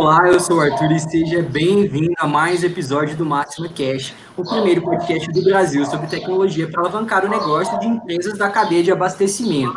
Olá, 0.00 0.26
eu 0.28 0.40
sou 0.40 0.56
o 0.56 0.60
Arthur 0.62 0.92
e 0.92 0.98
seja 0.98 1.42
bem-vindo 1.42 2.14
a 2.16 2.26
mais 2.26 2.62
um 2.62 2.66
episódio 2.66 3.14
do 3.18 3.26
Máxima 3.26 3.68
Cash, 3.68 4.14
o 4.34 4.42
primeiro 4.42 4.80
podcast 4.80 5.30
do 5.30 5.44
Brasil 5.44 5.84
sobre 5.84 6.06
tecnologia 6.06 6.66
para 6.70 6.80
alavancar 6.80 7.26
o 7.26 7.28
negócio 7.28 7.78
de 7.78 7.86
empresas 7.86 8.38
da 8.38 8.48
cadeia 8.48 8.82
de 8.82 8.90
abastecimento. 8.90 9.76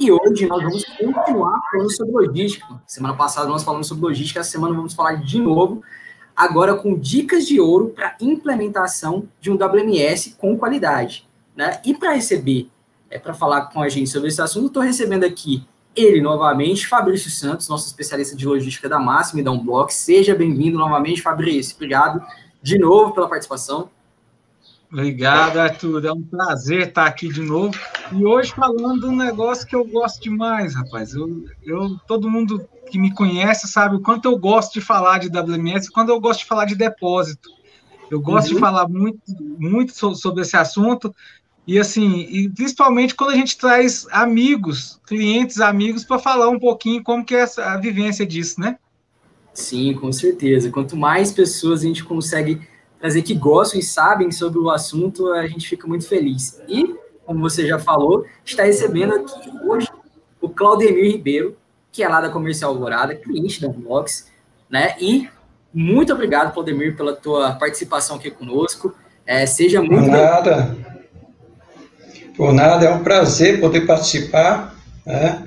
E 0.00 0.10
hoje 0.10 0.48
nós 0.48 0.60
vamos 0.60 0.84
continuar 0.84 1.60
falando 1.70 1.92
sobre 1.92 2.12
logística. 2.12 2.66
Semana 2.84 3.14
passada 3.14 3.46
nós 3.48 3.62
falamos 3.62 3.86
sobre 3.86 4.06
logística, 4.06 4.40
essa 4.40 4.50
semana 4.50 4.74
vamos 4.74 4.92
falar 4.92 5.22
de 5.22 5.38
novo, 5.40 5.84
agora 6.34 6.74
com 6.74 6.98
dicas 6.98 7.46
de 7.46 7.60
ouro 7.60 7.90
para 7.90 8.16
implementação 8.20 9.28
de 9.40 9.52
um 9.52 9.54
WMS 9.54 10.34
com 10.36 10.58
qualidade. 10.58 11.28
Né? 11.54 11.80
E 11.84 11.94
para 11.94 12.14
receber, 12.14 12.68
é, 13.08 13.20
para 13.20 13.34
falar 13.34 13.66
com 13.66 13.80
a 13.80 13.88
gente 13.88 14.10
sobre 14.10 14.30
esse 14.30 14.42
assunto, 14.42 14.66
estou 14.66 14.82
recebendo 14.82 15.22
aqui 15.22 15.64
ele 16.02 16.20
novamente, 16.20 16.86
Fabrício 16.86 17.30
Santos, 17.30 17.68
nosso 17.68 17.86
especialista 17.86 18.36
de 18.36 18.46
logística 18.46 18.88
da 18.88 18.98
Máxima 18.98 19.40
e 19.40 19.44
da 19.44 19.50
Unblock. 19.50 19.92
Seja 19.92 20.34
bem-vindo 20.34 20.78
novamente, 20.78 21.22
Fabrício. 21.22 21.74
Obrigado 21.76 22.24
de 22.62 22.78
novo 22.78 23.12
pela 23.12 23.28
participação. 23.28 23.90
Obrigado, 24.92 25.58
Arthur. 25.58 26.04
É 26.04 26.12
um 26.12 26.22
prazer 26.22 26.88
estar 26.88 27.06
aqui 27.06 27.28
de 27.28 27.42
novo. 27.42 27.78
E 28.12 28.24
hoje 28.24 28.52
falando 28.52 29.00
de 29.00 29.06
um 29.06 29.16
negócio 29.16 29.66
que 29.66 29.76
eu 29.76 29.84
gosto 29.84 30.20
demais, 30.20 30.74
rapaz. 30.74 31.14
Eu, 31.14 31.44
eu, 31.62 31.96
todo 32.08 32.28
mundo 32.28 32.66
que 32.90 32.98
me 32.98 33.14
conhece 33.14 33.68
sabe 33.68 33.96
o 33.96 34.00
quanto 34.00 34.24
eu 34.24 34.36
gosto 34.36 34.74
de 34.74 34.80
falar 34.80 35.18
de 35.18 35.28
WMS 35.28 35.90
quando 35.90 36.08
eu 36.08 36.20
gosto 36.20 36.40
de 36.40 36.46
falar 36.46 36.64
de 36.64 36.74
depósito. 36.74 37.48
Eu 38.10 38.20
gosto 38.20 38.48
uhum. 38.48 38.54
de 38.54 38.60
falar 38.60 38.88
muito, 38.88 39.20
muito 39.38 40.16
sobre 40.16 40.42
esse 40.42 40.56
assunto. 40.56 41.14
E 41.70 41.78
assim, 41.78 42.26
e 42.28 42.48
principalmente 42.48 43.14
quando 43.14 43.30
a 43.30 43.36
gente 43.36 43.56
traz 43.56 44.04
amigos, 44.10 45.00
clientes, 45.06 45.60
amigos, 45.60 46.02
para 46.02 46.18
falar 46.18 46.48
um 46.48 46.58
pouquinho 46.58 47.00
como 47.00 47.24
que 47.24 47.32
é 47.32 47.42
essa, 47.42 47.64
a 47.64 47.76
vivência 47.76 48.26
disso, 48.26 48.60
né? 48.60 48.76
Sim, 49.54 49.94
com 49.94 50.10
certeza. 50.10 50.68
Quanto 50.68 50.96
mais 50.96 51.30
pessoas 51.30 51.82
a 51.82 51.86
gente 51.86 52.02
consegue 52.02 52.60
trazer 52.98 53.22
que 53.22 53.34
gostam 53.36 53.78
e 53.78 53.84
sabem 53.84 54.32
sobre 54.32 54.58
o 54.58 54.68
assunto, 54.68 55.32
a 55.32 55.46
gente 55.46 55.68
fica 55.68 55.86
muito 55.86 56.08
feliz. 56.08 56.60
E, 56.66 56.92
como 57.24 57.38
você 57.38 57.64
já 57.64 57.78
falou, 57.78 58.26
está 58.44 58.64
recebendo 58.64 59.14
aqui 59.14 59.50
hoje 59.64 59.86
o 60.40 60.48
Claudemir 60.48 61.12
Ribeiro, 61.12 61.56
que 61.92 62.02
é 62.02 62.08
lá 62.08 62.20
da 62.20 62.30
Comercial 62.30 62.72
Alvorada, 62.72 63.14
cliente 63.14 63.60
da 63.60 63.68
Unbox, 63.68 64.26
né? 64.68 64.96
E 65.00 65.28
muito 65.72 66.12
obrigado, 66.12 66.52
Claudemir, 66.52 66.96
pela 66.96 67.14
tua 67.14 67.52
participação 67.52 68.16
aqui 68.16 68.28
conosco. 68.28 68.92
É, 69.24 69.46
seja 69.46 69.80
muito. 69.80 70.10
Nada. 70.10 70.89
Por 72.40 72.54
nada, 72.54 72.86
é 72.86 72.90
um 72.90 73.04
prazer 73.04 73.60
poder 73.60 73.82
participar. 73.82 74.74
Né? 75.04 75.44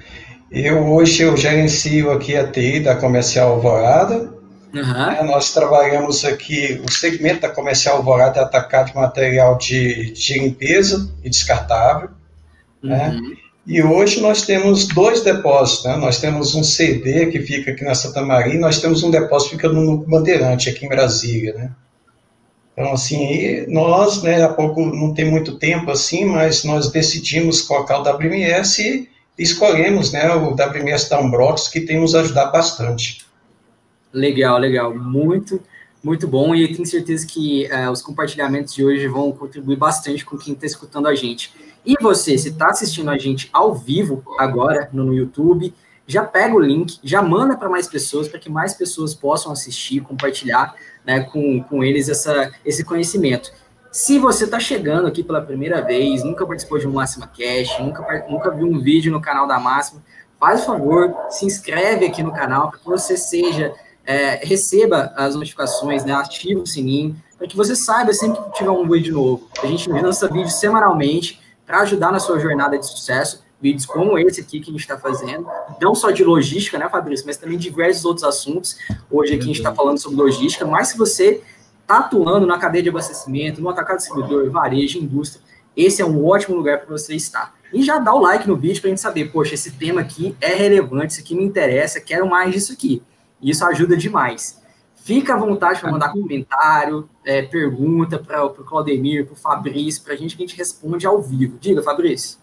Eu 0.52 0.86
hoje 0.94 1.24
eu 1.24 1.36
gerencio 1.36 2.12
aqui 2.12 2.38
a 2.38 2.46
TI 2.46 2.82
da 2.82 2.96
Comercial 2.96 3.54
Alvorada. 3.54 4.32
Uhum. 4.72 5.26
nós 5.26 5.52
trabalhamos 5.52 6.24
aqui, 6.24 6.80
o 6.88 6.92
segmento 6.92 7.42
da 7.42 7.50
Comercial 7.50 7.98
Alvorada 7.98 8.40
é 8.40 8.44
atacado 8.44 8.92
de 8.92 8.96
material 8.96 9.58
de, 9.58 10.12
de 10.12 10.38
limpeza 10.38 11.10
e 11.24 11.32
descartável. 11.32 12.10
Né? 12.84 13.08
Uhum. 13.08 13.30
Né? 13.30 13.38
E 13.66 13.82
hoje 13.82 14.22
nós 14.22 14.44
temos 14.44 14.88
dois 14.88 15.22
depósitos, 15.22 15.86
né? 15.86 15.96
Nós 15.96 16.20
temos 16.20 16.54
um 16.54 16.64
CD 16.64 17.26
que 17.28 17.40
fica 17.40 17.72
aqui 17.72 17.84
na 17.84 17.96
Santa 17.96 18.22
Maria 18.22 18.54
e 18.54 18.60
nós 18.60 18.80
temos 18.80 19.02
um 19.02 19.10
depósito 19.10 19.50
que 19.50 19.56
fica 19.56 19.70
no 19.70 19.98
Bandeirante, 20.06 20.70
aqui 20.70 20.86
em 20.86 20.90
Brasília, 20.90 21.56
né? 21.56 21.72
Então, 22.74 22.92
assim, 22.94 23.66
nós, 23.68 24.24
né, 24.24 24.44
há 24.44 24.50
pouco, 24.50 24.84
não 24.84 25.14
tem 25.14 25.30
muito 25.30 25.58
tempo 25.58 25.92
assim, 25.92 26.26
mas 26.26 26.64
nós 26.64 26.92
decidimos 26.92 27.62
colocar 27.62 28.00
o 28.00 28.02
WMS 28.02 28.80
e 28.80 29.10
escolhemos, 29.38 30.12
né, 30.12 30.34
o 30.34 30.54
WMS 30.54 31.10
da 31.10 31.20
Umbrox, 31.20 31.68
que 31.68 31.82
tem 31.82 32.00
nos 32.00 32.16
ajudado 32.16 32.52
bastante. 32.52 33.26
Legal, 34.12 34.58
legal. 34.58 34.96
Muito, 34.96 35.62
muito 36.04 36.28
bom. 36.28 36.56
E 36.56 36.64
eu 36.64 36.68
tenho 36.68 36.86
certeza 36.86 37.26
que 37.28 37.68
uh, 37.68 37.92
os 37.92 38.02
compartilhamentos 38.02 38.74
de 38.74 38.84
hoje 38.84 39.08
vão 39.08 39.32
contribuir 39.32 39.78
bastante 39.78 40.26
com 40.26 40.38
quem 40.38 40.54
está 40.54 40.66
escutando 40.66 41.08
a 41.08 41.16
gente. 41.16 41.54
E 41.86 41.96
você, 42.02 42.38
se 42.38 42.50
está 42.50 42.68
assistindo 42.68 43.10
a 43.10 43.18
gente 43.18 43.50
ao 43.52 43.74
vivo 43.74 44.24
agora 44.38 44.90
no 44.94 45.14
YouTube, 45.14 45.74
já 46.08 46.24
pega 46.24 46.56
o 46.56 46.60
link, 46.60 47.00
já 47.04 47.22
manda 47.22 47.56
para 47.56 47.70
mais 47.70 47.88
pessoas, 47.88 48.28
para 48.28 48.40
que 48.40 48.50
mais 48.50 48.74
pessoas 48.74 49.14
possam 49.14 49.52
assistir, 49.52 50.02
compartilhar 50.02 50.76
né, 51.06 51.22
com, 51.22 51.62
com 51.64 51.84
eles 51.84 52.10
essa, 52.10 52.52
esse 52.66 52.84
conhecimento. 52.84 53.52
Se 53.92 54.18
você 54.18 54.46
está 54.46 54.60
chegando 54.60 55.08
aqui 55.08 55.24
pela 55.24 55.42
primeira 55.42 55.82
vez, 55.82 56.24
nunca 56.24 56.46
participou 56.46 56.80
de 56.80 56.88
um 56.88 56.94
Máxima 56.94 57.28
Cash, 57.28 57.80
nunca, 57.80 58.26
nunca 58.28 58.50
viu 58.50 58.68
um 58.68 58.80
vídeo 58.80 59.12
no 59.12 59.22
canal 59.22 59.46
da 59.48 59.60
Máxima, 59.60 60.02
faz 60.40 60.64
o 60.64 60.66
favor, 60.66 61.16
se 61.30 61.46
inscreve 61.46 62.06
aqui 62.06 62.24
no 62.24 62.34
canal 62.34 62.72
para 62.72 62.80
que 62.80 62.86
você 62.86 63.16
seja, 63.16 63.74
é, 64.06 64.44
receba 64.44 65.14
as 65.16 65.36
notificações, 65.36 66.04
né, 66.04 66.14
ative 66.14 66.56
o 66.56 66.66
sininho, 66.66 67.16
para 67.38 67.48
que 67.48 67.56
você 67.56 67.76
saiba 67.76 68.14
sempre 68.14 68.42
que 68.42 68.54
tiver 68.54 68.72
um 68.72 68.90
vídeo 68.90 69.14
novo. 69.14 69.48
A 69.62 69.68
gente 69.68 69.90
lança 69.90 70.28
vídeo 70.28 70.50
semanalmente 70.50 71.40
para 71.66 71.82
ajudar 71.82 72.12
na 72.12 72.20
sua 72.20 72.40
jornada 72.40 72.78
de 72.78 72.86
sucesso 72.86 73.43
vídeos 73.64 73.86
como 73.86 74.20
esse 74.20 74.42
aqui 74.42 74.60
que 74.60 74.70
a 74.70 74.74
gente 74.74 74.82
está 74.82 75.00
fazendo, 75.00 75.48
não 75.82 75.96
só 75.96 76.12
de 76.12 76.22
logística, 76.22 76.78
né, 76.78 76.90
Fabrício, 76.90 77.26
mas 77.26 77.38
também 77.38 77.58
de 77.58 77.64
diversos 77.64 78.04
outros 78.04 78.26
assuntos. 78.26 78.78
Hoje 79.10 79.36
aqui 79.36 79.44
a 79.44 79.48
gente 79.48 79.58
está 79.58 79.74
falando 79.74 79.98
sobre 79.98 80.18
logística, 80.18 80.66
mas 80.66 80.90
se 80.90 80.98
você 80.98 81.42
está 81.82 82.00
atuando 82.00 82.46
na 82.46 82.60
cadeia 82.60 82.84
de 82.84 82.90
abastecimento, 82.90 83.62
no 83.62 83.70
atacado 83.70 83.98
distribuidor, 83.98 84.52
varejo, 84.52 85.00
indústria, 85.00 85.42
esse 85.78 86.02
é 86.02 86.06
um 86.06 86.26
ótimo 86.26 86.58
lugar 86.58 86.80
para 86.80 86.90
você 86.90 87.16
estar. 87.16 87.56
E 87.72 87.82
já 87.82 87.98
dá 87.98 88.14
o 88.14 88.20
like 88.20 88.48
no 88.48 88.58
vídeo 88.58 88.82
para 88.82 88.90
a 88.90 88.92
gente 88.92 89.02
saber, 89.02 89.32
poxa, 89.32 89.54
esse 89.54 89.72
tema 89.72 90.02
aqui 90.02 90.36
é 90.42 90.54
relevante, 90.54 91.14
isso 91.14 91.22
aqui 91.22 91.34
me 91.34 91.44
interessa, 91.44 92.02
quero 92.02 92.30
mais 92.30 92.54
disso 92.54 92.74
aqui. 92.74 93.02
Isso 93.42 93.66
ajuda 93.66 93.96
demais. 93.96 94.62
Fica 94.96 95.34
à 95.34 95.38
vontade 95.38 95.82
para 95.82 95.92
mandar 95.92 96.12
comentário, 96.12 97.10
é, 97.26 97.42
pergunta 97.42 98.20
para 98.20 98.46
o 98.46 98.52
Claudemir, 98.52 99.26
para 99.26 99.34
o 99.34 99.36
Fabrício, 99.36 100.04
para 100.04 100.14
a 100.14 100.18
gente 100.18 100.38
que 100.38 100.44
a 100.44 100.48
gente 100.48 100.58
responde 100.58 101.08
ao 101.08 101.22
vivo. 101.22 101.58
Diga, 101.60 101.82
Fabrício. 101.82 102.43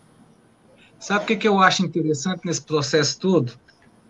Sabe 1.00 1.24
o 1.24 1.26
que, 1.26 1.36
que 1.36 1.48
eu 1.48 1.58
acho 1.58 1.84
interessante 1.84 2.42
nesse 2.44 2.62
processo 2.62 3.18
todo? 3.18 3.52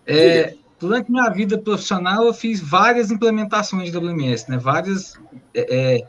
É, 0.04 0.56
durante 0.78 1.10
minha 1.10 1.30
vida 1.30 1.56
profissional, 1.56 2.26
eu 2.26 2.34
fiz 2.34 2.60
várias 2.60 3.12
implementações 3.12 3.92
de 3.92 3.96
WMS, 3.96 4.50
né? 4.50 4.58
várias 4.58 5.14
é, 5.54 5.60
é, 5.70 6.06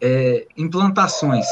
é, 0.00 0.46
implantações. 0.56 1.46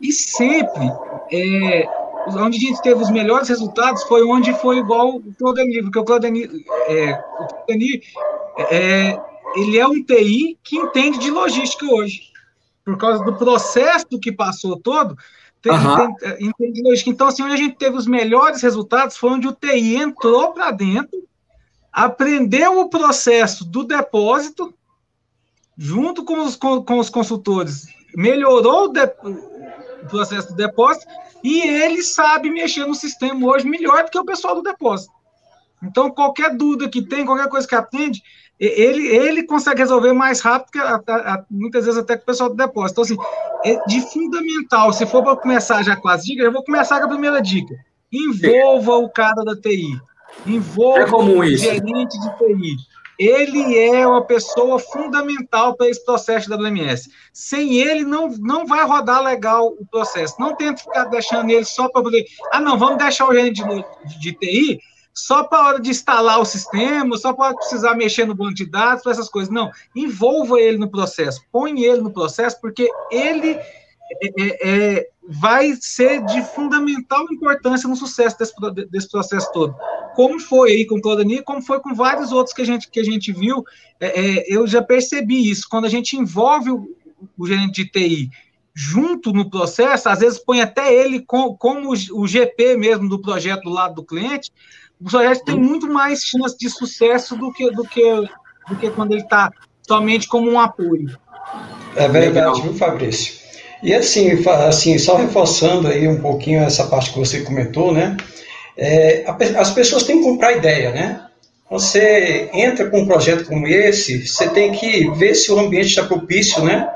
E 0.00 0.12
sempre, 0.12 0.86
é, 1.32 1.84
onde 2.28 2.58
a 2.58 2.60
gente 2.60 2.80
teve 2.80 3.02
os 3.02 3.10
melhores 3.10 3.48
resultados 3.48 4.04
foi 4.04 4.22
onde 4.24 4.52
foi 4.54 4.78
igual 4.78 5.16
o 5.16 5.34
Claudenir, 5.34 5.82
porque 5.82 5.98
o 5.98 6.04
Claudenir, 6.04 6.50
é, 6.88 7.12
o 7.12 8.72
é, 8.72 9.18
ele 9.56 9.78
é 9.78 9.86
um 9.86 10.02
TI 10.04 10.58
que 10.62 10.76
entende 10.76 11.18
de 11.18 11.30
logística 11.30 11.86
hoje. 11.86 12.32
Por 12.84 12.98
causa 12.98 13.24
do 13.24 13.34
processo 13.34 14.20
que 14.20 14.30
passou 14.30 14.78
todo, 14.78 15.16
Uhum. 15.70 16.16
Entende. 16.40 16.82
Então, 17.06 17.26
assim, 17.26 17.42
onde 17.42 17.54
a 17.54 17.56
gente 17.56 17.76
teve 17.76 17.96
os 17.96 18.06
melhores 18.06 18.62
resultados 18.62 19.16
foi 19.16 19.30
onde 19.30 19.48
o 19.48 19.52
TI 19.52 19.96
entrou 19.96 20.52
para 20.52 20.70
dentro, 20.70 21.22
aprendeu 21.92 22.80
o 22.80 22.90
processo 22.90 23.64
do 23.64 23.84
depósito, 23.84 24.74
junto 25.76 26.24
com 26.24 26.40
os, 26.42 26.56
com, 26.56 26.82
com 26.82 26.98
os 26.98 27.08
consultores, 27.08 27.86
melhorou 28.14 28.84
o, 28.84 28.88
de, 28.88 29.04
o, 29.04 30.06
processo 30.08 30.48
do 30.48 30.54
depósito 30.54 31.06
e 31.42 31.62
ele 31.62 32.02
sabe 32.02 32.50
mexer 32.50 32.86
no 32.86 32.94
sistema 32.94 33.46
hoje 33.46 33.66
melhor 33.66 34.04
do 34.04 34.10
que 34.10 34.18
o 34.18 34.24
pessoal 34.24 34.54
do 34.54 34.62
depósito. 34.62 35.12
Então, 35.82 36.10
qualquer 36.10 36.56
dúvida 36.56 36.88
que 36.88 37.02
tem, 37.02 37.26
qualquer 37.26 37.48
coisa 37.48 37.66
que 37.66 37.74
aprende, 37.74 38.22
ele, 38.58 39.06
ele 39.08 39.42
consegue 39.44 39.80
resolver 39.80 40.12
mais 40.12 40.40
rápido 40.40 40.70
que 40.70 40.78
a, 40.78 41.00
a, 41.06 41.44
muitas 41.50 41.84
vezes 41.84 42.00
até 42.00 42.16
com 42.16 42.22
o 42.22 42.26
pessoal 42.26 42.48
do 42.48 42.56
depósito. 42.56 43.02
Então, 43.02 43.04
assim, 43.04 43.16
é 43.64 43.86
de 43.86 44.00
fundamental, 44.12 44.92
se 44.92 45.04
for 45.06 45.22
para 45.22 45.36
começar 45.36 45.82
já 45.82 45.96
com 45.96 46.08
as 46.08 46.24
dicas, 46.24 46.44
eu 46.44 46.52
vou 46.52 46.64
começar 46.64 46.98
com 47.00 47.06
a 47.06 47.10
primeira 47.10 47.42
dica. 47.42 47.74
Envolva 48.12 48.96
o 48.96 49.08
cara 49.08 49.42
da 49.44 49.56
TI. 49.56 50.00
Envolva 50.46 51.00
é 51.00 51.14
o 51.14 51.56
gerente 51.56 52.18
de 52.20 52.38
TI. 52.38 52.76
Ele 53.18 53.78
é 53.78 54.06
uma 54.06 54.24
pessoa 54.24 54.78
fundamental 54.78 55.76
para 55.76 55.88
esse 55.88 56.04
processo 56.04 56.48
da 56.48 56.56
WMS. 56.56 57.08
Sem 57.32 57.78
ele, 57.78 58.04
não, 58.04 58.28
não 58.38 58.66
vai 58.66 58.84
rodar 58.84 59.22
legal 59.22 59.68
o 59.78 59.86
processo. 59.86 60.34
Não 60.38 60.56
tente 60.56 60.82
ficar 60.82 61.04
deixando 61.04 61.50
ele 61.50 61.64
só 61.64 61.88
para 61.88 62.02
poder. 62.02 62.24
Ah, 62.52 62.60
não, 62.60 62.76
vamos 62.76 62.98
deixar 62.98 63.28
o 63.28 63.32
gerente 63.32 63.62
de, 63.62 63.84
de, 64.04 64.20
de 64.20 64.32
TI 64.32 64.80
só 65.14 65.44
para 65.44 65.58
a 65.58 65.68
hora 65.68 65.80
de 65.80 65.90
instalar 65.90 66.40
o 66.40 66.44
sistema, 66.44 67.16
só 67.16 67.32
para 67.32 67.54
precisar 67.54 67.94
mexer 67.94 68.26
no 68.26 68.34
banco 68.34 68.54
de 68.54 68.66
dados, 68.66 69.04
para 69.04 69.12
essas 69.12 69.28
coisas. 69.28 69.52
Não, 69.52 69.70
envolva 69.94 70.60
ele 70.60 70.76
no 70.76 70.90
processo, 70.90 71.40
põe 71.52 71.82
ele 71.84 72.00
no 72.00 72.12
processo, 72.12 72.60
porque 72.60 72.90
ele 73.12 73.50
é, 73.50 74.26
é, 74.38 74.68
é 74.68 75.08
vai 75.26 75.74
ser 75.80 76.22
de 76.24 76.42
fundamental 76.42 77.24
importância 77.32 77.88
no 77.88 77.96
sucesso 77.96 78.36
desse, 78.38 78.54
desse 78.90 79.10
processo 79.10 79.50
todo. 79.52 79.74
Como 80.14 80.38
foi 80.38 80.72
aí 80.72 80.86
com 80.86 80.96
o 80.96 81.00
Claudani, 81.00 81.42
como 81.42 81.62
foi 81.62 81.80
com 81.80 81.94
vários 81.94 82.32
outros 82.32 82.54
que 82.54 82.62
a 82.62 82.66
gente, 82.66 82.90
que 82.90 83.00
a 83.00 83.04
gente 83.04 83.32
viu, 83.32 83.64
é, 84.00 84.20
é 84.20 84.44
eu 84.48 84.66
já 84.66 84.82
percebi 84.82 85.48
isso. 85.48 85.66
Quando 85.70 85.86
a 85.86 85.88
gente 85.88 86.16
envolve 86.16 86.70
o, 86.70 86.88
o 87.38 87.46
gerente 87.46 87.84
de 87.84 87.90
TI 87.90 88.30
junto 88.74 89.32
no 89.32 89.48
processo, 89.48 90.08
às 90.08 90.18
vezes 90.18 90.38
põe 90.38 90.60
até 90.60 90.92
ele 90.92 91.20
com, 91.20 91.56
como 91.56 91.90
o 91.92 92.26
GP 92.26 92.76
mesmo 92.76 93.08
do 93.08 93.22
projeto 93.22 93.62
do 93.62 93.70
lado 93.70 93.94
do 93.94 94.04
cliente, 94.04 94.52
o 95.04 95.10
projeto 95.10 95.44
tem 95.44 95.56
muito 95.56 95.86
mais 95.86 96.20
chance 96.20 96.56
de 96.58 96.70
sucesso 96.70 97.36
do 97.36 97.52
que, 97.52 97.70
do 97.70 97.84
que 97.84 98.02
do 98.68 98.76
que 98.76 98.90
quando 98.90 99.12
ele 99.12 99.22
está 99.22 99.50
somente 99.86 100.26
como 100.26 100.50
um 100.50 100.58
apoio. 100.58 101.16
É 101.94 102.08
verdade, 102.08 102.62
viu, 102.62 102.74
Fabrício? 102.74 103.34
E 103.82 103.92
assim, 103.92 104.42
assim, 104.66 104.98
só 104.98 105.16
reforçando 105.16 105.88
aí 105.88 106.08
um 106.08 106.20
pouquinho 106.20 106.62
essa 106.62 106.84
parte 106.84 107.12
que 107.12 107.18
você 107.18 107.42
comentou, 107.42 107.92
né? 107.92 108.16
É, 108.76 109.24
as 109.56 109.70
pessoas 109.70 110.04
têm 110.04 110.18
que 110.18 110.24
comprar 110.24 110.56
ideia, 110.56 110.90
né? 110.90 111.20
Você 111.70 112.48
entra 112.52 112.88
com 112.88 113.00
um 113.00 113.06
projeto 113.06 113.44
como 113.44 113.66
esse, 113.66 114.26
você 114.26 114.48
tem 114.48 114.72
que 114.72 115.10
ver 115.10 115.34
se 115.34 115.52
o 115.52 115.58
ambiente 115.58 115.88
está 115.88 116.04
propício, 116.04 116.64
né? 116.64 116.88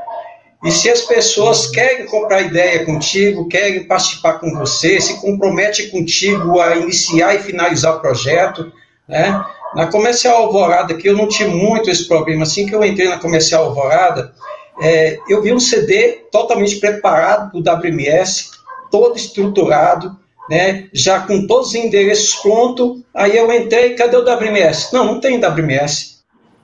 E 0.64 0.72
se 0.72 0.90
as 0.90 1.02
pessoas 1.02 1.68
querem 1.68 2.06
comprar 2.06 2.42
ideia 2.42 2.84
contigo, 2.84 3.48
querem 3.48 3.84
participar 3.84 4.34
com 4.34 4.52
você, 4.58 5.00
se 5.00 5.20
compromete 5.20 5.88
contigo 5.88 6.60
a 6.60 6.76
iniciar 6.76 7.34
e 7.34 7.38
finalizar 7.38 7.96
o 7.96 8.00
projeto, 8.00 8.72
né? 9.06 9.44
Na 9.74 9.86
Comercial 9.86 10.44
Alvorada, 10.44 10.94
que 10.94 11.08
eu 11.08 11.16
não 11.16 11.28
tive 11.28 11.50
muito 11.50 11.90
esse 11.90 12.08
problema, 12.08 12.42
assim 12.42 12.66
que 12.66 12.74
eu 12.74 12.84
entrei 12.84 13.08
na 13.08 13.18
Comercial 13.18 13.66
Alvorada, 13.66 14.32
é, 14.80 15.18
eu 15.28 15.42
vi 15.42 15.52
um 15.52 15.60
CD 15.60 16.24
totalmente 16.32 16.76
preparado 16.76 17.50
para 17.50 17.58
o 17.58 17.78
WMS, 17.78 18.50
todo 18.90 19.16
estruturado, 19.16 20.16
né, 20.48 20.88
já 20.92 21.20
com 21.20 21.46
todos 21.46 21.68
os 21.68 21.74
endereços 21.74 22.34
prontos. 22.36 23.02
Aí 23.14 23.36
eu 23.36 23.52
entrei, 23.52 23.94
cadê 23.94 24.16
o 24.16 24.22
WMS? 24.22 24.92
Não, 24.92 25.04
não 25.04 25.20
tem 25.20 25.38
WMS. 25.38 26.17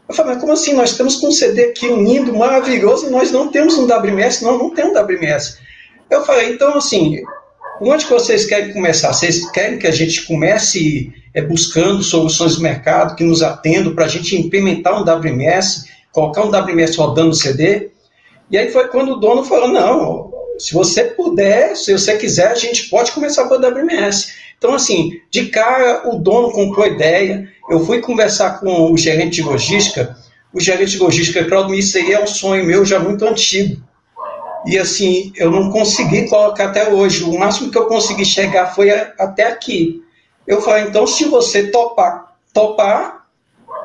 Eu 0.09 0.15
falei, 0.15 0.35
mas 0.35 0.41
como 0.41 0.53
assim? 0.53 0.75
Nós 0.75 0.91
estamos 0.91 1.17
com 1.17 1.29
um 1.29 1.33
CD 1.33 1.65
aqui 1.65 1.87
lindo, 1.87 2.35
maravilhoso, 2.35 3.07
e 3.07 3.11
nós 3.11 3.33
não 3.33 3.49
temos 3.49 3.79
um 3.79 3.87
WMS? 3.87 4.43
Não, 4.43 4.59
não 4.59 4.71
tem 4.71 4.85
um 4.85 4.93
WMS. 4.93 5.59
Eu 6.11 6.25
falei, 6.25 6.53
então 6.53 6.77
assim, 6.77 7.23
onde 7.81 8.05
que 8.05 8.13
vocês 8.13 8.45
querem 8.45 8.73
começar? 8.73 9.13
Vocês 9.13 9.51
querem 9.51 9.79
que 9.79 9.87
a 9.87 9.91
gente 9.91 10.27
comece 10.27 11.13
é, 11.33 11.41
buscando 11.41 12.03
soluções 12.03 12.57
de 12.57 12.63
mercado 12.63 13.17
que 13.17 13.25
nos 13.25 13.43
atendam 13.43 13.95
para 13.95 14.05
a 14.05 14.09
gente 14.09 14.37
implementar 14.37 15.01
um 15.01 15.05
WMS, 15.05 15.89
colocar 16.13 16.45
um 16.45 16.51
WMS 16.51 16.97
rodando 16.97 17.29
no 17.29 17.35
CD? 17.35 17.91
E 18.51 18.59
aí 18.59 18.71
foi 18.71 18.89
quando 18.89 19.13
o 19.13 19.17
dono 19.17 19.43
falou, 19.43 19.69
não, 19.69 20.31
se 20.59 20.75
você 20.75 21.05
puder, 21.05 21.75
se 21.77 21.93
você 21.93 22.17
quiser, 22.17 22.49
a 22.49 22.55
gente 22.55 22.89
pode 22.89 23.11
começar 23.13 23.49
com 23.49 23.55
a 23.55 23.59
WMS. 23.59 24.44
Então, 24.59 24.75
assim, 24.75 25.21
de 25.31 25.47
cara, 25.47 26.09
o 26.09 26.19
dono 26.19 26.51
comprou 26.51 26.85
a 26.85 26.89
ideia, 26.89 27.49
eu 27.69 27.85
fui 27.85 28.01
conversar 28.01 28.61
com 28.61 28.93
o 28.93 28.97
gerente 28.97 29.37
de 29.37 29.43
logística, 29.43 30.17
o 30.53 30.61
gerente 30.61 30.93
de 30.93 30.99
logística 30.99 31.47
falou, 31.49 31.75
isso 31.75 31.99
aí 31.99 32.13
é 32.13 32.23
um 32.23 32.27
sonho 32.27 32.65
meu 32.65 32.85
já 32.85 32.99
muito 32.99 33.25
antigo. 33.27 33.83
E 34.67 34.79
assim, 34.79 35.33
eu 35.37 35.51
não 35.51 35.71
consegui 35.71 36.29
colocar 36.29 36.67
até 36.67 36.91
hoje. 36.91 37.25
O 37.25 37.39
máximo 37.39 37.71
que 37.71 37.77
eu 37.77 37.87
consegui 37.87 38.25
chegar 38.25 38.75
foi 38.75 38.91
até 38.91 39.49
aqui. 39.49 40.03
Eu 40.47 40.63
falei, 40.63 40.85
então, 40.85 41.07
se 41.07 41.25
você 41.25 41.71
topar, 41.71 42.37
topar, 42.53 43.27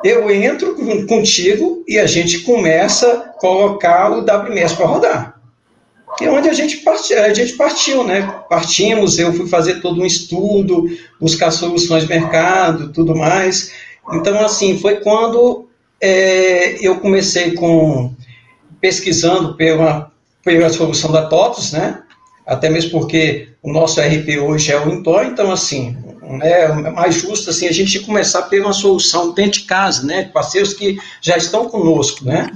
eu 0.02 0.30
entro 0.30 0.76
contigo 1.06 1.84
e 1.86 1.98
a 1.98 2.06
gente 2.06 2.40
começa 2.40 3.12
a 3.12 3.20
colocar 3.38 4.10
o 4.10 4.20
WMS 4.20 4.74
para 4.74 4.86
rodar 4.86 5.39
é 6.20 6.30
onde 6.30 6.48
a 6.48 6.52
gente, 6.52 6.82
a 6.88 7.34
gente 7.34 7.54
partiu, 7.54 8.04
né? 8.04 8.22
Partimos, 8.48 9.18
eu 9.18 9.32
fui 9.32 9.46
fazer 9.46 9.80
todo 9.80 10.00
um 10.00 10.06
estudo, 10.06 10.86
buscar 11.20 11.50
soluções 11.50 12.02
de 12.02 12.08
mercado, 12.08 12.92
tudo 12.92 13.14
mais. 13.14 13.72
Então, 14.12 14.38
assim, 14.44 14.78
foi 14.78 14.96
quando 14.96 15.68
é, 16.00 16.76
eu 16.84 16.98
comecei 16.98 17.52
com 17.52 18.12
pesquisando 18.80 19.54
pela, 19.54 20.10
pela 20.42 20.70
solução 20.70 21.12
da 21.12 21.26
TOTOS, 21.26 21.72
né? 21.72 22.02
Até 22.46 22.68
mesmo 22.68 22.90
porque 22.90 23.48
o 23.62 23.72
nosso 23.72 24.00
RP 24.00 24.38
hoje 24.40 24.72
é 24.72 24.80
o 24.80 24.90
Intor, 24.90 25.26
então, 25.26 25.52
assim, 25.52 25.96
né, 26.22 26.62
é 26.64 26.90
mais 26.90 27.16
justo 27.16 27.50
assim, 27.50 27.68
a 27.68 27.72
gente 27.72 28.00
começar 28.00 28.42
pela 28.42 28.72
solução 28.72 29.32
dentro 29.32 29.60
de 29.60 29.66
casa, 29.66 30.04
né? 30.04 30.30
Parceiros 30.32 30.72
que 30.74 30.98
já 31.20 31.36
estão 31.36 31.68
conosco, 31.68 32.24
né? 32.24 32.50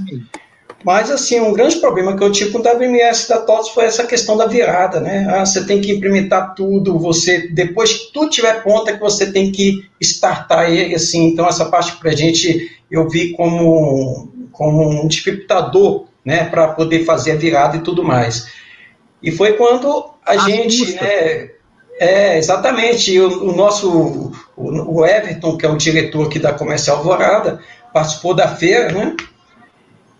Mas, 0.84 1.10
assim, 1.10 1.40
um 1.40 1.54
grande 1.54 1.76
problema 1.76 2.14
que 2.14 2.22
eu 2.22 2.30
tive 2.30 2.50
com 2.50 2.58
o 2.58 2.62
WMS 2.62 3.26
da 3.26 3.38
TOTS 3.38 3.70
foi 3.70 3.86
essa 3.86 4.04
questão 4.04 4.36
da 4.36 4.46
virada, 4.46 5.00
né? 5.00 5.26
Ah, 5.30 5.44
você 5.44 5.64
tem 5.64 5.80
que 5.80 5.90
implementar 5.90 6.54
tudo, 6.54 6.98
você, 6.98 7.48
depois 7.48 7.94
que 7.94 8.12
tudo 8.12 8.28
tiver 8.28 8.62
pronto, 8.62 8.90
é 8.90 8.92
que 8.92 9.00
você 9.00 9.32
tem 9.32 9.50
que 9.50 9.88
startar 9.98 10.70
ele, 10.70 10.94
assim. 10.94 11.28
Então, 11.28 11.48
essa 11.48 11.64
parte 11.64 11.96
para 11.96 12.10
a 12.10 12.14
gente, 12.14 12.70
eu 12.90 13.08
vi 13.08 13.32
como, 13.32 14.30
como 14.52 15.02
um 15.02 15.08
dificultador, 15.08 16.04
né? 16.22 16.44
Para 16.44 16.68
poder 16.68 17.06
fazer 17.06 17.32
a 17.32 17.36
virada 17.36 17.78
e 17.78 17.80
tudo 17.80 18.04
mais. 18.04 18.46
E 19.22 19.32
foi 19.32 19.54
quando 19.54 20.10
a, 20.22 20.32
a 20.32 20.36
gente, 20.36 20.96
né? 20.96 21.48
É, 21.98 22.36
exatamente. 22.36 23.18
O, 23.18 23.52
o 23.52 23.56
nosso, 23.56 24.32
o, 24.54 24.98
o 24.98 25.06
Everton, 25.06 25.56
que 25.56 25.64
é 25.64 25.68
o 25.70 25.78
diretor 25.78 26.26
aqui 26.26 26.38
da 26.38 26.52
Comercial 26.52 26.98
Alvorada, 26.98 27.60
participou 27.90 28.34
da 28.34 28.48
feira, 28.48 28.92
né? 28.92 29.16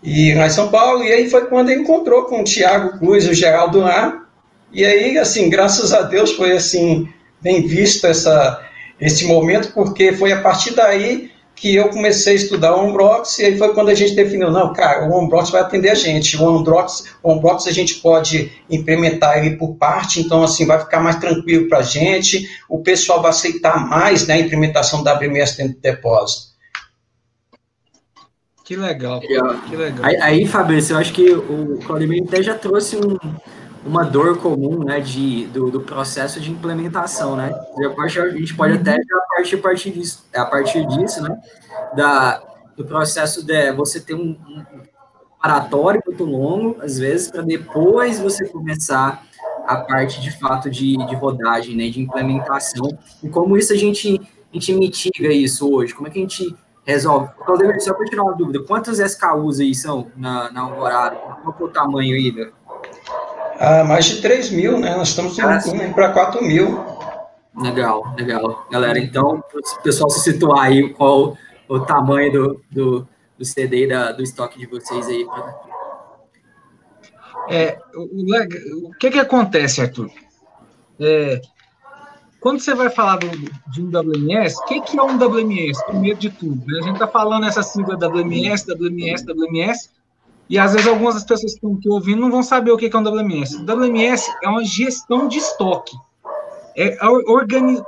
E 0.05 0.35
lá 0.35 0.47
em 0.47 0.51
São 0.51 0.69
Paulo, 0.69 1.03
e 1.03 1.11
aí 1.11 1.31
foi 1.31 1.47
quando 1.47 1.71
ele 1.71 1.81
encontrou 1.81 2.25
com 2.25 2.43
o 2.43 2.45
Tiago 2.45 2.99
Cruz, 2.99 3.27
o 3.27 3.33
Geraldo 3.33 3.81
lá, 3.81 4.27
e 4.71 4.85
aí, 4.85 5.17
assim, 5.17 5.49
graças 5.49 5.95
a 5.95 6.03
Deus 6.03 6.33
foi, 6.33 6.53
assim, 6.53 7.09
bem 7.41 7.67
visto 7.67 8.07
essa, 8.07 8.61
esse 9.01 9.25
momento, 9.25 9.73
porque 9.73 10.13
foi 10.13 10.31
a 10.31 10.43
partir 10.43 10.75
daí 10.75 11.31
que 11.57 11.75
eu 11.75 11.89
comecei 11.89 12.35
a 12.35 12.37
estudar 12.37 12.77
o 12.77 12.85
Ombrox, 12.85 13.39
e 13.39 13.45
aí 13.45 13.57
foi 13.57 13.73
quando 13.73 13.89
a 13.89 13.95
gente 13.95 14.15
definiu, 14.15 14.51
não, 14.51 14.75
cara, 14.75 15.09
o 15.09 15.15
Ombrox 15.15 15.49
vai 15.49 15.63
atender 15.63 15.89
a 15.89 15.95
gente, 15.95 16.37
o 16.37 16.45
Ombrox, 16.45 17.05
o 17.23 17.31
Ombrox 17.31 17.67
a 17.67 17.73
gente 17.73 17.95
pode 17.95 18.53
implementar 18.69 19.39
ele 19.39 19.57
por 19.57 19.77
parte, 19.77 20.21
então, 20.21 20.43
assim, 20.43 20.67
vai 20.67 20.81
ficar 20.81 21.01
mais 21.01 21.17
tranquilo 21.17 21.67
para 21.69 21.79
a 21.79 21.83
gente, 21.83 22.47
o 22.69 22.81
pessoal 22.81 23.23
vai 23.23 23.31
aceitar 23.31 23.89
mais, 23.89 24.27
né, 24.27 24.35
a 24.35 24.41
implementação 24.41 25.03
da 25.03 25.15
WMS 25.15 25.57
dentro 25.57 25.75
do 25.75 25.81
depósito. 25.81 26.54
Que 28.65 28.77
legal. 28.77 29.21
Que 29.21 29.77
legal. 29.77 30.07
Aí, 30.07 30.17
aí 30.17 30.47
Fabrício, 30.47 30.95
eu 30.95 30.99
acho 30.99 31.13
que 31.13 31.31
o 31.33 31.79
Claudemir 31.87 32.25
até 32.27 32.43
já 32.43 32.55
trouxe 32.55 32.97
um, 32.97 33.19
uma 33.85 34.03
dor 34.03 34.39
comum, 34.39 34.83
né, 34.83 35.01
de, 35.01 35.45
do, 35.49 35.71
do, 35.71 35.83
processo 35.83 36.41
de 36.41 36.51
implementação, 36.51 37.37
né? 37.37 37.53
A 37.53 38.29
gente 38.31 38.55
pode 38.55 38.73
até 38.73 38.93
já 38.93 39.21
partir, 39.37 39.57
partir 39.59 39.91
disso, 39.91 40.25
a 40.35 40.47
partir 40.47 40.87
disso, 40.87 41.23
né, 41.23 41.39
da, 41.95 42.43
do 42.75 42.87
processo 42.87 43.45
de 43.45 43.71
você 43.73 44.01
ter 44.01 44.15
um, 44.15 44.31
um 44.31 44.65
paratório 45.43 46.03
muito 46.07 46.25
longo, 46.25 46.79
às 46.81 46.99
vezes, 46.99 47.31
para 47.31 47.43
depois 47.43 48.19
você 48.19 48.49
começar 48.49 49.23
a 49.67 49.77
parte 49.77 50.23
de 50.23 50.31
fato 50.39 50.71
de, 50.71 50.97
de 51.07 51.15
rodagem, 51.15 51.77
né, 51.77 51.91
de 51.91 52.01
implementação. 52.01 52.89
E 53.23 53.29
como 53.29 53.59
isso 53.59 53.75
a 53.75 53.77
gente, 53.77 54.19
a 54.19 54.55
gente 54.55 54.73
mitiga 54.73 55.31
isso 55.31 55.71
hoje? 55.71 55.93
Como 55.95 56.09
é 56.09 56.11
que 56.11 56.19
a 56.19 56.23
gente 56.23 56.57
resolve. 56.87 57.31
Claudemir, 57.45 57.81
só 57.81 57.95
para 57.95 58.05
tirar 58.07 58.23
uma 58.23 58.35
dúvida, 58.35 58.63
quantas 58.65 58.99
SKUs 58.99 59.61
aí 59.61 59.75
são 59.75 60.11
na, 60.17 60.51
na 60.51 60.61
Alvorada? 60.63 61.17
Qual 61.17 61.57
é 61.59 61.63
o 61.63 61.69
tamanho 61.69 62.15
aí, 62.15 62.33
né? 62.33 62.51
Ah, 63.59 63.85
mais 63.85 64.05
de 64.07 64.21
3 64.21 64.51
mil, 64.51 64.79
né? 64.79 64.97
Nós 64.97 65.09
estamos 65.09 65.39
ah, 65.39 65.59
indo 65.67 65.95
para 65.95 66.13
4 66.13 66.43
mil. 66.43 66.85
Legal, 67.57 68.03
legal. 68.17 68.67
Galera, 68.71 68.99
então, 68.99 69.43
o 69.55 69.83
pessoal 69.83 70.11
se 70.11 70.21
situar 70.21 70.67
aí, 70.67 70.93
qual 70.93 71.37
o 71.69 71.81
tamanho 71.81 72.33
do, 72.33 72.65
do, 72.71 73.09
do 73.39 73.45
CD 73.45 73.87
da, 73.87 74.13
do 74.13 74.23
estoque 74.23 74.59
de 74.59 74.67
vocês 74.67 75.07
aí. 75.07 75.27
É, 77.49 77.79
o, 77.95 78.89
o 78.89 78.93
que 78.95 79.11
que 79.11 79.19
acontece, 79.21 79.81
Arthur? 79.81 80.11
É, 81.01 81.41
quando 82.45 82.61
você 82.61 82.75
vai 82.75 82.91
falar 82.91 83.17
do, 83.17 83.27
de 83.71 83.83
um 83.83 83.89
WMS, 83.89 84.61
o 84.61 84.65
que, 84.67 84.79
que 84.83 84.99
é 84.99 85.03
um 85.03 85.17
WMS? 85.17 85.83
Primeiro 85.87 86.19
de 86.19 86.29
tudo, 86.29 86.63
né? 86.67 86.79
a 86.79 86.83
gente 86.83 86.93
está 86.93 87.09
falando 87.09 87.47
essa 87.47 87.63
sigla 87.63 87.97
WMS, 87.97 88.67
WMS, 88.71 89.25
WMS, 89.25 89.91
e 90.51 90.59
às 90.59 90.75
vezes 90.75 90.87
algumas 90.87 91.15
das 91.15 91.25
pessoas 91.25 91.53
que 91.53 91.57
estão 91.57 91.73
aqui 91.73 91.89
ouvindo 91.89 92.21
não 92.21 92.31
vão 92.31 92.43
saber 92.43 92.71
o 92.71 92.77
que, 92.77 92.91
que 92.91 92.95
é 92.95 92.99
um 92.99 93.03
WMS. 93.03 93.65
WMS 93.65 94.31
é 94.43 94.49
uma 94.51 94.63
gestão 94.63 95.27
de 95.27 95.39
estoque. 95.39 95.97
É 96.77 96.99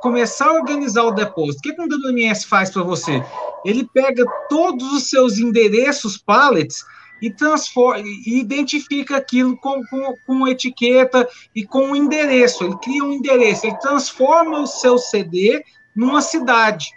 começar 0.01 0.47
a 0.47 0.55
organizar 0.55 1.03
o 1.03 1.11
depósito. 1.11 1.59
O 1.59 1.63
que, 1.63 1.75
que 1.75 1.83
um 1.83 1.87
WMS 1.87 2.47
faz 2.47 2.71
para 2.71 2.83
você? 2.83 3.23
Ele 3.63 3.87
pega 3.93 4.25
todos 4.49 4.91
os 4.91 5.11
seus 5.11 5.37
endereços 5.39 6.17
pallets 6.17 6.83
e 7.21 7.31
transforma 7.31 8.03
e 8.05 8.39
identifica 8.39 9.17
aquilo 9.17 9.57
com, 9.57 9.83
com, 9.87 10.15
com 10.27 10.49
etiqueta 10.49 11.29
e 11.55 11.65
com 11.65 11.87
um 11.87 11.97
endereço. 11.97 12.65
Ele 12.65 12.77
cria 12.79 13.05
um 13.05 13.13
endereço, 13.13 13.67
ele 13.67 13.79
transforma 13.79 14.61
o 14.61 14.67
seu 14.67 14.99
CD 14.99 15.65
numa 15.95 16.21
cidade. 16.21 16.91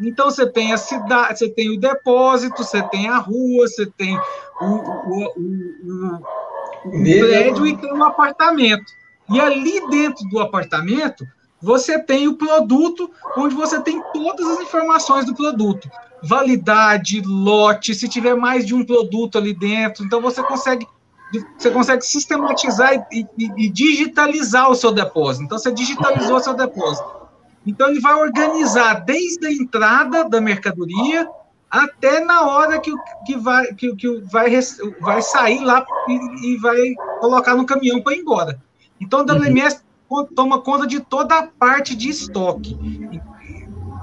Então 0.00 0.30
você 0.30 0.46
tem 0.46 0.72
a 0.72 0.76
cidade, 0.76 1.38
você 1.38 1.48
tem 1.48 1.70
o 1.70 1.78
depósito, 1.78 2.64
você 2.64 2.82
tem 2.88 3.08
a 3.08 3.18
rua, 3.18 3.66
você 3.66 3.86
tem 3.86 4.18
o, 4.60 4.64
o, 4.64 5.32
o, 5.36 6.22
o 6.86 6.90
prédio 6.90 7.66
e 7.66 7.76
tem 7.76 7.92
um 7.92 8.02
apartamento. 8.02 8.92
E 9.30 9.40
ali 9.40 9.88
dentro 9.88 10.28
do 10.28 10.40
apartamento 10.40 11.26
você 11.60 11.96
tem 11.96 12.26
o 12.26 12.36
produto, 12.36 13.08
onde 13.36 13.54
você 13.54 13.80
tem 13.80 14.02
todas 14.12 14.44
as 14.46 14.60
informações 14.60 15.24
do 15.24 15.34
produto. 15.34 15.88
Validade, 16.22 17.22
lote, 17.24 17.94
se 17.94 18.08
tiver 18.08 18.34
mais 18.34 18.66
de 18.66 18.74
um 18.74 18.84
produto 18.84 19.38
ali 19.38 19.54
dentro. 19.54 20.04
Então, 20.04 20.20
você 20.20 20.42
consegue 20.42 20.86
você 21.58 21.70
consegue 21.70 22.04
sistematizar 22.04 23.06
e, 23.10 23.26
e, 23.38 23.64
e 23.64 23.70
digitalizar 23.70 24.70
o 24.70 24.74
seu 24.74 24.92
depósito. 24.92 25.44
Então, 25.44 25.58
você 25.58 25.72
digitalizou 25.72 26.36
o 26.36 26.40
seu 26.40 26.54
depósito. 26.54 27.08
Então, 27.66 27.88
ele 27.88 28.00
vai 28.00 28.14
organizar 28.14 29.00
desde 29.04 29.46
a 29.46 29.52
entrada 29.52 30.28
da 30.28 30.40
mercadoria 30.40 31.26
até 31.70 32.20
na 32.22 32.42
hora 32.42 32.78
que, 32.78 32.92
que, 33.24 33.36
vai, 33.36 33.72
que, 33.72 33.96
que 33.96 34.20
vai, 34.30 34.50
vai 35.00 35.22
sair 35.22 35.64
lá 35.64 35.84
e, 36.06 36.52
e 36.52 36.56
vai 36.58 36.94
colocar 37.18 37.54
no 37.54 37.64
caminhão 37.64 38.02
para 38.02 38.14
ir 38.14 38.20
embora. 38.20 38.60
Então, 39.00 39.20
o 39.20 39.22
WMS 39.22 39.82
uhum. 40.10 40.26
toma 40.26 40.60
conta 40.60 40.86
de 40.86 41.00
toda 41.00 41.38
a 41.38 41.46
parte 41.46 41.94
de 41.94 42.10
estoque. 42.10 42.78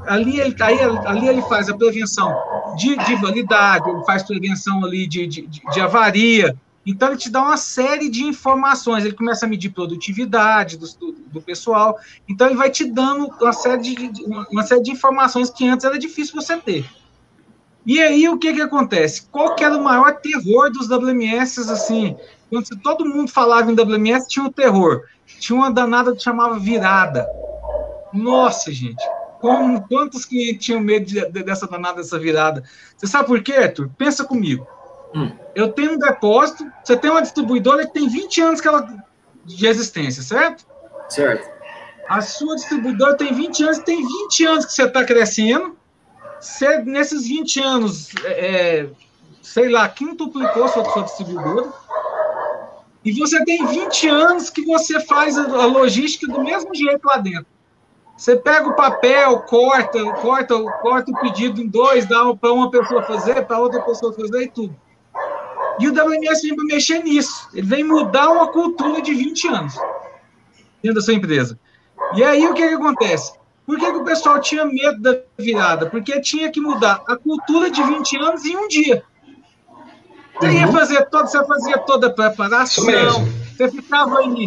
Ali 0.10 0.40
ele, 0.40 0.56
aí, 0.60 0.80
ali 1.06 1.28
ele 1.28 1.42
faz 1.44 1.70
a 1.70 1.78
prevenção 1.78 2.36
de, 2.76 2.98
de 2.98 3.16
validade, 3.16 3.90
ele 3.90 4.04
faz 4.04 4.24
prevenção 4.24 4.84
ali 4.84 5.08
de, 5.08 5.28
de, 5.28 5.48
de 5.48 5.80
avaria, 5.80 6.58
então, 6.90 7.10
ele 7.10 7.18
te 7.18 7.30
dá 7.30 7.44
uma 7.44 7.56
série 7.56 8.10
de 8.10 8.24
informações. 8.24 9.06
Ele 9.06 9.16
começa 9.16 9.46
a 9.46 9.50
medir 9.50 9.70
produtividade 9.70 10.76
do, 10.76 10.88
do, 10.98 11.12
do 11.12 11.42
pessoal. 11.42 12.00
Então, 12.28 12.48
ele 12.48 12.56
vai 12.56 12.72
te 12.72 12.84
dando 12.84 13.28
uma 13.40 13.54
série, 13.54 13.82
de, 14.08 14.24
uma 14.52 14.64
série 14.64 14.82
de 14.82 14.92
informações 14.92 15.52
que 15.52 15.68
antes 15.68 15.86
era 15.86 16.00
difícil 16.00 16.34
você 16.34 16.58
ter. 16.58 16.90
E 17.86 18.02
aí, 18.02 18.28
o 18.28 18.40
que 18.40 18.54
que 18.54 18.62
acontece? 18.62 19.28
Qual 19.32 19.56
que 19.56 19.64
era 19.64 19.78
o 19.78 19.84
maior 19.84 20.16
terror 20.16 20.72
dos 20.72 20.90
WMS, 20.90 21.60
assim? 21.70 22.18
Quando 22.50 22.66
todo 22.82 23.06
mundo 23.06 23.30
falava 23.30 23.72
em 23.72 23.76
WMS, 23.76 24.28
tinha 24.28 24.46
um 24.46 24.52
terror. 24.52 25.04
Tinha 25.40 25.58
uma 25.58 25.72
danada 25.72 26.16
que 26.16 26.24
chamava 26.24 26.58
virada. 26.58 27.28
Nossa, 28.12 28.72
gente. 28.72 29.04
Como, 29.40 29.88
quantos 29.88 30.26
clientes 30.26 30.66
tinham 30.66 30.82
medo 30.82 31.06
de, 31.06 31.26
de, 31.30 31.44
dessa 31.44 31.66
danada, 31.66 31.98
dessa 31.98 32.20
virada? 32.20 32.64
Você 32.98 33.08
sabe 33.08 33.28
por 33.28 33.42
quê, 33.42 33.54
Arthur? 33.54 33.90
Pensa 33.98 34.26
comigo. 34.26 34.68
Hum. 35.16 35.32
Eu 35.56 35.72
tenho 35.72 35.94
um 35.94 35.98
depósito, 35.98 36.70
você 36.84 36.96
tem 36.96 37.10
uma 37.10 37.22
distribuidora 37.22 37.88
que 37.88 37.94
tem 37.94 38.08
20 38.08 38.42
anos 38.42 38.62
que 38.62 38.68
ela, 38.68 38.88
de 39.46 39.66
existência, 39.66 40.22
certo? 40.22 40.66
Certo. 41.08 41.50
A 42.08 42.22
sua 42.22 42.56
distribuidora 42.56 43.16
tem 43.16 43.34
20 43.34 43.64
anos, 43.64 43.80
tem 43.80 44.06
20 44.06 44.46
anos 44.46 44.66
que 44.66 44.74
você 44.74 44.84
está 44.84 45.04
crescendo. 45.04 45.78
Você, 46.40 46.80
nesses 46.84 47.28
20 47.28 47.60
anos, 47.62 48.10
é, 48.24 48.80
é, 48.80 48.90
sei 49.42 49.70
lá, 49.70 49.88
quintuplicou 49.88 50.68
sua, 50.68 50.86
sua 50.92 51.04
distribuidora. 51.04 51.72
E 53.06 53.14
você 53.14 53.44
tem 53.46 53.66
20 53.66 54.08
anos 54.10 54.50
que 54.50 54.66
você 54.66 55.00
faz 55.00 55.38
a, 55.38 55.44
a 55.44 55.66
logística 55.66 56.32
do 56.32 56.44
mesmo 56.44 56.74
jeito 56.76 57.06
lá 57.06 57.18
dentro. 57.18 57.46
Você 58.20 58.36
pega 58.36 58.68
o 58.68 58.76
papel, 58.76 59.40
corta, 59.44 60.04
corta, 60.16 60.62
corta 60.82 61.10
o 61.10 61.22
pedido 61.22 61.62
em 61.62 61.68
dois, 61.70 62.06
dá 62.06 62.36
para 62.36 62.52
uma 62.52 62.70
pessoa 62.70 63.02
fazer, 63.04 63.46
para 63.46 63.58
outra 63.58 63.82
pessoa 63.82 64.12
fazer 64.12 64.44
e 64.44 64.48
tudo. 64.50 64.76
E 65.80 65.88
o 65.88 65.94
WMS 65.94 66.42
vem 66.42 66.54
para 66.54 66.66
mexer 66.66 67.02
nisso. 67.02 67.48
Ele 67.54 67.66
vem 67.66 67.82
mudar 67.82 68.30
uma 68.30 68.48
cultura 68.48 69.02
de 69.02 69.14
20 69.14 69.48
anos 69.48 69.76
dentro 70.84 70.96
da 70.96 71.02
sua 71.02 71.14
empresa. 71.14 71.58
E 72.14 72.22
aí 72.22 72.46
o 72.46 72.54
que, 72.54 72.68
que 72.68 72.74
acontece? 72.74 73.40
Por 73.66 73.80
que, 73.80 73.90
que 73.90 73.98
o 73.98 74.04
pessoal 74.04 74.42
tinha 74.42 74.66
medo 74.66 75.02
da 75.02 75.18
virada? 75.38 75.90
Porque 75.90 76.20
tinha 76.20 76.52
que 76.52 76.60
mudar 76.60 77.02
a 77.08 77.16
cultura 77.16 77.72
de 77.72 77.82
20 77.82 78.18
anos 78.18 78.44
em 78.44 78.58
um 78.58 78.68
dia. 78.68 79.02
Você 80.38 80.46
uhum. 80.46 80.54
ia 80.56 80.68
fazer 80.68 81.06
todo, 81.06 81.26
você 81.26 81.42
fazia 81.46 81.78
toda 81.78 82.08
a 82.08 82.10
preparação, 82.10 82.84
você 83.56 83.72
ficava 83.72 84.20
aí, 84.20 84.46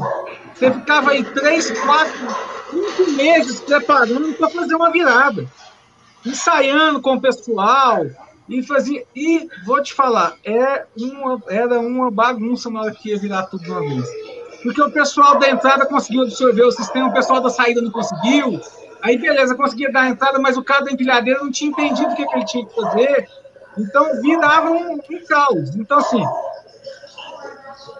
você 0.55 0.71
ficava 0.71 1.11
aí 1.11 1.25
três, 1.25 1.71
quatro, 1.81 2.29
cinco 2.71 3.11
meses 3.13 3.61
preparando 3.61 4.33
para 4.35 4.49
fazer 4.49 4.75
uma 4.75 4.91
virada, 4.91 5.47
ensaiando 6.25 7.01
com 7.01 7.15
o 7.15 7.21
pessoal, 7.21 8.07
e 8.49 8.63
fazia. 8.63 9.05
E 9.15 9.49
vou 9.65 9.83
te 9.83 9.95
falar, 9.95 10.37
é 10.45 10.85
uma, 10.97 11.43
era 11.49 11.81
uma 11.81 12.11
bagunça 12.11 12.71
na 12.71 12.83
hora 12.83 12.93
que 12.93 13.11
ia 13.11 13.19
virar 13.19 13.45
tudo 13.45 13.65
de 13.65 13.71
uma 13.71 13.81
vez. 13.81 14.09
Porque 14.63 14.81
o 14.81 14.91
pessoal 14.91 15.39
da 15.39 15.51
entrada 15.51 15.87
conseguiu 15.87 16.23
absorver 16.23 16.63
o 16.63 16.71
sistema, 16.71 17.09
o 17.09 17.13
pessoal 17.13 17.41
da 17.41 17.51
saída 17.51 17.81
não 17.81 17.91
conseguiu. 17.91 18.61
Aí, 19.03 19.19
beleza, 19.19 19.57
conseguia 19.57 19.91
dar 19.91 20.03
a 20.03 20.09
entrada, 20.11 20.39
mas 20.39 20.57
o 20.57 20.63
cara 20.63 20.85
da 20.85 20.93
empilhadeira 20.93 21.41
não 21.41 21.51
tinha 21.51 21.71
entendido 21.71 22.13
o 22.13 22.15
que, 22.15 22.25
que 22.25 22.37
ele 22.37 22.45
tinha 22.45 22.65
que 22.65 22.75
fazer. 22.75 23.29
Então, 23.77 24.21
virava 24.23 24.71
um, 24.71 24.95
um 24.95 25.25
caos. 25.27 25.75
Então, 25.75 25.99
assim, 25.99 26.23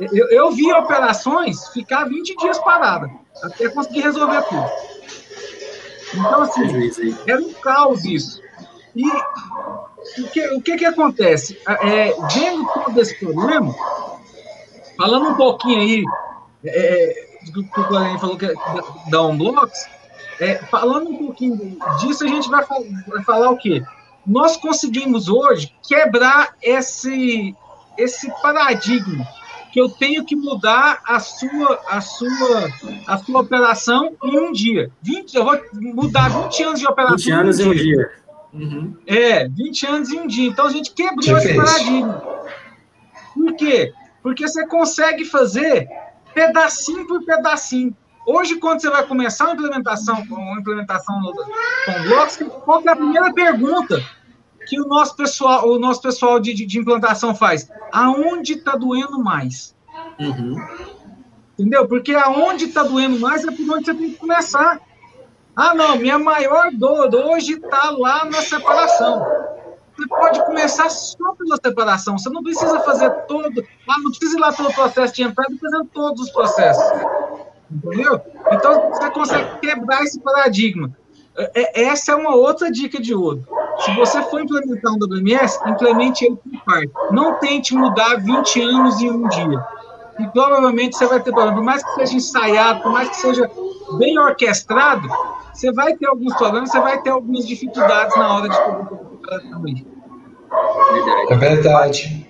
eu, 0.01 0.29
eu 0.29 0.51
vi 0.53 0.73
operações 0.73 1.69
ficar 1.69 2.05
20 2.05 2.37
dias 2.37 2.59
parada, 2.59 3.11
até 3.43 3.69
conseguir 3.69 4.01
resolver 4.01 4.43
tudo. 4.43 4.71
Então, 6.15 6.43
assim, 6.43 7.17
era 7.27 7.41
um 7.41 7.53
caos 7.55 8.05
isso. 8.05 8.43
E 8.95 9.09
o 9.09 10.29
que, 10.31 10.49
o 10.55 10.61
que, 10.61 10.77
que 10.77 10.85
acontece? 10.85 11.59
É, 11.67 12.15
vendo 12.35 12.67
todo 12.75 13.01
esse 13.01 13.19
problema, 13.19 13.75
falando 14.97 15.31
um 15.31 15.35
pouquinho 15.35 15.81
aí 15.81 16.05
é, 16.65 17.29
do 17.53 17.65
que 17.65 17.81
o 17.81 17.89
Guarani 17.89 18.21
falou 18.21 18.37
que 18.37 18.47
é 18.47 18.55
da 19.09 19.23
Unblocks, 19.23 19.87
é, 20.41 20.57
falando 20.67 21.11
um 21.11 21.17
pouquinho 21.17 21.79
disso, 22.01 22.25
a 22.25 22.29
gente 22.29 22.49
vai, 22.49 22.65
vai 23.07 23.25
falar 23.25 23.51
o 23.51 23.57
quê? 23.57 23.83
Nós 24.27 24.57
conseguimos 24.57 25.29
hoje 25.29 25.75
quebrar 25.87 26.55
esse, 26.63 27.57
esse 27.97 28.31
paradigma 28.43 29.27
que 29.73 29.81
eu 29.81 29.89
tenho 29.89 30.23
que 30.23 30.37
mudar 30.37 31.01
a 31.07 31.19
sua, 31.19 31.81
a 31.89 32.01
sua, 32.03 32.71
a 33.07 33.17
sua 33.17 33.41
operação 33.41 34.15
em 34.23 34.39
um 34.39 34.53
dia. 34.53 34.91
20, 35.01 35.35
eu 35.35 35.45
vou 35.45 35.59
mudar 35.73 36.29
20 36.29 36.63
anos 36.63 36.81
de 36.81 36.87
operação. 36.87 37.17
20 37.17 37.31
anos 37.31 37.59
em 37.59 37.69
um 37.69 37.73
dia. 37.73 37.83
dia. 37.83 38.11
Uhum. 38.53 38.95
É, 39.07 39.49
20 39.49 39.87
anos 39.87 40.11
em 40.11 40.21
um 40.21 40.27
dia. 40.27 40.51
Então 40.51 40.67
a 40.67 40.71
gente 40.71 40.93
quebrou 40.93 41.39
esse 41.39 41.55
paradigma. 41.55 42.23
Por 43.33 43.55
quê? 43.57 43.95
Porque 44.23 44.47
você 44.47 44.67
consegue 44.67 45.25
fazer 45.25 45.89
pedacinho 46.35 47.07
por 47.07 47.25
pedacinho. 47.25 47.97
Hoje, 48.27 48.57
quando 48.57 48.81
você 48.81 48.91
vai 48.91 49.07
começar 49.07 49.47
uma 49.47 49.55
implementação, 49.55 50.23
uma 50.31 50.61
implementação 50.61 51.19
com 51.23 52.09
blocos, 52.09 52.37
qual 52.65 52.83
é 52.87 52.91
a 52.91 52.97
primeira 52.97 53.33
pergunta 53.33 54.05
que 54.67 54.81
o 54.81 54.87
nosso 54.87 55.17
pessoal, 55.17 55.69
o 55.69 55.79
nosso 55.79 56.01
pessoal 56.01 56.39
de, 56.41 56.55
de, 56.55 56.67
de 56.67 56.79
implantação 56.79 57.35
faz? 57.35 57.69
Aonde 57.93 58.55
está 58.55 58.77
doendo 58.77 59.23
mais? 59.23 59.75
Uhum. 60.19 60.57
Entendeu? 61.59 61.87
Porque 61.87 62.15
aonde 62.15 62.67
está 62.67 62.83
doendo 62.83 63.19
mais 63.19 63.45
é 63.45 63.51
por 63.51 63.71
onde 63.71 63.85
você 63.85 63.95
tem 63.95 64.11
que 64.11 64.17
começar. 64.17 64.81
Ah, 65.55 65.75
não, 65.75 65.97
minha 65.97 66.19
maior 66.19 66.71
dor 66.73 67.15
hoje 67.15 67.55
está 67.55 67.91
lá 67.91 68.25
na 68.25 68.41
separação. 68.41 69.25
Você 69.95 70.09
pode 70.09 70.45
começar 70.47 70.89
só 70.89 71.35
pela 71.35 71.57
separação. 71.63 72.17
Você 72.17 72.31
não 72.31 72.43
precisa 72.43 72.81
fazer 72.81 73.11
todo. 73.27 73.63
Ah, 73.89 73.99
não 74.03 74.11
precisa 74.11 74.37
ir 74.37 74.41
lá 74.41 74.53
pelo 74.53 74.73
processo 74.73 75.15
de 75.15 75.23
entrada 75.23 75.55
fazendo 75.61 75.85
todos 75.93 76.23
os 76.23 76.31
processos. 76.31 76.83
Entendeu? 77.71 78.21
Então 78.51 78.91
você 78.91 79.11
consegue 79.11 79.61
quebrar 79.61 80.03
esse 80.03 80.19
paradigma. 80.21 80.97
É, 81.37 81.83
é, 81.83 81.85
essa 81.85 82.13
é 82.13 82.15
uma 82.15 82.35
outra 82.35 82.71
dica 82.71 83.01
de 83.01 83.15
ouro. 83.15 83.45
Se 83.81 83.95
você 83.97 84.23
for 84.25 84.43
implementar 84.43 84.93
um 84.93 84.99
WMS, 84.99 85.59
implemente 85.67 86.25
ele 86.25 86.37
por 86.37 86.65
parte. 86.65 86.91
Não 87.11 87.39
tente 87.39 87.75
mudar 87.75 88.17
20 88.17 88.61
anos 88.61 89.01
em 89.01 89.11
um 89.11 89.29
dia. 89.29 89.67
E 90.19 90.27
provavelmente 90.29 90.97
você 90.97 91.07
vai 91.07 91.21
ter 91.21 91.33
problema. 91.33 91.57
Por 91.57 91.65
mais 91.65 91.83
que 91.83 91.95
seja 91.95 92.15
ensaiado, 92.15 92.83
por 92.83 92.93
mais 92.93 93.09
que 93.09 93.17
seja 93.17 93.51
bem 93.99 94.19
orquestrado, 94.19 95.09
você 95.53 95.73
vai 95.73 95.97
ter 95.97 96.07
alguns 96.07 96.35
problemas, 96.35 96.71
você 96.71 96.81
vai 96.81 97.01
ter 97.01 97.11
algumas 97.11 97.47
dificuldades 97.47 98.17
na 98.17 98.37
hora 98.37 98.49
de 98.49 98.57
também. 99.51 99.87
É 101.31 101.37
verdade. 101.37 102.27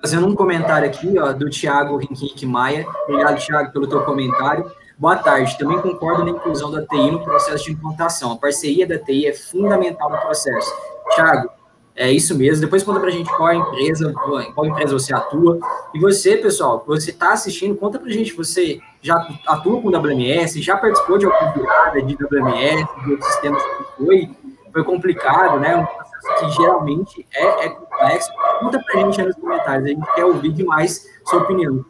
Fazendo 0.00 0.28
um 0.28 0.34
comentário 0.34 0.88
aqui, 0.88 1.18
ó, 1.18 1.32
do 1.32 1.50
Thiago 1.50 2.00
Henrique 2.00 2.46
Maia. 2.46 2.86
Obrigado, 3.08 3.44
Thiago, 3.44 3.72
pelo 3.72 3.88
teu 3.88 4.04
comentário. 4.04 4.70
Boa 4.98 5.14
tarde. 5.14 5.56
Também 5.56 5.80
concordo 5.80 6.24
na 6.24 6.30
inclusão 6.32 6.72
da 6.72 6.84
TI 6.84 7.12
no 7.12 7.22
processo 7.22 7.64
de 7.64 7.72
implantação. 7.72 8.32
A 8.32 8.36
parceria 8.36 8.84
da 8.84 8.98
TI 8.98 9.28
é 9.28 9.32
fundamental 9.32 10.10
no 10.10 10.18
processo. 10.18 10.74
Thiago, 11.14 11.48
é 11.94 12.10
isso 12.10 12.36
mesmo. 12.36 12.62
Depois 12.62 12.82
conta 12.82 12.98
pra 12.98 13.08
gente 13.08 13.30
qual 13.36 13.48
a 13.48 13.54
empresa, 13.54 14.12
qual 14.54 14.66
empresa 14.66 14.92
você 14.92 15.14
atua. 15.14 15.60
E 15.94 16.00
você, 16.00 16.36
pessoal, 16.36 16.82
você 16.84 17.10
está 17.10 17.32
assistindo, 17.32 17.76
conta 17.76 17.96
pra 18.00 18.10
gente, 18.10 18.34
você 18.34 18.80
já 19.00 19.14
atua 19.46 19.80
com 19.80 19.88
WMS, 19.88 20.60
já 20.60 20.76
participou 20.76 21.16
de 21.16 21.26
alguma 21.26 21.52
virada 21.52 22.02
de 22.02 22.14
WMS, 22.16 22.88
de 23.04 23.10
outros 23.12 23.30
sistemas 23.30 23.62
que 23.62 24.04
foi, 24.04 24.30
foi 24.72 24.82
complicado, 24.82 25.60
né? 25.60 25.76
Um 25.76 25.86
processo 25.86 26.44
que 26.44 26.60
geralmente 26.60 27.26
é, 27.32 27.66
é 27.66 27.68
complexo. 27.68 28.32
Conta 28.58 28.82
pra 28.82 29.00
gente 29.00 29.20
aí 29.20 29.26
nos 29.28 29.36
comentários, 29.36 29.84
a 29.84 29.88
gente 29.90 30.14
quer 30.16 30.24
ouvir 30.24 30.52
demais 30.52 31.06
sua 31.24 31.38
opinião. 31.38 31.84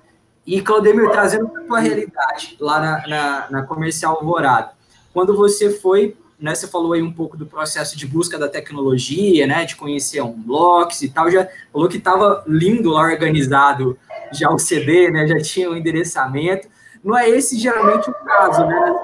E, 0.48 0.62
Claudemir, 0.62 1.10
trazendo 1.10 1.46
para 1.46 1.60
a 1.60 1.64
tua 1.66 1.78
realidade, 1.78 2.56
lá 2.58 2.80
na, 2.80 3.06
na, 3.06 3.46
na 3.50 3.62
Comercial 3.64 4.16
Alvorada, 4.16 4.70
quando 5.12 5.36
você 5.36 5.68
foi 5.68 6.16
né, 6.40 6.54
você 6.54 6.66
falou 6.66 6.94
aí 6.94 7.02
um 7.02 7.12
pouco 7.12 7.36
do 7.36 7.44
processo 7.44 7.98
de 7.98 8.06
busca 8.06 8.38
da 8.38 8.48
tecnologia, 8.48 9.46
né, 9.46 9.66
de 9.66 9.76
conhecer 9.76 10.22
um 10.22 10.32
blocks 10.32 11.02
e 11.02 11.10
tal, 11.10 11.30
já 11.30 11.46
falou 11.70 11.86
que 11.86 11.98
estava 11.98 12.44
lindo 12.46 12.90
lá 12.90 13.02
organizado 13.02 13.98
já 14.32 14.48
o 14.48 14.58
CD, 14.58 15.10
né, 15.10 15.26
já 15.26 15.38
tinha 15.38 15.68
o 15.68 15.76
endereçamento. 15.76 16.68
Não 17.04 17.18
é 17.18 17.28
esse 17.28 17.58
geralmente 17.58 18.08
o 18.08 18.14
caso, 18.14 18.64
né, 18.64 18.94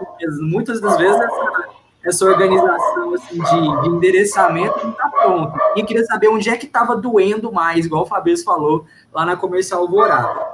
muitas 0.40 0.80
das 0.80 0.96
vezes 0.96 1.20
essa, 1.20 1.64
essa 2.04 2.24
organização 2.24 3.14
assim, 3.14 3.38
de, 3.38 3.82
de 3.82 3.88
endereçamento 3.88 4.78
não 4.82 4.92
está 4.92 5.08
pronta. 5.10 5.58
E 5.76 5.80
eu 5.80 5.84
queria 5.84 6.04
saber 6.04 6.28
onde 6.28 6.48
é 6.48 6.56
que 6.56 6.66
estava 6.66 6.96
doendo 6.96 7.52
mais, 7.52 7.84
igual 7.84 8.04
o 8.04 8.06
Fabrício 8.06 8.46
falou 8.46 8.86
lá 9.12 9.26
na 9.26 9.36
Comercial 9.36 9.82
Alvorada. 9.82 10.53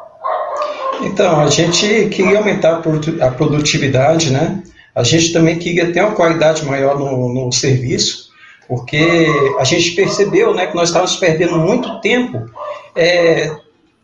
Então, 1.02 1.40
a 1.40 1.48
gente 1.48 2.08
queria 2.08 2.38
aumentar 2.38 2.82
a 3.20 3.30
produtividade, 3.30 4.30
né? 4.30 4.62
A 4.94 5.02
gente 5.02 5.32
também 5.32 5.58
queria 5.58 5.92
ter 5.92 6.02
uma 6.02 6.14
qualidade 6.14 6.64
maior 6.64 6.98
no, 6.98 7.32
no 7.32 7.52
serviço, 7.52 8.30
porque 8.68 9.26
a 9.58 9.64
gente 9.64 9.92
percebeu 9.92 10.54
né, 10.54 10.66
que 10.66 10.76
nós 10.76 10.88
estávamos 10.88 11.16
perdendo 11.16 11.58
muito 11.58 12.00
tempo 12.00 12.50
é, 12.94 13.50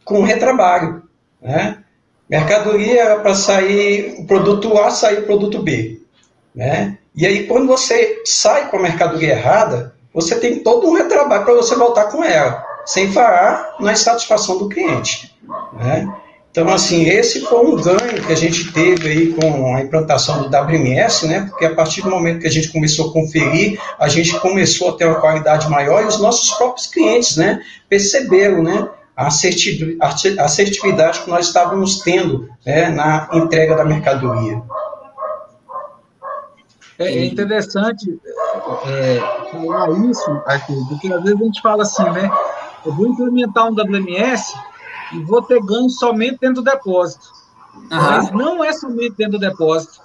com 0.05 0.23
retrabalho. 0.23 1.03
Né? 1.43 1.79
Mercadoria 2.29 3.03
era 3.03 3.21
para 3.21 3.35
sair 3.35 4.17
o 4.19 4.27
produto 4.27 4.77
A, 4.79 4.91
sair 4.91 5.19
o 5.19 5.27
produto 5.27 5.61
B. 5.61 6.01
Né? 6.55 6.99
E 7.15 7.27
aí, 7.27 7.47
quando 7.47 7.67
você 7.67 8.23
sai 8.25 8.71
com 8.71 8.79
a 8.79 8.83
mercadoria 8.83 9.33
errada, 9.33 9.95
você 10.15 10.39
tem 10.39 10.61
todo 10.61 10.89
um 10.89 10.95
retrabalho 10.95 11.45
para 11.45 11.55
você 11.55 11.75
voltar 11.75 12.07
com 12.07 12.25
ela, 12.25 12.65
sem 12.87 13.13
falar 13.13 13.77
na 13.81 13.95
satisfação 13.95 14.59
do 14.59 14.69
cliente. 14.69 15.37
Né? 15.75 16.09
Então, 16.57 16.73
assim, 16.73 17.07
esse 17.07 17.43
foi 17.43 17.67
um 17.67 17.77
ganho 17.77 18.25
que 18.27 18.33
a 18.33 18.35
gente 18.35 18.73
teve 18.73 19.11
aí 19.11 19.35
com 19.35 19.77
a 19.77 19.83
implantação 19.83 20.43
do 20.43 20.49
WMS, 20.49 21.27
né? 21.27 21.49
Porque 21.51 21.67
a 21.67 21.75
partir 21.75 22.01
do 22.01 22.09
momento 22.09 22.41
que 22.41 22.47
a 22.47 22.51
gente 22.51 22.73
começou 22.73 23.11
a 23.11 23.13
conferir, 23.13 23.79
a 23.99 24.09
gente 24.09 24.41
começou 24.41 24.89
a 24.89 24.93
ter 24.95 25.05
uma 25.05 25.21
qualidade 25.21 25.69
maior 25.69 26.03
e 26.03 26.07
os 26.07 26.19
nossos 26.19 26.51
próprios 26.53 26.87
clientes, 26.87 27.37
né? 27.37 27.63
Perceberam, 27.91 28.63
né? 28.63 28.89
A 29.15 29.27
assertividade 29.27 31.21
que 31.21 31.29
nós 31.29 31.49
estávamos 31.49 31.99
tendo 31.99 32.49
né, 32.65 32.89
na 32.89 33.29
entrega 33.35 33.77
da 33.77 33.85
mercadoria. 33.85 34.63
É, 36.99 37.19
é 37.19 37.25
interessante 37.27 38.19
é, 38.87 39.21
falar 39.53 39.91
isso, 40.09 40.43
Arthur, 40.47 40.89
porque 40.89 41.13
às 41.13 41.23
vezes 41.23 41.39
a 41.39 41.45
gente 41.45 41.61
fala 41.61 41.83
assim, 41.83 42.05
né? 42.05 42.31
Eu 42.87 42.95
vou 42.95 43.09
implementar 43.09 43.69
um 43.69 43.75
WMS 43.75 44.55
e 45.13 45.19
vou 45.21 45.43
ter 45.43 45.61
ganho 45.61 45.89
somente 45.89 46.39
dentro 46.41 46.63
do 46.63 46.71
depósito. 46.71 47.27
Uhum. 47.75 47.87
Mas 47.91 48.31
não 48.33 48.65
é 48.65 48.73
somente 48.73 49.15
dentro 49.17 49.39
do 49.39 49.39
depósito. 49.39 50.01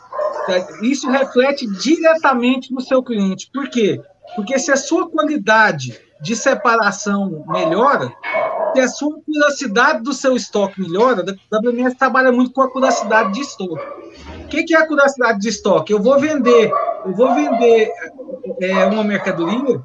Isso 0.81 1.09
reflete 1.09 1.67
diretamente 1.67 2.73
no 2.73 2.81
seu 2.81 3.01
cliente. 3.03 3.49
Por 3.53 3.69
quê? 3.69 4.01
Porque 4.35 4.57
se 4.59 4.71
a 4.71 4.75
sua 4.77 5.09
qualidade 5.09 5.99
de 6.21 6.35
separação 6.35 7.43
melhora, 7.47 8.11
se 8.73 8.79
a 8.79 8.87
sua 8.87 9.19
curiosidade 9.21 10.03
do 10.03 10.13
seu 10.13 10.35
estoque 10.35 10.81
melhora, 10.81 11.23
a 11.51 11.57
WMS 11.57 11.95
trabalha 11.95 12.31
muito 12.31 12.51
com 12.51 12.61
a 12.61 12.71
curiosidade 12.71 13.33
de 13.33 13.41
estoque. 13.41 13.83
O 14.43 14.47
que 14.47 14.73
é 14.73 14.77
a 14.77 14.87
curiosidade 14.87 15.39
de 15.39 15.49
estoque? 15.49 15.93
Eu 15.93 16.01
vou 16.01 16.19
vender, 16.19 16.71
eu 17.05 17.13
vou 17.13 17.33
vender 17.33 17.91
é, 18.61 18.85
uma 18.85 19.03
mercadoria 19.03 19.81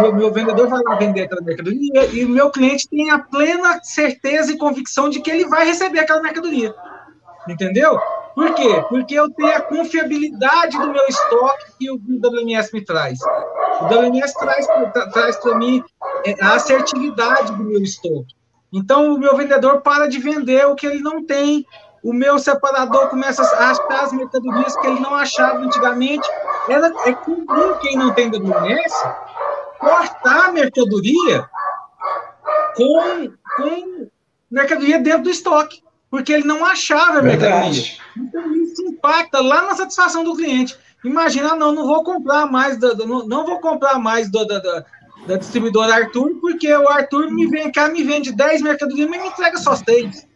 meu, 0.00 0.14
meu 0.14 0.32
vendedor 0.32 0.68
vai 0.68 0.80
lá 0.82 0.94
vender 0.96 1.22
aquela 1.22 1.42
mercadoria 1.42 2.06
e 2.12 2.24
o 2.24 2.28
meu 2.28 2.50
cliente 2.50 2.88
tem 2.88 3.10
a 3.10 3.18
plena 3.18 3.80
certeza 3.82 4.52
e 4.52 4.58
convicção 4.58 5.08
de 5.08 5.20
que 5.20 5.30
ele 5.30 5.46
vai 5.46 5.66
receber 5.66 6.00
aquela 6.00 6.22
mercadoria. 6.22 6.74
Entendeu? 7.48 7.98
Por 8.34 8.54
quê? 8.54 8.84
Porque 8.88 9.14
eu 9.14 9.30
tenho 9.30 9.56
a 9.56 9.60
confiabilidade 9.60 10.78
do 10.78 10.90
meu 10.90 11.06
estoque 11.06 11.72
que 11.78 11.90
o 11.90 11.96
WMS 11.96 12.72
me 12.72 12.84
traz. 12.84 13.20
O 13.80 13.84
WMS 13.84 14.34
traz, 14.34 14.66
traz 15.12 15.36
para 15.36 15.56
mim 15.56 15.82
é, 16.24 16.34
a 16.42 16.54
assertividade 16.54 17.52
do 17.52 17.62
meu 17.62 17.80
estoque. 17.80 18.34
Então, 18.72 19.14
o 19.14 19.18
meu 19.18 19.36
vendedor 19.36 19.82
para 19.82 20.08
de 20.08 20.18
vender 20.18 20.66
o 20.66 20.74
que 20.74 20.86
ele 20.86 21.00
não 21.00 21.24
tem. 21.24 21.64
O 22.02 22.12
meu 22.12 22.38
separador 22.38 23.08
começa 23.08 23.42
a 23.42 23.70
achar 23.70 24.02
as 24.02 24.12
mercadorias 24.12 24.76
que 24.76 24.86
ele 24.86 25.00
não 25.00 25.14
achava 25.14 25.58
antigamente. 25.58 26.28
Ela, 26.68 26.92
é 27.06 27.12
comum 27.12 27.74
quem 27.80 27.96
não 27.96 28.12
tem 28.12 28.28
WMS 28.28 28.92
cortar 29.84 30.48
a 30.48 30.52
mercadoria 30.52 31.48
com, 32.74 33.32
com 33.56 34.08
mercadoria 34.50 34.98
dentro 34.98 35.24
do 35.24 35.30
estoque, 35.30 35.82
porque 36.10 36.32
ele 36.32 36.44
não 36.44 36.64
achava 36.64 37.18
a 37.18 37.22
mercadoria. 37.22 37.82
Então, 38.16 38.54
isso 38.56 38.82
impacta 38.82 39.40
lá 39.40 39.62
na 39.62 39.74
satisfação 39.74 40.24
do 40.24 40.36
cliente. 40.36 40.76
Imagina, 41.04 41.52
ah, 41.52 41.56
não, 41.56 41.72
não 41.72 41.86
vou 41.86 42.02
comprar 42.02 42.46
mais, 42.46 42.78
não, 42.78 43.26
não 43.26 43.44
vou 43.44 43.60
comprar 43.60 43.98
mais 43.98 44.30
do, 44.30 44.44
da, 44.46 44.58
da, 44.58 44.84
da 45.26 45.36
distribuidora 45.36 45.94
Arthur, 45.94 46.38
porque 46.40 46.72
o 46.72 46.88
Arthur 46.88 47.30
me 47.30 47.46
vem 47.46 47.70
cá, 47.70 47.88
me 47.88 48.02
vende 48.02 48.32
10 48.32 48.62
mercadorias, 48.62 49.08
mas 49.10 49.20
me 49.20 49.28
entrega 49.28 49.58
só 49.58 49.76
6. 49.76 50.26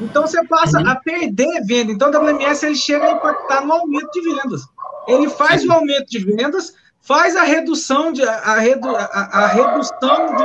Então 0.00 0.26
você 0.26 0.44
passa 0.46 0.80
a 0.80 0.96
perder 0.96 1.64
venda. 1.64 1.92
Então 1.92 2.10
o 2.10 2.16
WMS 2.16 2.64
ele 2.64 2.74
chega 2.74 3.04
a 3.04 3.12
impactar 3.12 3.64
no 3.64 3.72
aumento 3.72 4.10
de 4.10 4.20
vendas. 4.22 4.62
Ele 5.06 5.28
faz 5.28 5.64
o 5.64 5.72
aumento 5.72 6.06
de 6.06 6.18
vendas, 6.18 6.74
faz 7.02 7.36
a 7.36 7.42
redução 7.42 8.12
de 8.12 8.22
a, 8.22 8.58
redu, 8.58 8.88
a, 8.88 9.02
a 9.02 9.46
redução 9.48 10.36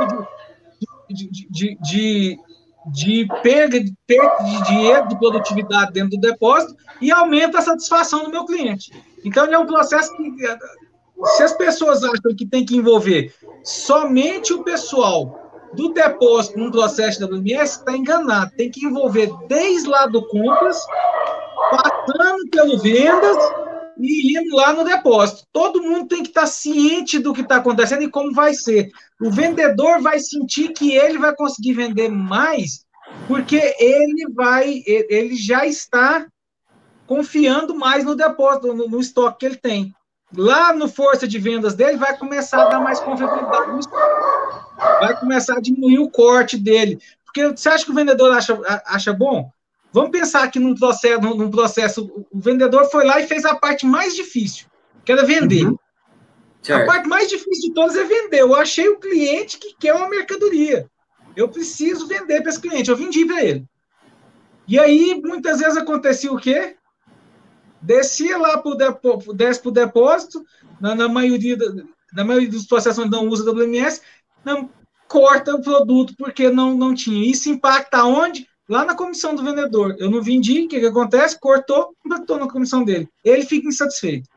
de, 1.08 1.30
de, 1.30 1.48
de, 1.48 1.78
de, 1.80 2.38
de 2.92 3.28
perda, 3.42 3.80
de 3.80 3.94
perda 4.06 4.44
de 4.44 4.62
dinheiro, 4.64 5.08
de 5.08 5.18
produtividade 5.18 5.92
dentro 5.92 6.10
do 6.10 6.20
depósito 6.20 6.76
e 7.00 7.10
aumenta 7.10 7.58
a 7.58 7.62
satisfação 7.62 8.24
do 8.24 8.30
meu 8.30 8.44
cliente. 8.44 8.92
Então, 9.24 9.44
ele 9.44 9.54
é 9.54 9.58
um 9.58 9.66
processo 9.66 10.14
que, 10.16 10.32
se 11.36 11.42
as 11.42 11.52
pessoas 11.52 12.02
acham 12.02 12.34
que 12.36 12.46
tem 12.46 12.66
que 12.66 12.76
envolver 12.76 13.32
somente 13.62 14.52
o 14.52 14.62
pessoal 14.64 15.46
do 15.74 15.92
depósito 15.92 16.58
num 16.58 16.70
processo 16.70 17.18
de 17.18 17.24
WMS, 17.24 17.78
está 17.78 17.96
enganado. 17.96 18.50
Tem 18.56 18.70
que 18.70 18.84
envolver 18.84 19.30
desde 19.48 19.88
lá 19.88 20.06
do 20.06 20.26
compras, 20.28 20.84
passando 21.70 22.48
pelo 22.50 22.78
vendas 22.78 23.36
e 23.98 24.38
indo 24.38 24.54
lá 24.54 24.72
no 24.72 24.84
depósito. 24.84 25.44
Todo 25.52 25.82
mundo 25.82 26.08
tem 26.08 26.22
que 26.22 26.28
estar 26.28 26.46
ciente 26.46 27.18
do 27.18 27.32
que 27.32 27.40
está 27.40 27.56
acontecendo 27.56 28.02
e 28.02 28.10
como 28.10 28.32
vai 28.32 28.54
ser. 28.54 28.90
O 29.20 29.30
vendedor 29.30 30.00
vai 30.00 30.20
sentir 30.20 30.72
que 30.72 30.92
ele 30.92 31.18
vai 31.18 31.34
conseguir 31.34 31.74
vender 31.74 32.08
mais, 32.08 32.84
porque 33.26 33.74
ele 33.78 34.32
vai, 34.32 34.82
ele 34.86 35.34
já 35.34 35.66
está 35.66 36.26
confiando 37.06 37.74
mais 37.74 38.04
no 38.04 38.14
depósito, 38.14 38.72
no, 38.72 38.88
no 38.88 39.00
estoque 39.00 39.38
que 39.40 39.46
ele 39.46 39.56
tem. 39.56 39.94
Lá 40.36 40.74
no 40.74 40.88
força 40.88 41.26
de 41.26 41.38
vendas 41.38 41.74
dele, 41.74 41.96
vai 41.96 42.16
começar 42.16 42.62
a 42.62 42.68
dar 42.68 42.80
mais 42.80 43.00
confiabilidade 43.00 43.72
no 43.72 43.80
estoque. 43.80 44.66
Vai 44.76 45.18
começar 45.18 45.56
a 45.56 45.60
diminuir 45.60 46.00
o 46.00 46.10
corte 46.10 46.58
dele. 46.58 46.98
Porque 47.24 47.48
você 47.48 47.68
acha 47.70 47.84
que 47.84 47.90
o 47.90 47.94
vendedor 47.94 48.36
acha, 48.36 48.58
acha 48.86 49.12
bom? 49.12 49.50
Vamos 49.92 50.10
pensar 50.10 50.44
aqui 50.44 50.58
num 50.58 50.74
processo, 50.74 51.20
num 51.20 51.50
processo, 51.50 52.26
o 52.30 52.38
vendedor 52.38 52.90
foi 52.90 53.04
lá 53.04 53.20
e 53.20 53.26
fez 53.26 53.44
a 53.44 53.54
parte 53.54 53.86
mais 53.86 54.14
difícil, 54.14 54.66
que 55.04 55.12
era 55.12 55.24
vender. 55.24 55.66
Uhum. 55.66 55.78
A 56.70 56.84
parte 56.84 57.08
mais 57.08 57.28
difícil 57.28 57.68
de 57.68 57.74
todas 57.74 57.96
é 57.96 58.04
vender. 58.04 58.40
Eu 58.40 58.54
achei 58.54 58.88
o 58.88 58.98
cliente 58.98 59.58
que 59.58 59.74
quer 59.78 59.94
uma 59.94 60.08
mercadoria. 60.08 60.88
Eu 61.34 61.48
preciso 61.48 62.06
vender 62.06 62.42
para 62.42 62.50
esse 62.50 62.60
cliente. 62.60 62.90
Eu 62.90 62.96
vendi 62.96 63.24
para 63.24 63.42
ele. 63.42 63.64
E 64.66 64.78
aí, 64.78 65.20
muitas 65.24 65.60
vezes 65.60 65.78
acontecia 65.78 66.30
o 66.30 66.38
quê? 66.38 66.76
Descia 67.80 68.36
lá 68.36 68.58
para 68.58 68.72
o 68.72 68.74
depósito, 68.74 69.32
desce 69.32 69.60
para 69.60 69.68
o 69.68 69.72
depósito, 69.72 70.44
na, 70.80 70.94
na, 70.94 71.08
maioria, 71.08 71.56
na 72.12 72.24
maioria 72.24 72.50
dos 72.50 72.66
processos 72.66 72.98
onde 72.98 73.12
não 73.12 73.28
usa 73.28 73.50
WMS, 73.50 74.02
não, 74.44 74.68
corta 75.06 75.54
o 75.54 75.62
produto 75.62 76.14
porque 76.18 76.50
não, 76.50 76.76
não 76.76 76.92
tinha. 76.92 77.30
Isso 77.30 77.48
impacta 77.48 78.04
onde? 78.04 78.47
Lá 78.68 78.84
na 78.84 78.94
comissão 78.94 79.34
do 79.34 79.42
vendedor. 79.42 79.96
Eu 79.98 80.10
não 80.10 80.22
vendi, 80.22 80.64
o 80.64 80.68
que, 80.68 80.80
que 80.80 80.86
acontece? 80.86 81.38
Cortou, 81.40 81.94
botou 82.04 82.38
na 82.38 82.48
comissão 82.48 82.84
dele. 82.84 83.08
Ele 83.24 83.44
fica 83.44 83.68
insatisfeito. 83.68 84.28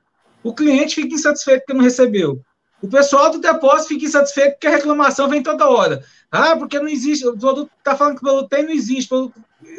O 0.44 0.54
cliente 0.54 0.96
fica 0.96 1.14
insatisfeito 1.14 1.62
porque 1.62 1.74
não 1.74 1.84
recebeu. 1.84 2.42
O 2.82 2.88
pessoal 2.88 3.30
do 3.30 3.40
depósito 3.40 3.90
fica 3.90 4.06
insatisfeito 4.06 4.54
porque 4.54 4.68
a 4.68 4.72
reclamação 4.72 5.28
vem 5.28 5.44
toda 5.44 5.70
hora. 5.70 6.04
Ah, 6.32 6.56
porque 6.56 6.80
não 6.80 6.88
existe. 6.88 7.28
O 7.28 7.38
produto 7.38 7.70
está 7.78 7.96
falando 7.96 8.16
que 8.16 8.22
o 8.22 8.28
produto 8.28 8.50
tem, 8.50 8.64
não 8.64 8.72
existe. 8.72 9.14
O 9.14 9.32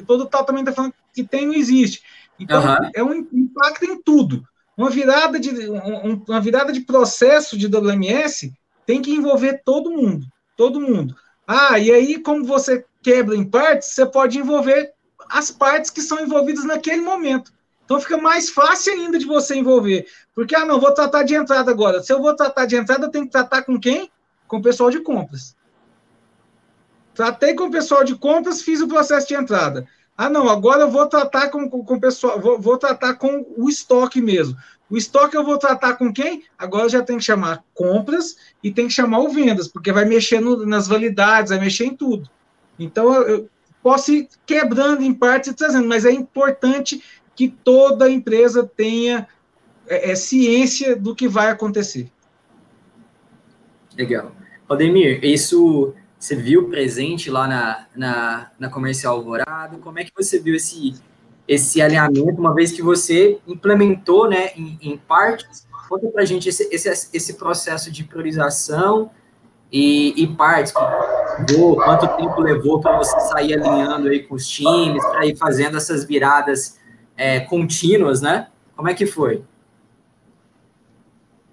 produto, 0.07 0.31
tal 0.31 0.45
também 0.45 0.63
está 0.63 0.73
falando 0.73 0.95
que 1.13 1.25
tem, 1.25 1.47
não 1.47 1.55
existe. 1.55 2.03
Então, 2.39 2.63
uhum. 2.63 2.91
é 2.95 3.03
um 3.03 3.15
impacto 3.33 3.85
em 3.85 4.01
tudo. 4.01 4.47
Uma 4.77 4.89
virada, 4.89 5.39
de, 5.39 5.51
uma 6.29 6.41
virada 6.41 6.73
de 6.73 6.81
processo 6.81 7.59
de 7.59 7.67
WMS 7.67 8.53
tem 8.87 9.03
que 9.03 9.11
envolver 9.11 9.63
todo 9.65 9.91
mundo. 9.91 10.27
Todo 10.57 10.81
mundo. 10.81 11.17
Ah, 11.47 11.79
e 11.79 11.91
aí, 11.91 12.19
como 12.19 12.45
você 12.45 12.85
quebra 13.03 13.37
em 13.37 13.45
partes, 13.45 13.89
você 13.89 14.07
pode 14.07 14.39
envolver 14.39 14.93
as 15.29 15.51
partes 15.51 15.91
que 15.91 16.01
são 16.01 16.21
envolvidas 16.21 16.65
naquele 16.65 17.03
momento. 17.03 17.53
Então 17.85 18.01
fica 18.01 18.17
mais 18.17 18.49
fácil 18.49 18.93
ainda 18.93 19.19
de 19.19 19.27
você 19.27 19.55
envolver. 19.55 20.07
Porque, 20.35 20.55
ah, 20.55 20.65
não, 20.65 20.81
vou 20.81 20.95
tratar 20.95 21.25
de 21.25 21.35
entrada 21.35 21.71
agora. 21.71 22.03
Se 22.03 22.13
eu 22.13 22.23
vou 22.23 22.35
tratar 22.35 22.65
de 22.67 22.77
entrada, 22.77 23.07
eu 23.07 23.11
tenho 23.11 23.27
que 23.27 23.33
tratar 23.33 23.63
com 23.63 23.79
quem? 23.79 24.11
Com 24.47 24.59
o 24.59 24.63
pessoal 24.63 24.91
de 24.91 25.01
compras. 25.01 25.57
Tratei 27.15 27.55
com 27.55 27.65
o 27.65 27.71
pessoal 27.71 28.05
de 28.05 28.15
compras, 28.15 28.63
fiz 28.63 28.81
o 28.81 28.89
processo 28.89 29.29
de 29.29 29.35
entrada. 29.35 29.87
Ah, 30.17 30.31
não, 30.31 30.49
agora 30.49 30.83
eu 30.83 30.91
vou 30.91 31.07
tratar 31.07 31.49
com, 31.51 31.69
com, 31.69 31.85
com 31.85 31.95
o 31.95 32.01
pessoal, 32.01 32.41
vou, 32.41 32.59
vou 32.61 32.79
tratar 32.79 33.15
com 33.15 33.45
o 33.57 33.69
estoque 33.69 34.21
mesmo. 34.21 34.57
O 34.89 34.97
estoque 34.97 35.37
eu 35.37 35.45
vou 35.45 35.59
tratar 35.59 35.95
com 35.95 36.13
quem? 36.13 36.45
Agora 36.59 36.89
já 36.89 37.03
tem 37.03 37.17
que 37.17 37.25
chamar 37.25 37.65
compras 37.75 38.37
e 38.63 38.71
tem 38.71 38.87
que 38.87 38.93
chamar 38.93 39.21
o 39.21 39.29
vendas, 39.29 39.67
porque 39.67 39.91
vai 39.93 40.05
mexer 40.05 40.41
no, 40.41 40.67
nas 40.67 40.87
validades, 40.87 41.51
vai 41.51 41.59
mexer 41.59 41.87
em 41.87 41.97
tudo. 41.97 42.31
Então, 42.79 43.15
eu 43.15 43.49
posso 43.83 44.13
ir 44.13 44.29
quebrando 44.47 45.03
em 45.03 45.13
partes 45.13 45.51
e 45.51 45.55
trazendo, 45.55 45.89
mas 45.89 46.05
é 46.05 46.13
importante 46.13 47.03
que 47.35 47.49
toda 47.49 48.11
empresa 48.11 48.69
tenha 48.77 49.27
é, 49.87 50.11
é, 50.11 50.15
ciência 50.15 50.95
do 50.95 51.15
que 51.15 51.29
vai 51.29 51.51
acontecer. 51.51 52.11
Legal. 53.97 54.33
Aldemir, 54.69 55.25
isso 55.25 55.95
você 56.19 56.37
viu 56.37 56.69
presente 56.69 57.31
lá 57.31 57.49
na, 57.49 57.87
na, 57.95 58.51
na 58.59 58.69
Comercial 58.69 59.17
Alvorado? 59.17 59.79
Como 59.79 59.99
é 59.99 60.05
que 60.05 60.13
você 60.15 60.39
viu 60.39 60.55
esse, 60.55 60.95
esse 61.47 61.83
alinhamento, 61.83 62.41
uma 62.41 62.55
vez 62.55 62.73
que 62.73 62.83
você 62.83 63.39
implementou, 63.47 64.29
né, 64.29 64.51
em, 64.57 64.79
em 64.81 64.97
partes. 64.97 65.67
Conta 65.89 66.09
para 66.09 66.23
a 66.23 66.25
gente 66.25 66.49
esse, 66.49 66.69
esse, 66.73 67.09
esse 67.13 67.35
processo 67.35 67.91
de 67.91 68.05
priorização 68.05 69.11
e, 69.71 70.23
e 70.23 70.27
partes, 70.27 70.73
quanto 71.77 72.09
tempo 72.17 72.41
levou 72.41 72.81
para 72.81 72.97
você 72.99 73.19
sair 73.21 73.55
alinhando 73.55 74.09
aí 74.09 74.23
com 74.23 74.35
os 74.35 74.47
times, 74.47 75.05
para 75.07 75.27
ir 75.27 75.37
fazendo 75.37 75.77
essas 75.77 76.05
viradas 76.05 76.79
é, 77.17 77.41
contínuas, 77.41 78.21
né? 78.21 78.47
Como 78.77 78.89
é 78.89 78.95
que 78.95 79.07
foi? 79.07 79.43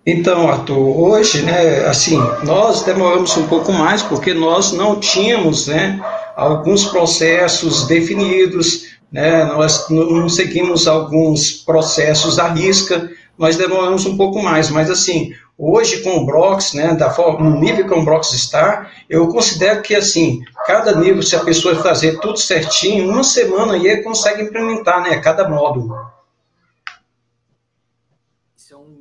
Então, 0.06 0.50
Arthur, 0.50 1.00
hoje, 1.00 1.44
né, 1.44 1.86
assim, 1.86 2.18
nós 2.44 2.82
demoramos 2.84 3.36
um 3.38 3.48
pouco 3.48 3.72
mais 3.72 4.02
porque 4.02 4.34
nós 4.34 4.72
não 4.72 5.00
tínhamos, 5.00 5.68
né, 5.68 6.00
alguns 6.36 6.86
processos 6.86 7.86
definidos, 7.86 8.88
né, 9.12 9.44
nós 9.46 9.88
não 9.90 10.28
seguimos 10.28 10.88
alguns 10.88 11.52
processos 11.52 12.40
à 12.40 12.48
risca, 12.48 13.12
nós 13.38 13.56
demoramos 13.56 14.06
um 14.06 14.18
pouco 14.18 14.42
mais, 14.42 14.70
mas 14.70 14.90
assim, 14.90 15.32
hoje 15.60 16.02
com 16.02 16.18
o 16.18 16.26
Brox, 16.26 16.74
né, 16.74 16.96
da 16.96 17.10
forma, 17.12 17.50
no 17.50 17.60
nível 17.60 17.86
que 17.86 17.94
o 17.94 18.06
Brox 18.06 18.32
está, 18.32 18.90
eu 19.10 19.28
considero 19.28 19.82
que 19.82 19.94
assim, 19.94 20.42
cada 20.66 20.96
nível, 20.96 21.22
se 21.22 21.36
a 21.36 21.44
pessoa 21.44 21.76
fazer 21.76 22.18
tudo 22.22 22.40
certinho, 22.40 23.12
uma 23.12 23.24
semana 23.24 23.74
aí 23.74 23.86
ele 23.86 24.02
consegue 24.02 24.42
implementar, 24.42 25.04
né, 25.04 25.20
cada 25.20 25.50
módulo 25.50 25.94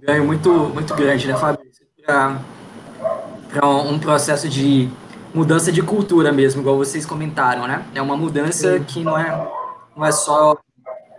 ganho 0.08 0.24
muito, 0.24 0.50
muito 0.50 0.94
grande, 0.94 1.28
né, 1.28 1.36
Fabrício? 1.36 1.86
Para 2.06 3.68
um 3.68 3.98
processo 3.98 4.48
de 4.48 4.88
mudança 5.34 5.70
de 5.70 5.82
cultura 5.82 6.32
mesmo, 6.32 6.62
igual 6.62 6.78
vocês 6.78 7.04
comentaram, 7.04 7.66
né? 7.66 7.86
É 7.94 8.00
uma 8.00 8.16
mudança 8.16 8.80
que 8.80 9.04
não 9.04 9.18
é, 9.18 9.50
não 9.94 10.06
é 10.06 10.10
só 10.10 10.56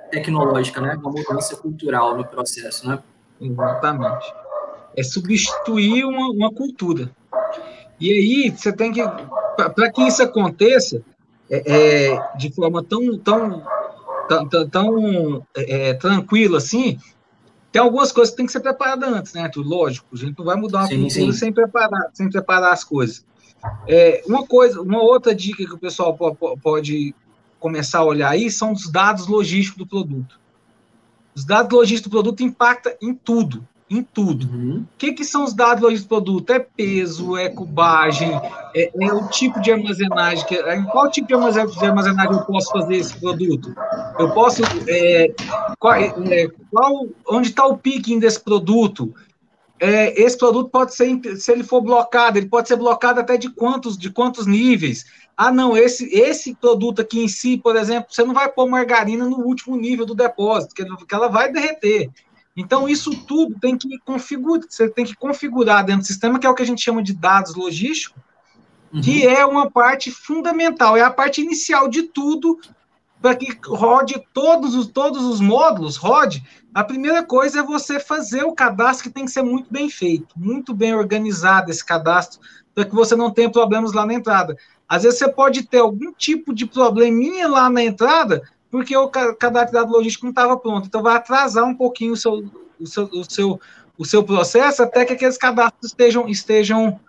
tecnológica, 0.10 0.82
né? 0.82 0.94
É 0.94 0.98
uma 0.98 1.12
mudança 1.12 1.56
cultural 1.56 2.18
no 2.18 2.26
processo, 2.26 2.88
né? 2.88 3.00
Exatamente. 3.40 4.34
É 5.00 5.04
substituir 5.04 6.04
uma, 6.04 6.30
uma 6.30 6.52
cultura. 6.52 7.10
E 8.00 8.12
aí, 8.12 8.50
você 8.52 8.74
tem 8.74 8.92
que. 8.92 9.02
Para 9.02 9.92
que 9.92 10.04
isso 10.04 10.22
aconteça 10.22 11.02
é, 11.50 12.12
é, 12.12 12.38
de 12.38 12.52
forma 12.54 12.84
tão, 12.84 13.18
tão, 13.18 13.64
tão, 14.28 14.70
tão 14.70 15.48
é, 15.56 15.94
tranquila 15.94 16.58
assim, 16.58 16.98
tem 17.72 17.82
algumas 17.82 18.12
coisas 18.12 18.32
que 18.32 18.38
tem 18.38 18.46
que 18.46 18.52
ser 18.52 18.62
preparada 18.62 19.08
antes, 19.08 19.34
né? 19.34 19.48
Tudo 19.50 19.70
lógico. 19.70 20.08
A 20.14 20.18
gente 20.18 20.38
não 20.38 20.46
vai 20.46 20.56
mudar 20.56 20.80
uma 20.80 20.88
sim, 20.88 21.02
cultura 21.02 21.32
sim. 21.32 21.40
sem 21.40 21.54
preparar, 21.54 22.10
sem 22.14 22.30
preparar 22.30 22.74
as 22.74 22.84
coisas. 22.84 23.26
É, 23.88 24.24
uma 24.26 24.46
coisa, 24.46 24.82
uma 24.82 25.02
outra 25.02 25.36
dica 25.36 25.66
que 25.66 25.74
o 25.74 25.78
pessoal 25.78 26.18
pode 26.62 27.14
começar 27.60 28.00
a 28.00 28.06
olhar 28.06 28.32
aí 28.32 28.50
são 28.50 28.72
os 28.72 28.90
dados 28.90 29.28
logísticos 29.28 29.78
do 29.78 29.88
produto. 29.88 30.40
Os 31.36 31.46
dados 31.46 31.72
logísticos 31.72 32.10
do 32.10 32.14
produto 32.14 32.44
impactam 32.44 32.94
em 33.02 33.14
tudo 33.14 33.68
em 33.90 34.04
tudo. 34.04 34.48
Uhum. 34.54 34.82
O 34.82 34.98
que, 34.98 35.14
que 35.14 35.26
são 35.26 35.44
os 35.44 35.54
dados 35.54 35.82
logísticos 35.82 36.20
do 36.20 36.24
produto? 36.24 36.52
É 36.52 36.60
peso, 36.60 37.36
é 37.36 37.50
cubagem, 37.50 38.32
é, 38.76 38.92
é 39.02 39.14
o 39.14 39.28
tipo 39.30 39.60
de 39.60 39.72
armazenagem. 39.72 40.46
Que, 40.46 40.56
em 40.56 40.84
qual 40.86 41.10
tipo 41.10 41.28
de 41.28 41.34
armazenagem 41.34 42.34
eu 42.34 42.42
posso 42.42 42.72
fazer 42.72 42.96
esse 42.96 43.20
produto? 43.20 43.74
Eu 44.20 44.32
posso. 44.32 44.62
É, 44.88 45.34
qual, 45.80 45.94
é, 45.96 46.48
qual, 46.72 47.08
onde 47.28 47.50
está 47.50 47.66
o 47.66 47.78
picking 47.78 48.20
desse 48.20 48.40
produto? 48.40 49.14
É, 49.80 50.22
esse 50.22 50.38
produto 50.38 50.70
pode 50.70 50.94
ser, 50.94 51.20
se 51.38 51.52
ele 51.52 51.64
for 51.64 51.80
blocado, 51.80 52.38
ele 52.38 52.50
pode 52.50 52.68
ser 52.68 52.76
blocado 52.76 53.22
até 53.22 53.38
de 53.38 53.50
quantos, 53.50 53.98
de 53.98 54.12
quantos 54.12 54.46
níveis. 54.46 55.06
Ah, 55.38 55.54
não, 55.54 55.78
esse, 55.78 56.14
esse 56.14 56.54
produto 56.54 57.02
aqui 57.02 57.24
em 57.24 57.30
si, 57.30 57.56
por 57.56 57.78
exemplo, 57.78 58.08
você 58.10 58.26
não 58.26 58.34
vai 58.34 58.50
pôr 58.50 58.68
margarina 58.68 59.26
no 59.26 59.38
último 59.38 59.78
nível 59.78 60.06
do 60.06 60.14
depósito, 60.14 60.76
que 60.76 61.16
ela 61.16 61.30
vai 61.30 61.50
derreter. 61.50 62.10
Então, 62.56 62.90
isso 62.90 63.12
tudo 63.26 63.56
tem 63.60 63.78
que 63.78 63.98
configurar, 64.00 64.66
você 64.68 64.90
tem 64.90 65.06
que 65.06 65.16
configurar 65.16 65.86
dentro 65.86 66.02
do 66.02 66.08
sistema, 66.08 66.40
que 66.40 66.46
é 66.46 66.50
o 66.50 66.56
que 66.56 66.64
a 66.64 66.66
gente 66.66 66.82
chama 66.82 67.02
de 67.02 67.14
dados 67.14 67.56
logísticos, 67.56 68.22
uhum. 68.94 69.02
que 69.02 69.26
é 69.26 69.46
uma 69.46 69.70
parte 69.70 70.12
fundamental, 70.12 70.98
é 70.98 71.02
a 71.02 71.12
parte 71.12 71.42
inicial 71.42 71.88
de 71.88 72.04
tudo 72.04 72.60
para 73.22 73.36
que 73.36 73.58
rode 73.66 74.22
todos 74.34 74.76
os, 74.76 74.88
todos 74.88 75.24
os 75.24 75.42
módulos, 75.42 75.98
rode, 75.98 76.44
a 76.74 76.84
primeira 76.84 77.24
coisa 77.24 77.60
é 77.60 77.64
você 77.64 78.00
fazer 78.00 78.44
o 78.44 78.54
cadastro 78.54 79.08
que 79.10 79.14
tem 79.14 79.26
que 79.26 79.32
ser 79.32 79.42
muito 79.42 79.72
bem 79.72 79.90
feito, 79.90 80.28
muito 80.38 80.74
bem 80.74 80.96
organizado 80.96 81.72
esse 81.72 81.84
cadastro, 81.84 82.40
para 82.74 82.86
que 82.86 82.96
você 82.96 83.16
não 83.16 83.32
tenha 83.32 83.52
problemas 83.52 83.92
lá 83.92 84.06
na 84.06 84.14
entrada. 84.14 84.56
Às 84.88 85.04
vezes 85.04 85.20
você 85.20 85.30
pode 85.30 85.64
ter 85.64 85.80
algum 85.80 86.14
tipo 86.14 86.54
de 86.54 86.66
probleminha 86.66 87.48
lá 87.48 87.70
na 87.70 87.84
entrada, 87.84 88.42
porque 88.72 88.96
o 88.96 89.08
cadastro 89.08 89.68
de 89.68 89.72
dado 89.74 89.92
logístico 89.92 90.26
não 90.26 90.32
estava 90.32 90.58
pronto. 90.58 90.88
Então, 90.88 91.02
vai 91.02 91.16
atrasar 91.16 91.66
um 91.66 91.76
pouquinho 91.76 92.14
o 92.14 92.18
seu, 92.18 92.44
o 92.80 92.88
seu, 92.88 93.04
o 93.06 93.24
seu, 93.24 93.60
o 93.98 94.06
seu 94.06 94.24
processo 94.24 94.84
até 94.84 95.06
que 95.06 95.14
aqueles 95.14 95.38
cadastros 95.38 95.92
estejam, 95.92 96.28
estejam 96.28 97.00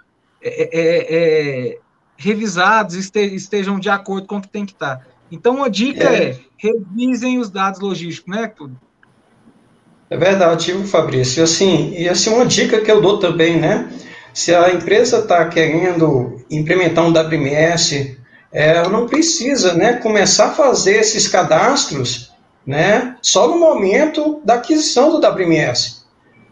é, 0.42 0.70
é, 0.72 1.70
é, 1.72 1.78
revisados, 2.16 2.94
estejam 3.14 3.78
de 3.78 3.90
acordo 3.90 4.26
com 4.26 4.38
o 4.38 4.42
que 4.42 4.48
tem 4.48 4.64
que 4.64 4.72
estar. 4.72 5.06
Então, 5.30 5.56
uma 5.56 5.70
dica 5.70 6.04
é, 6.04 6.30
é 6.30 6.38
revisem 6.56 7.38
os 7.38 7.50
dados 7.50 7.80
logísticos, 7.80 8.34
né, 8.34 8.46
tudo. 8.48 8.78
É 10.08 10.16
verdade, 10.16 10.72
Fabrício. 10.86 11.42
Assim, 11.44 11.94
e 11.96 12.08
assim, 12.08 12.30
uma 12.30 12.44
dica 12.44 12.80
que 12.80 12.90
eu 12.90 13.00
dou 13.00 13.18
também, 13.18 13.60
né? 13.60 13.88
Se 14.34 14.54
a 14.54 14.72
empresa 14.72 15.18
está 15.18 15.46
querendo 15.48 16.44
implementar 16.50 17.04
um 17.04 17.12
WMS 17.12 18.18
é, 18.52 18.88
não 18.88 19.06
precisa 19.06 19.74
né, 19.74 19.94
começar 19.94 20.46
a 20.46 20.54
fazer 20.54 20.96
esses 20.96 21.28
cadastros 21.28 22.32
né, 22.66 23.16
só 23.22 23.48
no 23.48 23.58
momento 23.58 24.40
da 24.44 24.54
aquisição 24.54 25.10
do 25.10 25.26
WMS. 25.26 26.00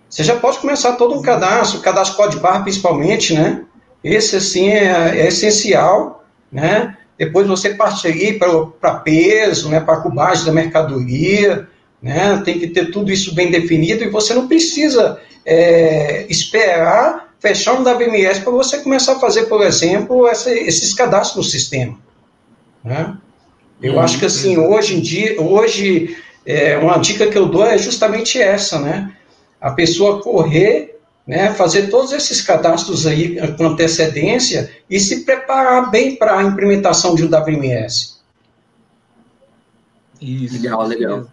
Você 0.08 0.24
já 0.24 0.36
pode 0.36 0.58
começar 0.58 0.92
todo 0.94 1.14
um 1.14 1.22
cadastro, 1.22 1.80
cadastro 1.80 2.16
código 2.16 2.40
barra 2.40 2.62
principalmente, 2.62 3.34
né? 3.34 3.64
Esse, 4.02 4.36
assim, 4.36 4.70
é, 4.70 5.20
é 5.20 5.26
essencial, 5.26 6.24
né? 6.50 6.96
Depois 7.18 7.46
você 7.46 7.74
partir 7.74 8.38
para 8.80 8.94
peso, 8.94 9.68
né, 9.68 9.80
para 9.80 10.00
cubagem 10.00 10.46
da 10.46 10.52
mercadoria, 10.52 11.68
né? 12.00 12.40
Tem 12.44 12.58
que 12.58 12.68
ter 12.68 12.90
tudo 12.90 13.12
isso 13.12 13.34
bem 13.34 13.50
definido 13.50 14.02
e 14.02 14.08
você 14.08 14.32
não 14.32 14.48
precisa 14.48 15.20
é, 15.44 16.24
esperar 16.30 17.27
fechar 17.40 17.74
um 17.74 17.82
WMS 17.82 18.40
para 18.40 18.52
você 18.52 18.78
começar 18.78 19.12
a 19.12 19.20
fazer, 19.20 19.44
por 19.44 19.62
exemplo, 19.62 20.26
essa, 20.26 20.50
esses 20.52 20.92
cadastros 20.94 21.36
no 21.36 21.50
sistema. 21.50 21.98
Né? 22.82 23.16
Eu 23.82 23.94
hum, 23.94 24.00
acho 24.00 24.18
que 24.18 24.26
assim, 24.26 24.58
hoje 24.58 24.96
em 24.96 25.00
dia, 25.00 25.40
hoje, 25.40 26.16
é, 26.44 26.76
uma 26.78 26.98
dica 26.98 27.28
que 27.28 27.38
eu 27.38 27.46
dou 27.46 27.64
é 27.64 27.78
justamente 27.78 28.40
essa, 28.40 28.80
né? 28.80 29.14
A 29.60 29.70
pessoa 29.70 30.20
correr, 30.22 30.98
né, 31.26 31.52
fazer 31.52 31.88
todos 31.88 32.12
esses 32.12 32.40
cadastros 32.40 33.06
aí 33.06 33.36
com 33.56 33.66
antecedência 33.66 34.70
e 34.88 34.98
se 34.98 35.24
preparar 35.24 35.90
bem 35.90 36.16
para 36.16 36.38
a 36.38 36.42
implementação 36.42 37.14
de 37.14 37.24
um 37.24 37.28
WMS. 37.28 38.18
Isso. 40.20 40.54
Legal, 40.54 40.86
legal. 40.86 41.26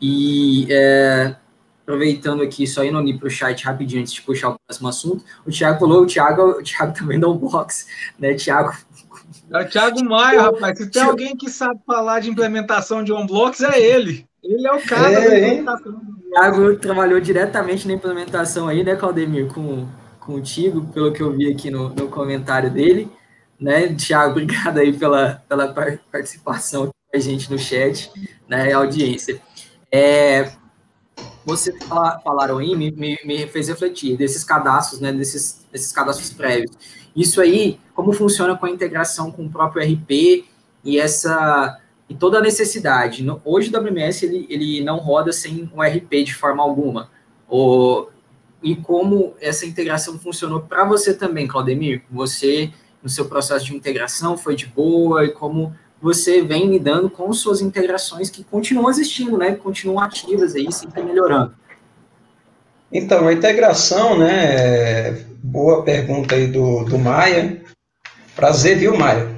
E 0.00 0.66
é, 0.70 1.34
aproveitando 1.84 2.42
aqui, 2.42 2.66
só 2.66 2.82
indo 2.82 2.98
ali 2.98 3.16
para 3.16 3.28
o 3.28 3.30
chat 3.30 3.62
rapidinho 3.64 4.00
antes 4.00 4.14
de 4.14 4.22
puxar 4.22 4.50
o 4.50 4.58
próximo 4.66 4.88
assunto, 4.88 5.24
o 5.46 5.50
Thiago 5.50 5.78
falou, 5.78 6.02
o 6.02 6.06
Thiago, 6.06 6.42
o 6.42 6.62
Thiago 6.62 6.92
também 6.98 7.20
dá 7.20 7.28
um 7.28 7.36
box, 7.36 7.86
né, 8.18 8.34
Thiago? 8.34 8.74
É 9.50 9.60
o 9.60 9.68
Thiago 9.68 10.04
Maia, 10.04 10.42
rapaz, 10.42 10.78
se 10.78 10.90
tem 10.90 11.02
alguém 11.02 11.36
que 11.36 11.50
sabe 11.50 11.78
falar 11.86 12.20
de 12.20 12.30
implementação 12.30 13.04
de 13.04 13.12
OnBlocks, 13.12 13.60
é 13.60 13.78
ele. 13.78 14.26
Ele 14.42 14.66
é 14.66 14.72
o 14.72 14.80
cara 14.80 15.10
é, 15.10 15.14
da 15.14 15.36
implementação. 15.38 15.92
O 15.92 16.30
Thiago 16.30 16.76
trabalhou 16.76 17.20
diretamente 17.20 17.86
na 17.86 17.92
implementação 17.92 18.66
aí, 18.66 18.82
né, 18.82 18.96
Claudemir, 18.96 19.46
com, 19.48 19.86
contigo, 20.18 20.86
pelo 20.92 21.12
que 21.12 21.22
eu 21.22 21.32
vi 21.36 21.52
aqui 21.52 21.70
no, 21.70 21.90
no 21.90 22.08
comentário 22.08 22.70
dele, 22.70 23.10
né, 23.60 23.88
Thiago, 23.94 24.32
obrigado 24.40 24.78
aí 24.78 24.92
pela, 24.92 25.42
pela 25.46 25.68
participação 26.10 26.90
a 27.14 27.18
gente 27.18 27.50
no 27.50 27.58
chat, 27.58 28.10
né, 28.48 28.72
audiência. 28.72 29.40
É, 29.92 30.50
vocês 31.44 31.76
falaram 31.86 32.58
aí 32.58 32.74
me, 32.74 32.90
me, 32.90 33.18
me, 33.24 33.46
fez 33.46 33.68
refletir 33.68 34.16
desses 34.16 34.42
cadastros, 34.42 35.00
né, 35.00 35.12
desses, 35.12 35.66
desses 35.70 35.92
cadastros 35.92 36.30
prévios. 36.30 36.72
Isso 37.14 37.40
aí, 37.40 37.78
como 37.94 38.12
funciona 38.12 38.56
com 38.56 38.66
a 38.66 38.70
integração 38.70 39.30
com 39.30 39.44
o 39.44 39.50
próprio 39.50 39.84
RP 39.84 40.44
e 40.82 40.98
essa 40.98 41.80
e 42.08 42.14
toda 42.14 42.38
a 42.38 42.40
necessidade. 42.40 43.26
Hoje 43.44 43.70
o 43.70 43.80
WMS 43.80 44.24
ele, 44.24 44.46
ele 44.50 44.84
não 44.84 44.98
roda 44.98 45.32
sem 45.32 45.70
o 45.74 45.82
RP 45.82 46.24
de 46.24 46.34
forma 46.34 46.62
alguma. 46.62 47.10
O, 47.48 48.08
e 48.62 48.76
como 48.76 49.34
essa 49.40 49.66
integração 49.66 50.18
funcionou 50.18 50.60
para 50.60 50.84
você 50.84 51.14
também, 51.14 51.46
Claudemir? 51.46 52.02
Você, 52.10 52.72
no 53.02 53.08
seu 53.08 53.26
processo 53.26 53.66
de 53.66 53.74
integração, 53.74 54.36
foi 54.36 54.54
de 54.54 54.66
boa? 54.66 55.24
E 55.24 55.32
como 55.32 55.74
você 56.04 56.42
vem 56.42 56.70
lidando 56.70 57.08
com 57.08 57.32
suas 57.32 57.62
integrações 57.62 58.28
que 58.28 58.44
continuam 58.44 58.90
existindo, 58.90 59.38
né? 59.38 59.54
Continuam 59.54 60.04
ativas 60.04 60.54
aí, 60.54 60.70
sempre 60.70 61.02
melhorando. 61.02 61.54
Então, 62.92 63.26
a 63.26 63.32
integração, 63.32 64.18
né? 64.18 65.12
Boa 65.42 65.82
pergunta 65.82 66.34
aí 66.34 66.46
do, 66.46 66.84
do 66.84 66.98
Maia. 66.98 67.62
Prazer, 68.36 68.76
viu, 68.76 68.94
Maia? 68.94 69.34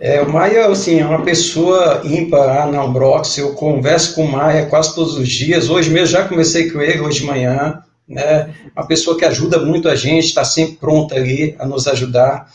É, 0.00 0.22
o 0.22 0.32
Maia, 0.32 0.68
assim, 0.68 1.00
é 1.00 1.04
uma 1.06 1.22
pessoa 1.22 2.00
ímpar 2.02 2.46
lá 2.46 2.66
na 2.66 2.82
Umbrox, 2.82 3.36
eu 3.36 3.52
converso 3.52 4.14
com 4.14 4.24
o 4.24 4.32
Maia 4.32 4.64
quase 4.64 4.94
todos 4.94 5.18
os 5.18 5.28
dias, 5.28 5.68
hoje 5.68 5.90
mesmo 5.90 6.06
já 6.06 6.26
comecei 6.26 6.70
com 6.70 6.80
ele, 6.80 7.00
hoje 7.00 7.20
de 7.20 7.26
manhã, 7.26 7.82
né, 8.08 8.54
uma 8.74 8.86
pessoa 8.86 9.18
que 9.18 9.26
ajuda 9.26 9.58
muito 9.58 9.86
a 9.86 9.94
gente, 9.94 10.28
está 10.28 10.44
sempre 10.44 10.76
pronta 10.76 11.14
ali 11.14 11.54
a 11.58 11.66
nos 11.66 11.86
ajudar. 11.86 12.50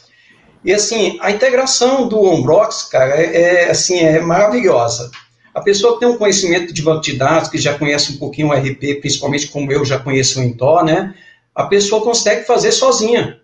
E, 0.66 0.74
assim, 0.74 1.18
a 1.22 1.30
integração 1.30 2.08
do 2.08 2.20
Umbrox, 2.20 2.86
cara, 2.86 3.16
é, 3.16 3.36
é, 3.36 3.70
assim, 3.70 4.00
é 4.00 4.20
maravilhosa. 4.20 5.12
A 5.54 5.62
pessoa 5.62 6.00
tem 6.00 6.08
um 6.08 6.18
conhecimento 6.18 6.74
de 6.74 6.82
banco 6.82 7.02
de 7.02 7.14
dados, 7.14 7.50
que 7.50 7.60
já 7.60 7.78
conhece 7.78 8.14
um 8.14 8.18
pouquinho 8.18 8.50
o 8.50 8.54
RP, 8.54 9.00
principalmente 9.00 9.48
como 9.48 9.72
eu 9.72 9.86
já 9.86 10.00
conheço 10.00 10.40
o 10.40 10.44
Intó, 10.44 10.84
né, 10.84 11.14
a 11.54 11.64
pessoa 11.66 12.04
consegue 12.04 12.46
fazer 12.46 12.72
sozinha. 12.72 13.40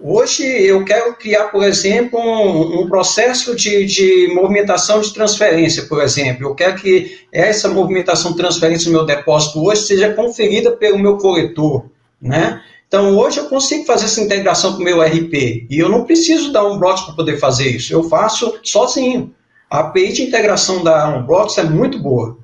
Hoje 0.00 0.42
eu 0.44 0.82
quero 0.84 1.14
criar, 1.14 1.48
por 1.48 1.62
exemplo, 1.62 2.18
um, 2.18 2.80
um 2.80 2.88
processo 2.88 3.54
de, 3.54 3.84
de, 3.84 4.32
movimentação 4.32 5.02
de 5.02 5.12
transferência, 5.12 5.82
por 5.82 6.02
exemplo. 6.02 6.46
Eu 6.46 6.54
quero 6.54 6.76
que 6.76 7.18
essa 7.30 7.68
movimentação 7.68 8.30
de 8.30 8.38
transferência 8.38 8.86
do 8.86 8.96
meu 8.96 9.04
depósito 9.04 9.62
hoje 9.62 9.82
seja 9.82 10.14
conferida 10.14 10.70
pelo 10.70 10.98
meu 10.98 11.18
corretor, 11.18 11.84
né? 12.22 12.62
Então, 12.90 13.16
hoje 13.16 13.38
eu 13.38 13.48
consigo 13.48 13.84
fazer 13.84 14.06
essa 14.06 14.20
integração 14.20 14.72
com 14.72 14.80
o 14.80 14.84
meu 14.84 15.00
RP 15.00 15.68
e 15.70 15.78
eu 15.78 15.88
não 15.88 16.04
preciso 16.04 16.52
da 16.52 16.66
Unblocks 16.66 17.04
para 17.04 17.14
poder 17.14 17.38
fazer 17.38 17.68
isso. 17.68 17.92
Eu 17.92 18.02
faço 18.08 18.58
sozinho. 18.64 19.32
A 19.70 19.78
API 19.78 20.12
de 20.12 20.22
integração 20.22 20.82
da 20.82 21.08
Unblocks 21.08 21.56
é 21.56 21.62
muito 21.62 22.00
boa. 22.00 22.36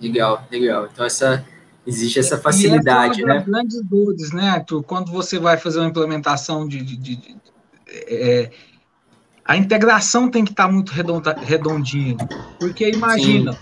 Legal, 0.00 0.42
legal. 0.50 0.88
Então, 0.92 1.06
essa 1.06 1.46
Existe 1.86 2.18
essa 2.18 2.36
facilidade, 2.36 3.20
e 3.20 3.22
essa 3.22 3.30
é 3.30 3.32
uma 3.32 3.34
né? 3.38 3.44
grandes 3.46 3.80
dores, 3.84 4.32
né, 4.32 4.48
Arthur? 4.48 4.82
Quando 4.82 5.12
você 5.12 5.38
vai 5.38 5.56
fazer 5.56 5.78
uma 5.78 5.88
implementação 5.88 6.66
de. 6.66 6.82
de, 6.82 6.96
de, 6.96 7.16
de 7.16 7.36
é, 7.86 8.50
a 9.44 9.56
integração 9.56 10.28
tem 10.28 10.44
que 10.44 10.50
estar 10.50 10.66
tá 10.66 10.72
muito 10.72 10.90
redonda, 10.90 11.32
redondinha. 11.32 12.16
Porque 12.58 12.90
imagina, 12.90 13.52
Sim. 13.52 13.58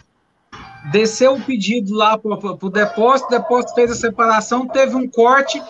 Desceu 0.90 1.34
o 1.34 1.40
pedido 1.40 1.94
lá 1.94 2.16
para 2.16 2.30
o 2.30 2.70
depósito, 2.70 3.28
o 3.28 3.38
depósito 3.38 3.74
fez 3.74 3.90
a 3.90 3.94
separação, 3.94 4.66
teve 4.66 4.94
um 4.94 5.08
corte, 5.08 5.62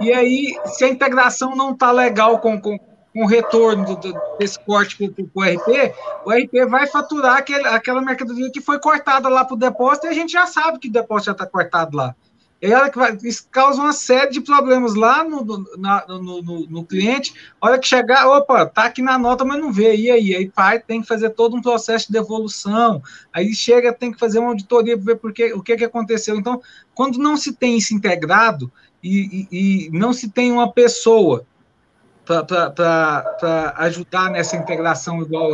e 0.00 0.12
aí, 0.12 0.56
se 0.66 0.84
a 0.84 0.88
integração 0.88 1.54
não 1.54 1.72
está 1.72 1.90
legal 1.90 2.38
com, 2.38 2.60
com, 2.60 2.78
com 2.78 3.22
o 3.22 3.26
retorno 3.26 3.84
do, 3.84 3.96
do, 3.96 4.20
desse 4.38 4.58
corte 4.58 4.96
para 4.96 5.24
o 5.24 5.42
RP, 5.42 5.94
o 6.24 6.30
RP 6.32 6.68
vai 6.68 6.86
faturar 6.86 7.36
aquele, 7.36 7.66
aquela 7.68 8.00
mercadoria 8.00 8.50
que 8.50 8.60
foi 8.60 8.78
cortada 8.78 9.28
lá 9.28 9.44
para 9.44 9.54
o 9.54 9.58
depósito 9.58 10.06
e 10.06 10.10
a 10.10 10.14
gente 10.14 10.32
já 10.32 10.46
sabe 10.46 10.78
que 10.78 10.88
o 10.88 10.92
depósito 10.92 11.26
já 11.26 11.32
está 11.32 11.46
cortado 11.46 11.96
lá. 11.96 12.14
Ela 12.62 12.88
que 12.88 12.96
vai, 12.96 13.18
isso 13.24 13.48
causa 13.50 13.82
uma 13.82 13.92
série 13.92 14.30
de 14.30 14.40
problemas 14.40 14.94
lá 14.94 15.24
no, 15.24 15.66
na, 15.76 16.04
no, 16.06 16.40
no, 16.40 16.66
no, 16.68 16.84
cliente. 16.84 17.34
Hora 17.60 17.76
que 17.76 17.88
chegar, 17.88 18.28
opa, 18.28 18.64
tá 18.64 18.84
aqui 18.84 19.02
na 19.02 19.18
nota, 19.18 19.44
mas 19.44 19.60
não 19.60 19.72
vê. 19.72 19.96
E 19.96 20.08
aí? 20.08 20.36
Aí 20.36 20.48
pai 20.48 20.78
tem 20.78 21.02
que 21.02 21.08
fazer 21.08 21.30
todo 21.30 21.56
um 21.56 21.60
processo 21.60 22.06
de 22.06 22.12
devolução. 22.12 23.02
Aí 23.32 23.52
chega, 23.52 23.92
tem 23.92 24.12
que 24.12 24.18
fazer 24.18 24.38
uma 24.38 24.50
auditoria 24.50 24.96
para 24.96 25.06
ver 25.06 25.16
porque, 25.16 25.52
o 25.52 25.60
que, 25.60 25.76
que 25.76 25.84
aconteceu. 25.84 26.36
Então, 26.36 26.62
quando 26.94 27.18
não 27.18 27.36
se 27.36 27.52
tem 27.52 27.76
isso 27.76 27.94
integrado 27.94 28.70
e, 29.02 29.48
e, 29.50 29.88
e 29.88 29.90
não 29.90 30.12
se 30.12 30.30
tem 30.30 30.52
uma 30.52 30.70
pessoa 30.70 31.44
para 32.24 33.74
ajudar 33.78 34.30
nessa 34.30 34.56
integração 34.56 35.20
igual 35.20 35.50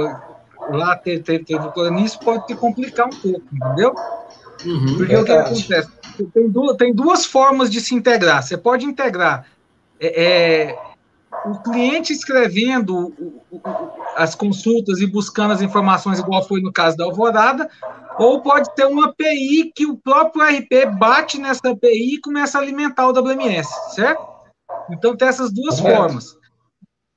lá 0.71 0.95
teve, 0.95 1.23
teve, 1.23 1.45
teve 1.45 1.91
nisso 1.91 2.19
pode 2.21 2.47
te 2.47 2.55
complicar 2.55 3.07
um 3.07 3.17
pouco, 3.17 3.43
entendeu? 3.51 3.95
Uhum, 4.67 4.97
Porque 4.97 5.17
verdade. 5.17 5.53
o 5.53 5.55
que 5.55 5.73
acontece? 5.73 5.98
Tem 6.27 6.49
duas, 6.49 6.77
tem 6.77 6.95
duas 6.95 7.25
formas 7.25 7.71
de 7.71 7.81
se 7.81 7.95
integrar. 7.95 8.43
Você 8.43 8.57
pode 8.57 8.85
integrar 8.85 9.47
é, 10.01 10.25
é, 10.25 10.79
o 11.45 11.59
cliente 11.63 12.13
escrevendo 12.13 13.15
as 14.17 14.35
consultas 14.35 15.01
e 15.01 15.07
buscando 15.07 15.53
as 15.53 15.63
informações, 15.63 16.19
igual 16.19 16.47
foi 16.47 16.61
no 16.61 16.73
caso 16.73 16.97
da 16.97 17.05
Alvorada, 17.05 17.69
ou 18.19 18.43
pode 18.43 18.75
ter 18.75 18.85
uma 18.87 19.07
API 19.07 19.73
que 19.75 19.87
o 19.87 19.97
próprio 19.97 20.45
RP 20.45 20.99
bate 20.99 21.39
nessa 21.39 21.71
API 21.71 22.15
e 22.15 22.21
começa 22.21 22.59
a 22.59 22.61
alimentar 22.61 23.07
o 23.07 23.13
WMS, 23.13 23.69
certo? 23.95 24.27
Então 24.91 25.17
tem 25.17 25.29
essas 25.29 25.53
duas 25.53 25.79
formas. 25.79 26.37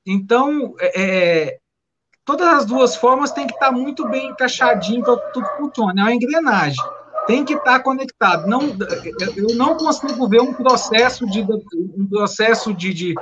Então, 0.06 0.74
é, 0.80 1.02
é, 1.02 1.58
todas 2.24 2.46
as 2.46 2.66
duas 2.66 2.96
formas 2.96 3.32
têm 3.32 3.46
que 3.46 3.54
estar 3.54 3.72
muito 3.72 4.08
bem 4.08 4.28
encaixadinho 4.28 5.02
para 5.02 5.16
tudo 5.16 5.46
funcione. 5.56 6.00
É 6.00 6.04
uma 6.04 6.14
engrenagem. 6.14 6.84
Tem 7.26 7.44
que 7.44 7.54
estar 7.54 7.80
conectado. 7.80 8.46
Não, 8.46 8.76
eu 9.36 9.54
não 9.54 9.76
consigo 9.76 10.28
ver 10.28 10.40
um 10.40 10.52
processo 10.52 11.26
de, 11.26 11.40
um 11.42 12.06
processo 12.06 12.74
de, 12.74 12.92
de, 12.92 13.14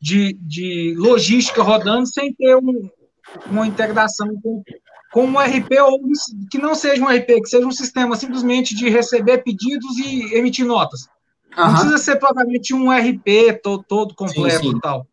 de, 0.00 0.32
de 0.40 0.94
logística 0.96 1.62
rodando 1.62 2.06
sem 2.06 2.32
ter 2.34 2.56
um, 2.56 2.90
uma 3.46 3.66
integração 3.66 4.28
com, 4.42 4.62
com 5.12 5.24
um 5.24 5.38
RP 5.38 5.72
ou 5.80 6.00
que 6.50 6.58
não 6.58 6.74
seja 6.74 7.02
um 7.02 7.08
RP, 7.08 7.42
que 7.42 7.48
seja 7.48 7.66
um 7.66 7.72
sistema 7.72 8.16
simplesmente 8.16 8.74
de 8.74 8.88
receber 8.88 9.38
pedidos 9.38 9.96
e 9.98 10.34
emitir 10.34 10.66
notas. 10.66 11.08
Uhum. 11.56 11.64
Não 11.64 11.72
precisa 11.72 11.98
ser 11.98 12.16
provavelmente 12.16 12.74
um 12.74 12.90
RP 12.90 13.60
todo, 13.62 13.82
todo 13.82 14.14
completo 14.14 14.64
sim, 14.64 14.70
sim. 14.70 14.76
e 14.76 14.80
tal 14.80 15.06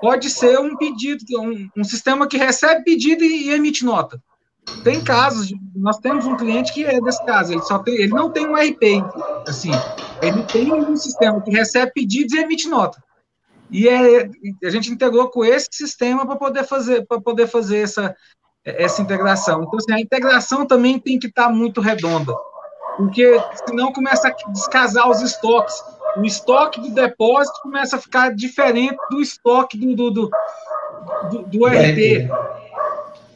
pode 0.00 0.30
ser 0.30 0.58
um 0.58 0.76
pedido, 0.76 1.24
um, 1.40 1.68
um 1.76 1.84
sistema 1.84 2.28
que 2.28 2.36
recebe 2.36 2.84
pedido 2.84 3.24
e, 3.24 3.48
e, 3.48 3.50
emite 3.50 3.84
nota. 3.84 4.22
Tem 4.82 5.02
casos, 5.02 5.52
nós 5.74 5.98
temos 5.98 6.26
um 6.26 6.36
cliente 6.36 6.72
que 6.72 6.84
é 6.84 7.00
desse 7.00 7.24
caso, 7.24 7.52
ele 7.52 7.62
só 7.62 7.78
tem, 7.78 7.94
ele 7.94 8.12
não 8.12 8.30
tem 8.30 8.46
um 8.46 8.54
RP, 8.54 9.04
assim, 9.46 9.70
ele 10.22 10.42
tem 10.44 10.72
um 10.72 10.96
sistema 10.96 11.40
que 11.40 11.50
recebe 11.50 11.92
pedidos 11.92 12.34
e 12.34 12.38
emite 12.38 12.68
nota. 12.68 13.02
E 13.70 13.88
é, 13.88 14.30
a 14.64 14.70
gente 14.70 14.90
integrou 14.90 15.28
com 15.28 15.44
esse 15.44 15.68
sistema 15.72 16.26
para 16.26 16.36
poder 16.36 16.64
fazer, 16.64 17.06
para 17.06 17.20
poder 17.20 17.46
fazer 17.46 17.78
essa, 17.78 18.16
essa 18.64 19.02
integração. 19.02 19.62
Então, 19.62 19.78
assim, 19.78 19.92
a 19.92 20.00
integração 20.00 20.64
também 20.64 20.98
tem 20.98 21.18
que 21.18 21.26
estar 21.26 21.46
tá 21.46 21.50
muito 21.50 21.80
redonda, 21.80 22.32
porque 22.96 23.38
senão 23.66 23.92
começa 23.92 24.28
a 24.28 24.50
descasar 24.50 25.08
os 25.10 25.20
estoques 25.20 25.82
o 26.16 26.24
estoque 26.24 26.80
do 26.80 26.90
depósito 26.90 27.60
começa 27.62 27.96
a 27.96 28.00
ficar 28.00 28.34
diferente 28.34 28.96
do 29.10 29.20
estoque 29.20 29.78
do, 29.78 29.94
do, 29.94 30.10
do, 30.10 30.30
do, 31.30 31.42
do. 31.44 31.66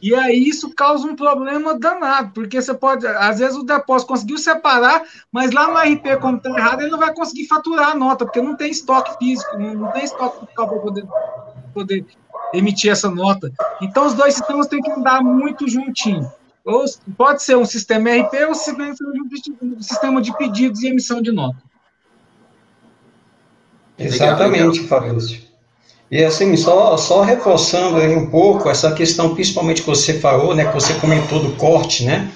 E 0.03 0.13
aí 0.17 0.49
isso 0.49 0.75
causa 0.75 1.07
um 1.07 1.15
problema 1.15 1.79
danado, 1.79 2.33
porque 2.35 2.61
você 2.61 2.75
pode, 2.75 3.07
às 3.07 3.39
vezes 3.39 3.57
o 3.57 3.63
depósito 3.63 4.09
conseguiu 4.09 4.37
separar, 4.37 5.05
mas 5.31 5.53
lá 5.53 5.69
no 5.69 5.79
RP, 5.79 6.21
como 6.21 6.39
está 6.39 6.51
errado, 6.51 6.81
ele 6.81 6.91
não 6.91 6.99
vai 6.99 7.15
conseguir 7.15 7.47
faturar 7.47 7.91
a 7.91 7.95
nota, 7.95 8.25
porque 8.25 8.43
não 8.43 8.57
tem 8.57 8.69
estoque 8.69 9.17
físico, 9.17 9.57
não, 9.57 9.93
tem 9.93 10.03
estoque 10.03 10.45
para 10.53 10.67
poder, 10.67 11.07
poder 11.73 12.05
emitir 12.53 12.91
essa 12.91 13.09
nota. 13.09 13.53
Então 13.81 14.05
os 14.07 14.15
dois 14.15 14.35
sistemas 14.35 14.67
têm 14.67 14.83
que 14.83 14.91
andar 14.91 15.23
muito 15.23 15.69
juntinho. 15.69 16.29
Ou 16.65 16.85
pode 17.17 17.45
ser 17.45 17.57
um 17.57 17.65
sistema 17.65 18.11
RP 18.11 18.35
ou 18.45 18.51
um 18.51 19.81
sistema 19.81 20.21
de 20.21 20.37
pedidos 20.37 20.83
e 20.83 20.89
emissão 20.89 21.23
de 21.23 21.31
nota. 21.31 21.63
Exatamente, 23.97 24.81
Fabrício. 24.89 25.52
E 26.13 26.23
assim, 26.23 26.55
só, 26.59 26.95
só 26.99 27.23
reforçando 27.23 27.97
aí 27.97 28.15
um 28.15 28.27
pouco 28.27 28.69
essa 28.69 28.93
questão, 28.93 29.35
principalmente 29.35 29.81
que 29.81 29.89
você 29.89 30.13
falou, 30.21 30.55
né, 30.55 30.67
que 30.67 30.75
você 30.75 30.93
comentou 30.93 31.39
do 31.39 31.53
corte, 31.53 32.05
né? 32.05 32.31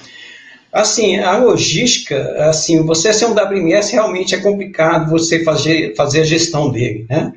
Assim, 0.73 1.19
a 1.19 1.37
logística, 1.37 2.17
assim, 2.49 2.83
você 2.87 3.13
ser 3.13 3.27
um 3.27 3.35
WMS 3.35 3.93
realmente 3.93 4.35
é 4.35 4.41
complicado 4.41 5.11
você 5.11 5.45
fazer, 5.45 5.95
fazer 5.95 6.23
a 6.23 6.25
gestão 6.25 6.71
dele, 6.71 7.05
né? 7.11 7.35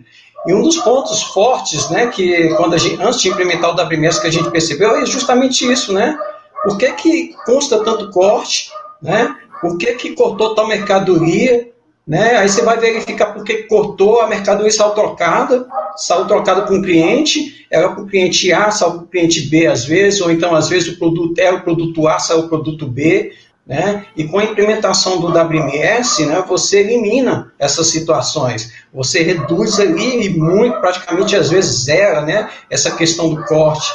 E 0.47 0.53
um 0.53 0.61
dos 0.61 0.77
pontos 0.77 1.21
fortes, 1.21 1.89
né, 1.89 2.07
que 2.07 2.47
quando 2.55 2.77
gente, 2.77 3.01
antes 3.01 3.21
de 3.21 3.27
implementar 3.27 3.71
o 3.71 3.75
WMS 3.75 4.21
que 4.21 4.27
a 4.27 4.31
gente 4.31 4.49
percebeu 4.49 4.95
é 4.95 5.05
justamente 5.05 5.69
isso, 5.69 5.91
né? 5.91 6.17
Por 6.63 6.77
que 6.77 6.89
que 6.93 7.33
consta 7.45 7.83
tanto 7.83 8.11
corte, 8.11 8.69
né? 9.01 9.35
Por 9.59 9.77
que 9.77 9.93
que 9.95 10.15
cortou 10.15 10.55
tal 10.55 10.69
mercadoria, 10.69 11.67
né? 12.09 12.37
Aí 12.37 12.49
você 12.49 12.63
vai 12.63 12.75
verificar 12.79 13.27
porque 13.35 13.67
cortou, 13.67 14.19
a 14.19 14.27
mercadoria 14.27 14.71
saiu 14.71 14.89
trocada, 14.95 15.67
saiu 15.95 16.25
trocada 16.25 16.63
com 16.63 16.79
o 16.79 16.81
cliente, 16.81 17.67
era 17.69 17.89
para 17.89 18.01
o 18.01 18.07
cliente 18.07 18.51
A, 18.51 18.71
saiu 18.71 18.93
para 18.93 19.03
o 19.03 19.07
cliente 19.07 19.41
B 19.41 19.67
às 19.67 19.85
vezes, 19.85 20.19
ou 20.19 20.31
então 20.31 20.55
às 20.55 20.67
vezes 20.67 20.91
o 20.91 20.97
produto 20.97 21.37
era 21.37 21.57
o 21.57 21.61
produto 21.61 22.07
A, 22.07 22.17
saiu 22.17 22.39
o 22.39 22.49
produto 22.49 22.87
B, 22.87 23.31
né? 23.63 24.07
E 24.17 24.23
com 24.23 24.39
a 24.39 24.43
implementação 24.43 25.21
do 25.21 25.27
WMS, 25.27 26.25
né, 26.25 26.43
você 26.47 26.79
elimina 26.79 27.53
essas 27.59 27.85
situações, 27.85 28.73
você 28.91 29.21
reduz 29.21 29.79
ali 29.79 30.29
muito, 30.31 30.79
praticamente 30.79 31.35
às 31.35 31.51
vezes 31.51 31.83
zera, 31.83 32.21
né, 32.21 32.49
essa 32.71 32.89
questão 32.95 33.29
do 33.29 33.43
corte. 33.43 33.87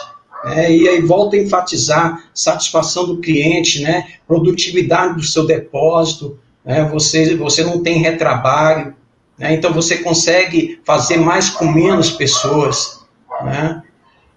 Né? 0.45 0.71
E 0.71 0.89
aí 0.89 1.01
volta 1.01 1.35
a 1.35 1.41
enfatizar 1.41 2.31
satisfação 2.33 3.07
do 3.07 3.21
cliente, 3.21 3.83
né, 3.83 4.07
produtividade 4.29 5.17
do 5.17 5.23
seu 5.25 5.45
depósito, 5.45 6.39
né? 6.65 6.89
você, 6.91 7.37
você 7.37 7.63
não 7.63 7.83
tem 7.83 7.99
retrabalho, 7.99 8.95
né? 9.39 9.55
então 9.55 9.73
você 9.73 9.99
consegue 9.99 10.81
fazer 10.85 11.17
mais 11.17 11.51
com 11.51 11.67
menos 11.67 12.11
pessoas. 12.11 13.05
Né? 13.43 13.83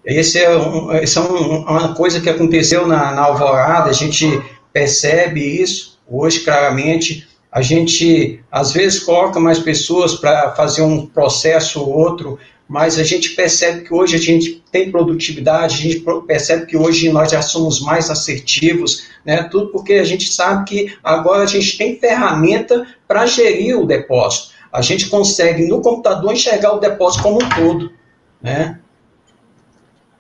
Esse 0.04 0.40
é, 0.40 0.58
um, 0.58 0.92
esse 0.94 1.18
é 1.18 1.22
um, 1.22 1.62
uma 1.62 1.94
coisa 1.94 2.20
que 2.20 2.30
aconteceu 2.30 2.88
na, 2.88 3.12
na 3.12 3.24
Alvorada, 3.24 3.90
a 3.90 3.94
gente 3.94 4.42
percebe 4.74 5.42
isso 5.42 6.00
hoje 6.10 6.42
claramente. 6.42 7.28
A 7.52 7.62
gente, 7.62 8.42
às 8.52 8.72
vezes, 8.72 9.00
coloca 9.00 9.40
mais 9.40 9.60
pessoas 9.60 10.16
para 10.16 10.54
fazer 10.56 10.82
um 10.82 11.06
processo 11.06 11.82
ou 11.82 11.90
outro, 11.90 12.38
mas 12.68 13.00
a 13.00 13.04
gente 13.04 13.30
percebe 13.30 13.82
que 13.82 13.94
hoje 13.94 14.16
a 14.16 14.20
gente 14.20 14.62
tem 14.72 14.92
produtividade, 14.92 15.76
a 15.76 15.78
gente 15.78 16.06
percebe 16.26 16.66
que 16.66 16.76
hoje 16.76 17.10
nós 17.10 17.32
já 17.32 17.42
somos 17.42 17.80
mais 17.80 18.10
assertivos, 18.10 19.08
né? 19.26 19.44
Tudo 19.44 19.68
porque 19.68 19.94
a 19.94 20.04
gente 20.04 20.32
sabe 20.32 20.66
que 20.66 20.98
agora 21.04 21.44
a 21.44 21.48
gente 21.48 21.78
tem 21.78 21.98
ferramenta 21.98 22.86
para 23.08 23.26
gerir 23.26 23.80
o 23.80 23.86
depósito. 23.86 24.54
A 24.72 24.82
gente 24.82 25.10
consegue 25.10 25.66
no 25.68 25.82
computador 25.82 26.34
enxergar 26.34 26.74
o 26.74 26.80
depósito 26.80 27.24
como 27.24 27.42
um 27.42 27.50
todo, 27.50 27.92
né? 28.42 28.80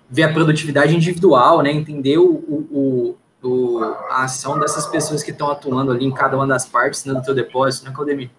Ver 0.09 0.23
a 0.23 0.33
produtividade 0.33 0.95
individual, 0.95 1.61
né? 1.61 1.71
Entender 1.71 2.17
o, 2.17 2.31
o, 2.31 3.17
o 3.43 3.83
a 4.09 4.23
ação 4.23 4.57
dessas 4.57 4.87
pessoas 4.87 5.21
que 5.21 5.31
estão 5.31 5.51
atuando 5.51 5.91
ali 5.91 6.05
em 6.05 6.11
cada 6.11 6.37
uma 6.37 6.47
das 6.47 6.65
partes 6.65 7.05
né, 7.05 7.13
do 7.13 7.21
teu 7.21 7.35
depósito, 7.35 7.85
né, 7.85 7.91
Claudemir? 7.93 8.29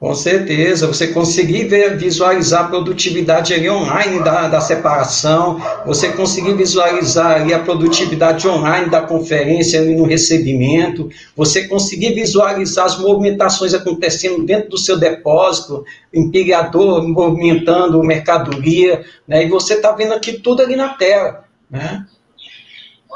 Com 0.00 0.12
certeza, 0.12 0.88
você 0.88 1.06
conseguir 1.08 1.64
ver, 1.64 1.96
visualizar 1.96 2.64
a 2.64 2.68
produtividade 2.68 3.54
ali 3.54 3.70
online 3.70 4.22
da, 4.22 4.48
da 4.48 4.60
separação, 4.60 5.62
você 5.86 6.12
conseguir 6.12 6.52
visualizar 6.54 7.40
ali 7.40 7.54
a 7.54 7.60
produtividade 7.60 8.46
online 8.46 8.90
da 8.90 9.02
conferência 9.02 9.80
ali 9.80 9.94
no 9.94 10.04
recebimento, 10.04 11.08
você 11.34 11.68
conseguir 11.68 12.12
visualizar 12.12 12.84
as 12.84 12.98
movimentações 12.98 13.72
acontecendo 13.72 14.44
dentro 14.44 14.70
do 14.70 14.78
seu 14.78 14.98
depósito, 14.98 15.86
empilhador 16.12 17.06
movimentando 17.08 18.02
mercadoria, 18.02 19.04
né? 19.26 19.44
E 19.44 19.48
você 19.48 19.74
está 19.74 19.92
vendo 19.92 20.12
aqui 20.12 20.34
tudo 20.34 20.60
ali 20.60 20.76
na 20.76 20.90
tela, 20.90 21.44
né? 21.70 22.04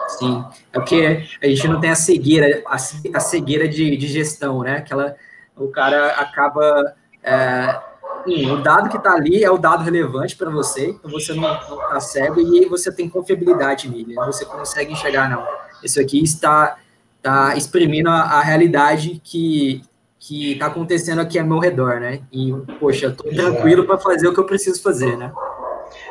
Sim, 0.06 0.42
é 0.72 0.78
porque 0.78 1.24
a 1.42 1.46
gente 1.48 1.68
não 1.68 1.80
tem 1.80 1.90
a 1.90 1.94
cegueira, 1.96 2.62
a, 2.66 3.20
cegueira 3.20 3.68
de, 3.68 3.96
de 3.96 4.06
gestão, 4.06 4.62
né? 4.62 4.76
Aquela 4.76 5.16
o 5.58 5.68
cara 5.68 6.12
acaba. 6.12 6.94
É, 7.22 7.88
o 8.26 8.56
dado 8.56 8.90
que 8.90 8.96
está 8.96 9.12
ali 9.12 9.42
é 9.42 9.50
o 9.50 9.56
dado 9.56 9.82
relevante 9.82 10.36
para 10.36 10.50
você, 10.50 10.88
então 10.88 11.10
você 11.10 11.32
não 11.32 11.50
está 11.54 12.00
cego 12.00 12.40
e 12.40 12.66
você 12.66 12.92
tem 12.92 13.08
confiabilidade 13.08 13.88
nele, 13.88 14.14
né? 14.14 14.26
você 14.26 14.44
consegue 14.44 14.92
enxergar, 14.92 15.30
não. 15.30 15.46
Isso 15.82 16.00
aqui 16.00 16.22
está, 16.22 16.76
está 17.16 17.56
exprimindo 17.56 18.10
a, 18.10 18.20
a 18.20 18.42
realidade 18.42 19.20
que 19.24 19.82
que 20.18 20.52
está 20.52 20.66
acontecendo 20.66 21.20
aqui 21.20 21.38
ao 21.38 21.46
meu 21.46 21.58
redor, 21.58 22.00
né? 22.00 22.20
E, 22.32 22.52
poxa, 22.80 23.06
estou 23.06 23.30
tranquilo 23.30 23.86
para 23.86 23.98
fazer 23.98 24.26
o 24.26 24.34
que 24.34 24.40
eu 24.40 24.44
preciso 24.44 24.82
fazer, 24.82 25.16
né? 25.16 25.32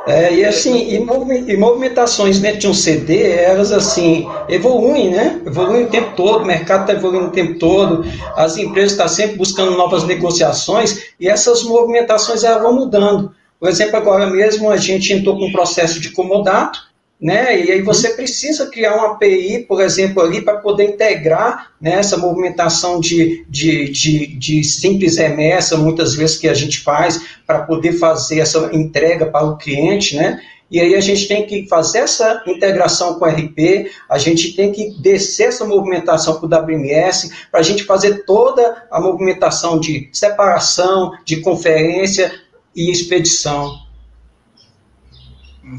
É, 0.08 0.34
e 0.34 0.46
assim, 0.46 0.90
e, 0.90 1.58
movimentações 1.58 2.40
dentro 2.40 2.60
de 2.60 2.68
um 2.70 2.74
CD, 2.74 3.30
elas 3.30 3.74
assim, 3.74 4.26
evoluem, 4.48 5.10
né? 5.10 5.42
Evoluem 5.46 5.84
o 5.84 5.90
tempo 5.90 6.16
todo, 6.16 6.44
o 6.44 6.48
mercado 6.48 6.82
está 6.82 6.94
evoluindo 6.94 7.28
o 7.28 7.32
tempo 7.32 7.60
todo, 7.60 8.06
as 8.36 8.56
empresas 8.56 8.92
estão 8.92 9.08
sempre 9.10 9.36
buscando 9.36 9.72
novas 9.72 10.06
negociações 10.06 11.12
e 11.20 11.28
essas 11.28 11.62
movimentações 11.64 12.46
elas 12.46 12.62
vão 12.62 12.74
mudando. 12.74 13.34
Por 13.60 13.68
exemplo, 13.68 13.98
agora 13.98 14.28
mesmo 14.28 14.70
a 14.70 14.78
gente 14.78 15.12
entrou 15.12 15.38
com 15.38 15.48
um 15.48 15.52
processo 15.52 16.00
de 16.00 16.12
comodato, 16.12 16.87
né? 17.20 17.66
E 17.66 17.72
aí 17.72 17.82
você 17.82 18.10
precisa 18.10 18.70
criar 18.70 18.96
uma 18.96 19.14
API, 19.14 19.66
por 19.68 19.82
exemplo, 19.82 20.22
ali 20.22 20.42
para 20.42 20.58
poder 20.58 20.84
integrar 20.84 21.72
né, 21.82 21.96
essa 21.96 22.16
movimentação 22.16 23.00
de, 23.00 23.44
de, 23.50 23.90
de, 23.90 24.28
de, 24.38 24.64
simples 24.64 25.18
remessa, 25.18 25.78
muitas 25.78 26.14
vezes 26.14 26.38
que 26.38 26.48
a 26.48 26.54
gente 26.54 26.80
faz, 26.80 27.20
para 27.46 27.64
poder 27.64 27.94
fazer 27.94 28.40
essa 28.40 28.70
entrega 28.72 29.26
para 29.26 29.46
o 29.46 29.58
cliente, 29.58 30.16
né? 30.16 30.40
E 30.70 30.82
aí 30.82 30.96
a 30.96 31.00
gente 31.00 31.28
tem 31.30 31.46
que 31.46 31.66
fazer 31.68 32.00
essa 32.00 32.44
integração 32.46 33.18
com 33.18 33.26
o 33.26 33.28
RP, 33.28 33.90
a 34.10 34.18
gente 34.18 34.54
tem 34.54 34.72
que 34.72 34.92
descer 35.02 35.48
essa 35.48 35.66
movimentação 35.66 36.40
para 36.40 36.46
o 36.46 36.66
WMS, 36.66 37.32
para 37.50 37.62
a 37.62 37.64
gente 37.64 37.86
fazer 37.86 38.26
toda 38.26 38.86
a 38.92 39.00
movimentação 39.00 39.80
de 39.80 40.10
separação, 40.12 41.14
de 41.24 41.38
conferência 41.38 42.34
e 42.76 42.92
expedição. 42.92 43.87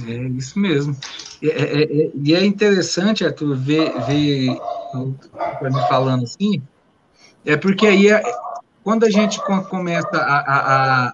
É 0.07 0.12
isso 0.29 0.59
mesmo. 0.59 0.96
É, 1.42 1.46
é, 1.46 1.83
é, 1.83 2.11
e 2.14 2.35
é 2.35 2.44
interessante, 2.44 3.24
Arthur, 3.24 3.57
ver, 3.57 3.92
ver 4.07 4.59
me 5.62 5.88
falando 5.88 6.24
assim, 6.24 6.62
é 7.44 7.57
porque 7.57 7.87
aí, 7.87 8.09
é, 8.09 8.22
quando 8.83 9.05
a 9.05 9.11
gente 9.11 9.40
começa 9.70 10.16
a, 10.16 10.38
a, 10.38 11.07
a, 11.07 11.12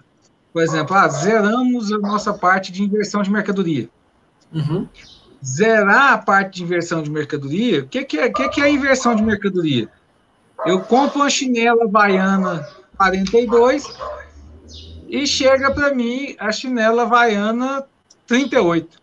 por 0.52 0.62
exemplo, 0.62 0.96
ah, 0.96 1.08
zeramos 1.08 1.92
a 1.92 1.98
nossa 1.98 2.32
parte 2.32 2.72
de 2.72 2.82
inversão 2.82 3.22
de 3.22 3.30
mercadoria. 3.30 3.88
Uhum. 4.52 4.88
Zerar 5.44 6.14
a 6.14 6.18
parte 6.18 6.56
de 6.56 6.62
inversão 6.64 7.02
de 7.02 7.10
mercadoria, 7.10 7.82
o 7.82 7.88
que, 7.88 8.04
que, 8.04 8.18
é, 8.18 8.30
que, 8.30 8.48
que 8.48 8.60
é 8.60 8.64
a 8.64 8.70
inversão 8.70 9.14
de 9.14 9.22
mercadoria? 9.22 9.88
Eu 10.64 10.80
compro 10.80 11.20
uma 11.20 11.30
chinela 11.30 11.84
Havaiana 11.84 12.66
42 12.96 13.84
e 15.08 15.26
chega 15.26 15.70
para 15.70 15.94
mim 15.94 16.34
a 16.38 16.50
chinela 16.50 17.02
Havaiana 17.02 17.84
38. 18.26 19.02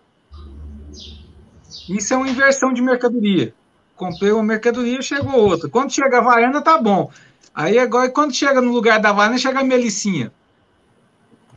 Isso 1.89 2.13
é 2.13 2.17
uma 2.17 2.29
inversão 2.29 2.73
de 2.73 2.81
mercadoria. 2.81 3.53
Comprei 3.95 4.31
uma 4.31 4.43
mercadoria, 4.43 5.01
chegou 5.01 5.35
outra. 5.35 5.69
Quando 5.69 5.91
chega 5.91 6.17
a 6.17 6.19
Havaiana, 6.19 6.61
tá 6.61 6.77
bom. 6.77 7.11
Aí 7.53 7.77
agora, 7.77 8.09
quando 8.09 8.33
chega 8.33 8.61
no 8.61 8.71
lugar 8.71 8.99
da 8.99 9.09
Havaiana, 9.09 9.37
chega 9.37 9.59
a 9.59 9.63
Melicinha. 9.63 10.31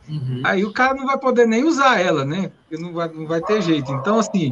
Uhum. 0.07 0.41
Aí 0.43 0.63
o 0.63 0.71
cara 0.71 0.93
não 0.93 1.05
vai 1.05 1.17
poder 1.17 1.47
nem 1.47 1.63
usar 1.63 1.99
ela, 1.99 2.23
né? 2.23 2.51
Porque 2.61 2.81
não 2.81 2.93
vai, 2.93 3.07
não 3.07 3.25
vai 3.25 3.41
ter 3.41 3.61
jeito. 3.61 3.91
Então, 3.91 4.19
assim, 4.19 4.51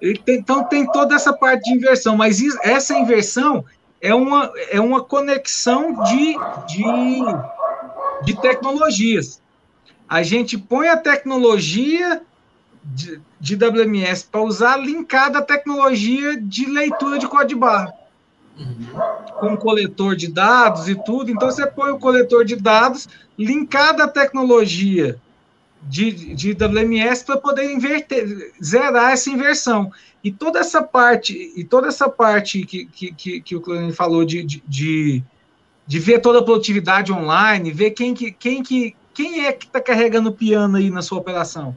tem, 0.00 0.38
então 0.38 0.64
tem 0.64 0.90
toda 0.90 1.14
essa 1.14 1.32
parte 1.32 1.64
de 1.64 1.76
inversão, 1.76 2.16
mas 2.16 2.40
isso, 2.40 2.58
essa 2.62 2.94
inversão 2.94 3.64
é 4.00 4.14
uma, 4.14 4.50
é 4.70 4.80
uma 4.80 5.02
conexão 5.02 6.02
de, 6.04 6.36
de, 6.66 7.20
de 8.24 8.40
tecnologias. 8.40 9.40
A 10.08 10.22
gente 10.22 10.56
põe 10.56 10.88
a 10.88 10.96
tecnologia 10.96 12.22
de, 12.94 13.20
de 13.40 13.54
WMS 13.56 14.24
para 14.24 14.42
usar 14.42 14.76
linkada 14.76 15.38
à 15.38 15.42
tecnologia 15.42 16.40
de 16.40 16.66
leitura 16.66 17.18
de 17.18 17.26
código 17.26 17.60
barra. 17.60 17.92
Uhum. 18.58 18.86
Com 19.38 19.56
coletor 19.56 20.16
de 20.16 20.28
dados 20.28 20.88
e 20.88 20.94
tudo. 20.94 21.30
Então, 21.30 21.50
você 21.50 21.66
põe 21.66 21.90
o 21.90 21.98
coletor 21.98 22.44
de 22.44 22.56
dados 22.56 23.08
linkado 23.38 24.02
à 24.02 24.08
tecnologia 24.08 25.20
de, 25.82 26.34
de 26.34 26.52
WMS 26.52 27.24
para 27.24 27.36
poder 27.36 27.72
inverter, 27.72 28.52
zerar 28.62 29.12
essa 29.12 29.30
inversão. 29.30 29.92
E 30.24 30.32
toda 30.32 30.58
essa 30.58 30.82
parte, 30.82 31.52
e 31.56 31.62
toda 31.62 31.88
essa 31.88 32.08
parte 32.08 32.64
que, 32.64 32.86
que, 32.86 33.12
que, 33.12 33.40
que 33.40 33.56
o 33.56 33.60
Clone 33.60 33.92
falou 33.92 34.24
de, 34.24 34.42
de, 34.42 34.62
de, 34.66 35.22
de, 35.86 35.98
ver 36.00 36.20
toda 36.20 36.40
a 36.40 36.42
produtividade 36.42 37.12
online, 37.12 37.70
ver 37.70 37.92
quem, 37.92 38.12
que, 38.12 38.32
quem, 38.32 38.62
que, 38.62 38.96
quem 39.14 39.46
é 39.46 39.52
que 39.52 39.66
está 39.66 39.80
carregando 39.80 40.30
o 40.30 40.32
piano 40.32 40.76
aí 40.76 40.90
na 40.90 41.02
sua 41.02 41.18
operação. 41.18 41.74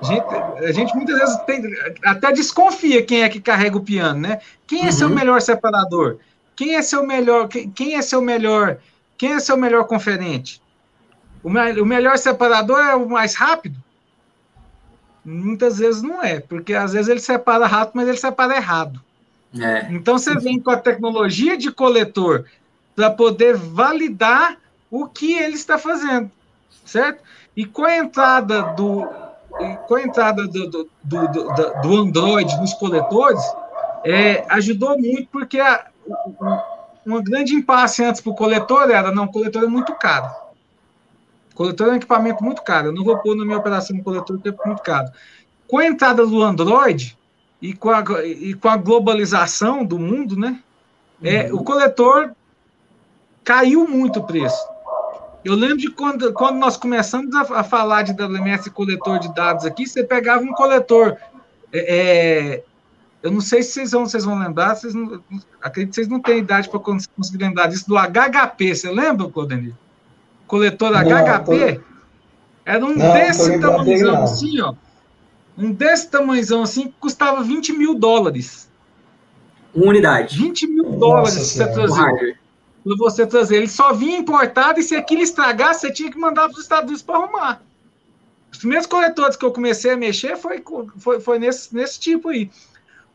A 0.00 0.04
gente, 0.04 0.34
a 0.64 0.72
gente 0.72 0.96
muitas 0.96 1.18
vezes 1.18 1.36
tem, 1.44 1.62
até 2.04 2.32
desconfia 2.32 3.04
quem 3.04 3.22
é 3.22 3.28
que 3.28 3.40
carrega 3.40 3.76
o 3.76 3.84
piano, 3.84 4.20
né? 4.20 4.40
Quem 4.66 4.82
é 4.82 4.86
uhum. 4.86 4.92
seu 4.92 5.08
melhor 5.08 5.40
separador? 5.42 6.18
Quem 6.56 6.74
é 6.74 6.82
seu 6.82 7.06
melhor? 7.06 7.48
Quem, 7.48 7.70
quem, 7.70 7.96
é 7.96 8.02
seu 8.02 8.22
melhor? 8.22 8.78
Quem 9.18 9.32
é 9.32 9.40
seu 9.40 9.56
melhor 9.56 9.84
conferente? 9.84 10.62
O, 11.42 11.48
o 11.48 11.86
melhor 11.86 12.16
separador 12.16 12.80
é 12.80 12.94
o 12.94 13.08
mais 13.08 13.34
rápido? 13.34 13.76
Muitas 15.22 15.78
vezes 15.78 16.02
não 16.02 16.22
é, 16.22 16.40
porque 16.40 16.72
às 16.72 16.92
vezes 16.92 17.08
ele 17.08 17.20
separa 17.20 17.66
rápido, 17.66 17.96
mas 17.96 18.08
ele 18.08 18.16
separa 18.16 18.56
errado. 18.56 19.00
É. 19.58 19.88
Então 19.90 20.18
você 20.18 20.34
vem 20.38 20.58
com 20.58 20.70
a 20.70 20.76
tecnologia 20.76 21.56
de 21.56 21.70
coletor 21.70 22.46
para 22.94 23.10
poder 23.10 23.56
validar 23.56 24.56
o 24.90 25.06
que 25.06 25.34
ele 25.34 25.54
está 25.54 25.78
fazendo, 25.78 26.30
certo? 26.84 27.22
E 27.56 27.64
com 27.64 27.84
a 27.84 27.96
entrada 27.96 28.62
do, 28.74 29.06
com 29.86 29.94
a 29.94 30.02
entrada 30.02 30.46
do, 30.46 30.68
do, 30.68 30.90
do, 31.04 31.80
do 31.82 31.96
Android 31.96 32.56
nos 32.58 32.74
coletores, 32.74 33.42
é, 34.04 34.44
ajudou 34.48 34.98
muito, 34.98 35.28
porque 35.30 35.60
a, 35.60 35.86
uma 37.04 37.22
grande 37.22 37.54
impasse 37.54 38.04
antes 38.04 38.20
para 38.20 38.30
o 38.30 38.34
coletor 38.36 38.90
era, 38.90 39.12
não, 39.12 39.24
o 39.24 39.32
coletor 39.32 39.64
é 39.64 39.66
muito 39.66 39.94
caro. 39.94 40.30
O 41.52 41.56
coletor 41.56 41.88
é 41.88 41.92
um 41.92 41.96
equipamento 41.96 42.42
muito 42.42 42.62
caro. 42.62 42.88
Eu 42.88 42.92
não 42.92 43.04
vou 43.04 43.18
pôr 43.18 43.36
na 43.36 43.44
minha 43.44 43.58
operação 43.58 43.96
um 43.96 44.02
coletor 44.02 44.38
porque 44.38 44.48
é 44.48 44.66
muito 44.66 44.82
caro. 44.82 45.10
Com 45.66 45.78
a 45.78 45.86
entrada 45.86 46.26
do 46.26 46.42
Android 46.42 47.16
e 47.60 47.74
com 47.74 47.90
a, 47.90 48.02
e 48.24 48.54
com 48.54 48.68
a 48.68 48.76
globalização 48.76 49.84
do 49.84 49.98
mundo, 49.98 50.36
né? 50.36 50.60
É, 51.22 51.52
o 51.52 51.62
coletor 51.62 52.32
caiu 53.44 53.86
muito 53.86 54.20
o 54.20 54.26
preço. 54.26 54.66
Eu 55.44 55.54
lembro 55.54 55.78
de 55.78 55.90
quando, 55.90 56.32
quando 56.32 56.58
nós 56.58 56.76
começamos 56.76 57.34
a, 57.34 57.60
a 57.60 57.64
falar 57.64 58.02
de 58.02 58.12
WMS 58.12 58.70
coletor 58.70 59.18
de 59.18 59.34
dados 59.34 59.64
aqui, 59.64 59.86
você 59.86 60.04
pegava 60.04 60.42
um 60.42 60.52
coletor. 60.52 61.16
É, 61.72 61.78
é, 61.78 62.64
eu 63.22 63.30
não 63.30 63.40
sei 63.40 63.62
se 63.62 63.72
vocês 63.72 63.92
vão, 63.92 64.06
vocês 64.06 64.24
vão 64.24 64.38
lembrar, 64.38 64.74
vocês 64.74 64.94
não, 64.94 65.22
acredito 65.62 65.90
que 65.90 65.94
vocês 65.96 66.08
não 66.08 66.20
têm 66.20 66.38
idade 66.38 66.68
para 66.68 66.78
conseguir 66.80 67.38
lembrar 67.38 67.68
disso, 67.68 67.88
do 67.88 67.96
HHP. 67.96 68.74
Você 68.74 68.90
lembra, 68.90 69.28
Claudenir? 69.28 69.74
Coletor 70.46 70.90
não, 70.90 70.98
HHP? 71.00 71.74
Tô... 71.76 71.82
Era 72.64 72.84
um 72.84 72.94
não, 72.94 73.12
desse 73.12 73.58
tamanhozão 73.58 74.22
assim, 74.22 74.60
ó. 74.60 74.74
Um 75.56 75.72
desse 75.72 76.10
tamanhozão 76.10 76.62
assim, 76.62 76.84
que 76.84 76.94
custava 77.00 77.42
20 77.42 77.72
mil 77.72 77.94
dólares. 77.94 78.70
Uma 79.74 79.86
unidade. 79.86 80.36
20 80.36 80.66
mil 80.66 80.90
dólares 80.92 81.34
você 81.34 81.66
trazia 81.66 82.38
para 82.82 82.96
você 82.96 83.26
trazer. 83.26 83.56
Ele 83.56 83.68
só 83.68 83.92
vinha 83.92 84.18
importado 84.18 84.80
e 84.80 84.82
se 84.82 84.96
aquilo 84.96 85.22
estragasse, 85.22 85.80
você 85.80 85.92
tinha 85.92 86.10
que 86.10 86.18
mandar 86.18 86.48
para 86.48 86.56
os 86.56 86.62
Estados 86.62 86.84
Unidos 86.84 87.02
para 87.02 87.16
arrumar. 87.16 87.62
primeiros 88.58 88.86
coletores 88.86 89.36
que 89.36 89.44
eu 89.44 89.52
comecei 89.52 89.92
a 89.92 89.96
mexer 89.96 90.36
foi, 90.36 90.62
foi, 90.98 91.20
foi 91.20 91.38
nesse, 91.38 91.74
nesse 91.74 92.00
tipo 92.00 92.28
aí. 92.28 92.50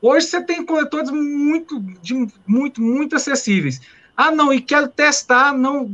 Hoje 0.02 0.28
você 0.28 0.42
tem 0.42 0.66
coletores 0.66 1.10
muito, 1.10 1.80
de, 2.02 2.28
muito, 2.46 2.82
muito 2.82 3.16
acessíveis. 3.16 3.82
Ah, 4.16 4.32
não, 4.32 4.54
e 4.54 4.62
quero 4.62 4.88
testar, 4.88 5.54
não. 5.54 5.92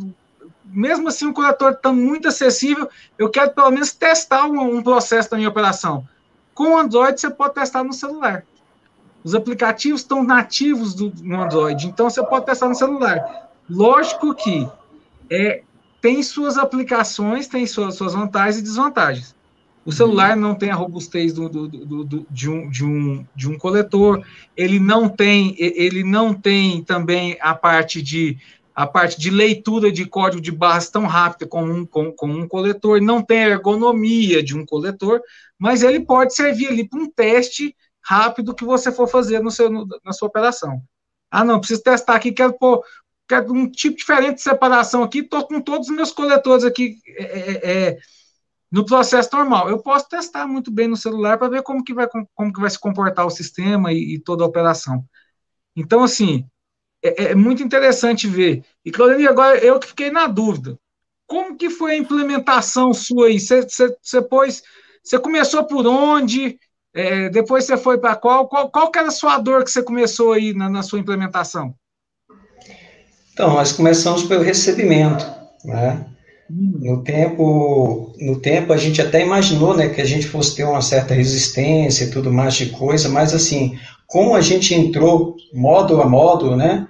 Mesmo 0.65 1.07
assim, 1.07 1.28
o 1.28 1.34
coletor 1.34 1.72
está 1.72 1.91
muito 1.91 2.28
acessível, 2.28 2.89
eu 3.17 3.30
quero 3.30 3.51
pelo 3.51 3.72
menos 3.72 3.93
testar 3.93 4.45
um, 4.47 4.78
um 4.78 4.84
processo 4.84 5.32
da 5.32 5.38
minha 5.38 5.49
operação. 5.49 6.07
Com 6.53 6.72
o 6.72 6.78
Android, 6.78 7.19
você 7.19 7.30
pode 7.30 7.55
testar 7.55 7.84
no 7.84 7.93
celular. 7.93 8.45
Os 9.24 9.36
aplicativos 9.36 10.01
estão 10.01 10.24
nativos 10.24 10.93
do, 10.93 11.11
no 11.22 11.41
Android, 11.41 11.88
então 11.88 12.09
você 12.09 12.24
pode 12.26 12.45
testar 12.45 12.69
no 12.69 12.76
celular. 12.76 13.51
Lógico 13.70 14.36
que 14.36 14.68
é, 15.30 15.64
tem 16.01 16.22
suas 16.24 16.57
aplicações, 16.57 17.47
tem 17.47 17.66
suas, 17.66 17.95
suas 17.95 18.14
vantagens 18.14 18.57
e 18.57 18.64
desvantagens. 18.64 19.36
O 19.84 19.91
celular 19.91 20.36
não 20.36 20.53
tem 20.53 20.70
a 20.70 20.76
robustez 20.76 21.34
do, 21.34 21.49
do, 21.49 21.68
do, 21.68 22.28
de, 22.30 22.49
um, 22.49 22.70
de, 22.70 22.86
um, 22.86 23.26
de 23.36 23.49
um 23.49 23.57
coletor, 23.57 24.24
ele 24.55 24.80
não 24.80 25.09
tem, 25.09 25.55
ele 25.57 26.03
não 26.03 26.34
tem 26.34 26.84
também 26.84 27.36
a 27.41 27.55
parte 27.55 28.01
de 28.01 28.38
a 28.74 28.88
parte 28.88 29.20
de 29.20 29.30
leitura 29.30 29.91
de 29.91 30.05
código 30.05 30.41
de 30.41 30.51
barras 30.51 30.89
tão 30.89 31.05
rápida 31.05 31.45
como 31.45 31.72
um, 31.72 31.86
como, 31.86 32.14
como 32.14 32.38
um 32.38 32.47
coletor, 32.47 33.01
não 33.01 33.22
tem 33.22 33.43
a 33.43 33.49
ergonomia 33.49 34.41
de 34.41 34.57
um 34.57 34.66
coletor, 34.66 35.22
mas 35.59 35.84
ele 35.84 35.99
pode 35.99 36.34
servir 36.34 36.68
ali 36.70 36.88
para 36.88 36.99
um 36.99 37.09
teste 37.09 37.76
rápido 38.01 38.55
que 38.55 38.64
você 38.64 38.89
for 38.91 39.07
fazer 39.07 39.39
no 39.41 39.51
seu, 39.51 39.70
no, 39.70 39.86
na 40.03 40.14
sua 40.14 40.30
operação. 40.30 40.82
Ah, 41.30 41.43
não, 41.43 41.59
preciso 41.59 41.84
testar 41.84 42.16
aqui, 42.16 42.32
quero 42.32 42.53
pôr 42.53 42.82
quero 43.32 43.53
um 43.53 43.69
tipo 43.69 43.95
diferente 43.95 44.36
de 44.36 44.41
separação 44.41 45.03
aqui, 45.03 45.19
estou 45.19 45.47
com 45.47 45.61
todos 45.61 45.88
os 45.88 45.95
meus 45.95 46.11
coletores 46.11 46.65
aqui 46.65 46.97
é, 47.07 47.23
é, 47.23 47.71
é, 47.88 47.97
no 48.69 48.86
processo 48.86 49.29
normal. 49.34 49.69
Eu 49.69 49.82
posso 49.82 50.09
testar 50.09 50.45
muito 50.45 50.69
bem 50.69 50.89
no 50.89 50.97
celular 50.97 51.38
para 51.38 51.47
ver 51.47 51.63
como 51.63 51.82
que, 51.82 51.93
vai, 51.93 52.07
como 52.36 52.51
que 52.51 52.59
vai 52.59 52.69
se 52.69 52.77
comportar 52.79 53.25
o 53.25 53.29
sistema 53.29 53.93
e, 53.93 54.15
e 54.15 54.19
toda 54.19 54.43
a 54.43 54.47
operação. 54.47 55.05
Então, 55.73 56.03
assim, 56.03 56.45
é, 57.01 57.32
é 57.32 57.36
muito 57.36 57.63
interessante 57.63 58.27
ver. 58.27 58.65
E, 58.84 58.91
Claudine, 58.91 59.27
agora 59.27 59.57
eu 59.63 59.79
que 59.79 59.88
fiquei 59.88 60.11
na 60.11 60.27
dúvida. 60.27 60.77
Como 61.25 61.55
que 61.55 61.69
foi 61.69 61.93
a 61.93 61.97
implementação 61.97 62.93
sua 62.93 63.27
aí? 63.27 63.39
Você, 63.39 63.65
você 63.65 65.19
começou 65.19 65.65
por 65.65 65.88
onde? 65.88 66.59
É, 66.93 67.29
depois 67.29 67.63
você 67.63 67.77
foi 67.77 67.97
para 67.97 68.17
qual? 68.17 68.49
qual? 68.49 68.69
Qual 68.69 68.91
que 68.91 68.99
era 68.99 69.07
a 69.07 69.11
sua 69.11 69.38
dor 69.38 69.63
que 69.63 69.71
você 69.71 69.82
começou 69.82 70.34
aí 70.34 70.53
na, 70.53 70.69
na 70.69 70.84
sua 70.84 70.99
implementação? 70.99 71.73
Então, 73.42 73.56
nós 73.56 73.72
começamos 73.72 74.22
pelo 74.22 74.44
recebimento, 74.44 75.26
né? 75.66 76.06
No 76.48 77.04
tempo, 77.04 78.14
no 78.22 78.36
tempo 78.36 78.72
a 78.72 78.78
gente 78.78 79.02
até 79.02 79.26
imaginou, 79.26 79.76
né, 79.76 79.89
que 79.89 80.00
a 80.00 80.06
gente 80.06 80.28
fosse 80.28 80.56
ter 80.56 80.64
uma 80.64 80.80
certa 80.80 81.16
resistência 81.16 82.04
e 82.04 82.12
tudo 82.12 82.32
mais 82.32 82.54
de 82.54 82.68
coisa, 82.68 83.10
mas 83.10 83.34
assim, 83.34 83.80
como 84.06 84.36
a 84.36 84.42
gente 84.42 84.76
entrou 84.76 85.36
módulo 85.52 86.04
a 86.04 86.08
módulo, 86.08 86.56
né, 86.56 86.88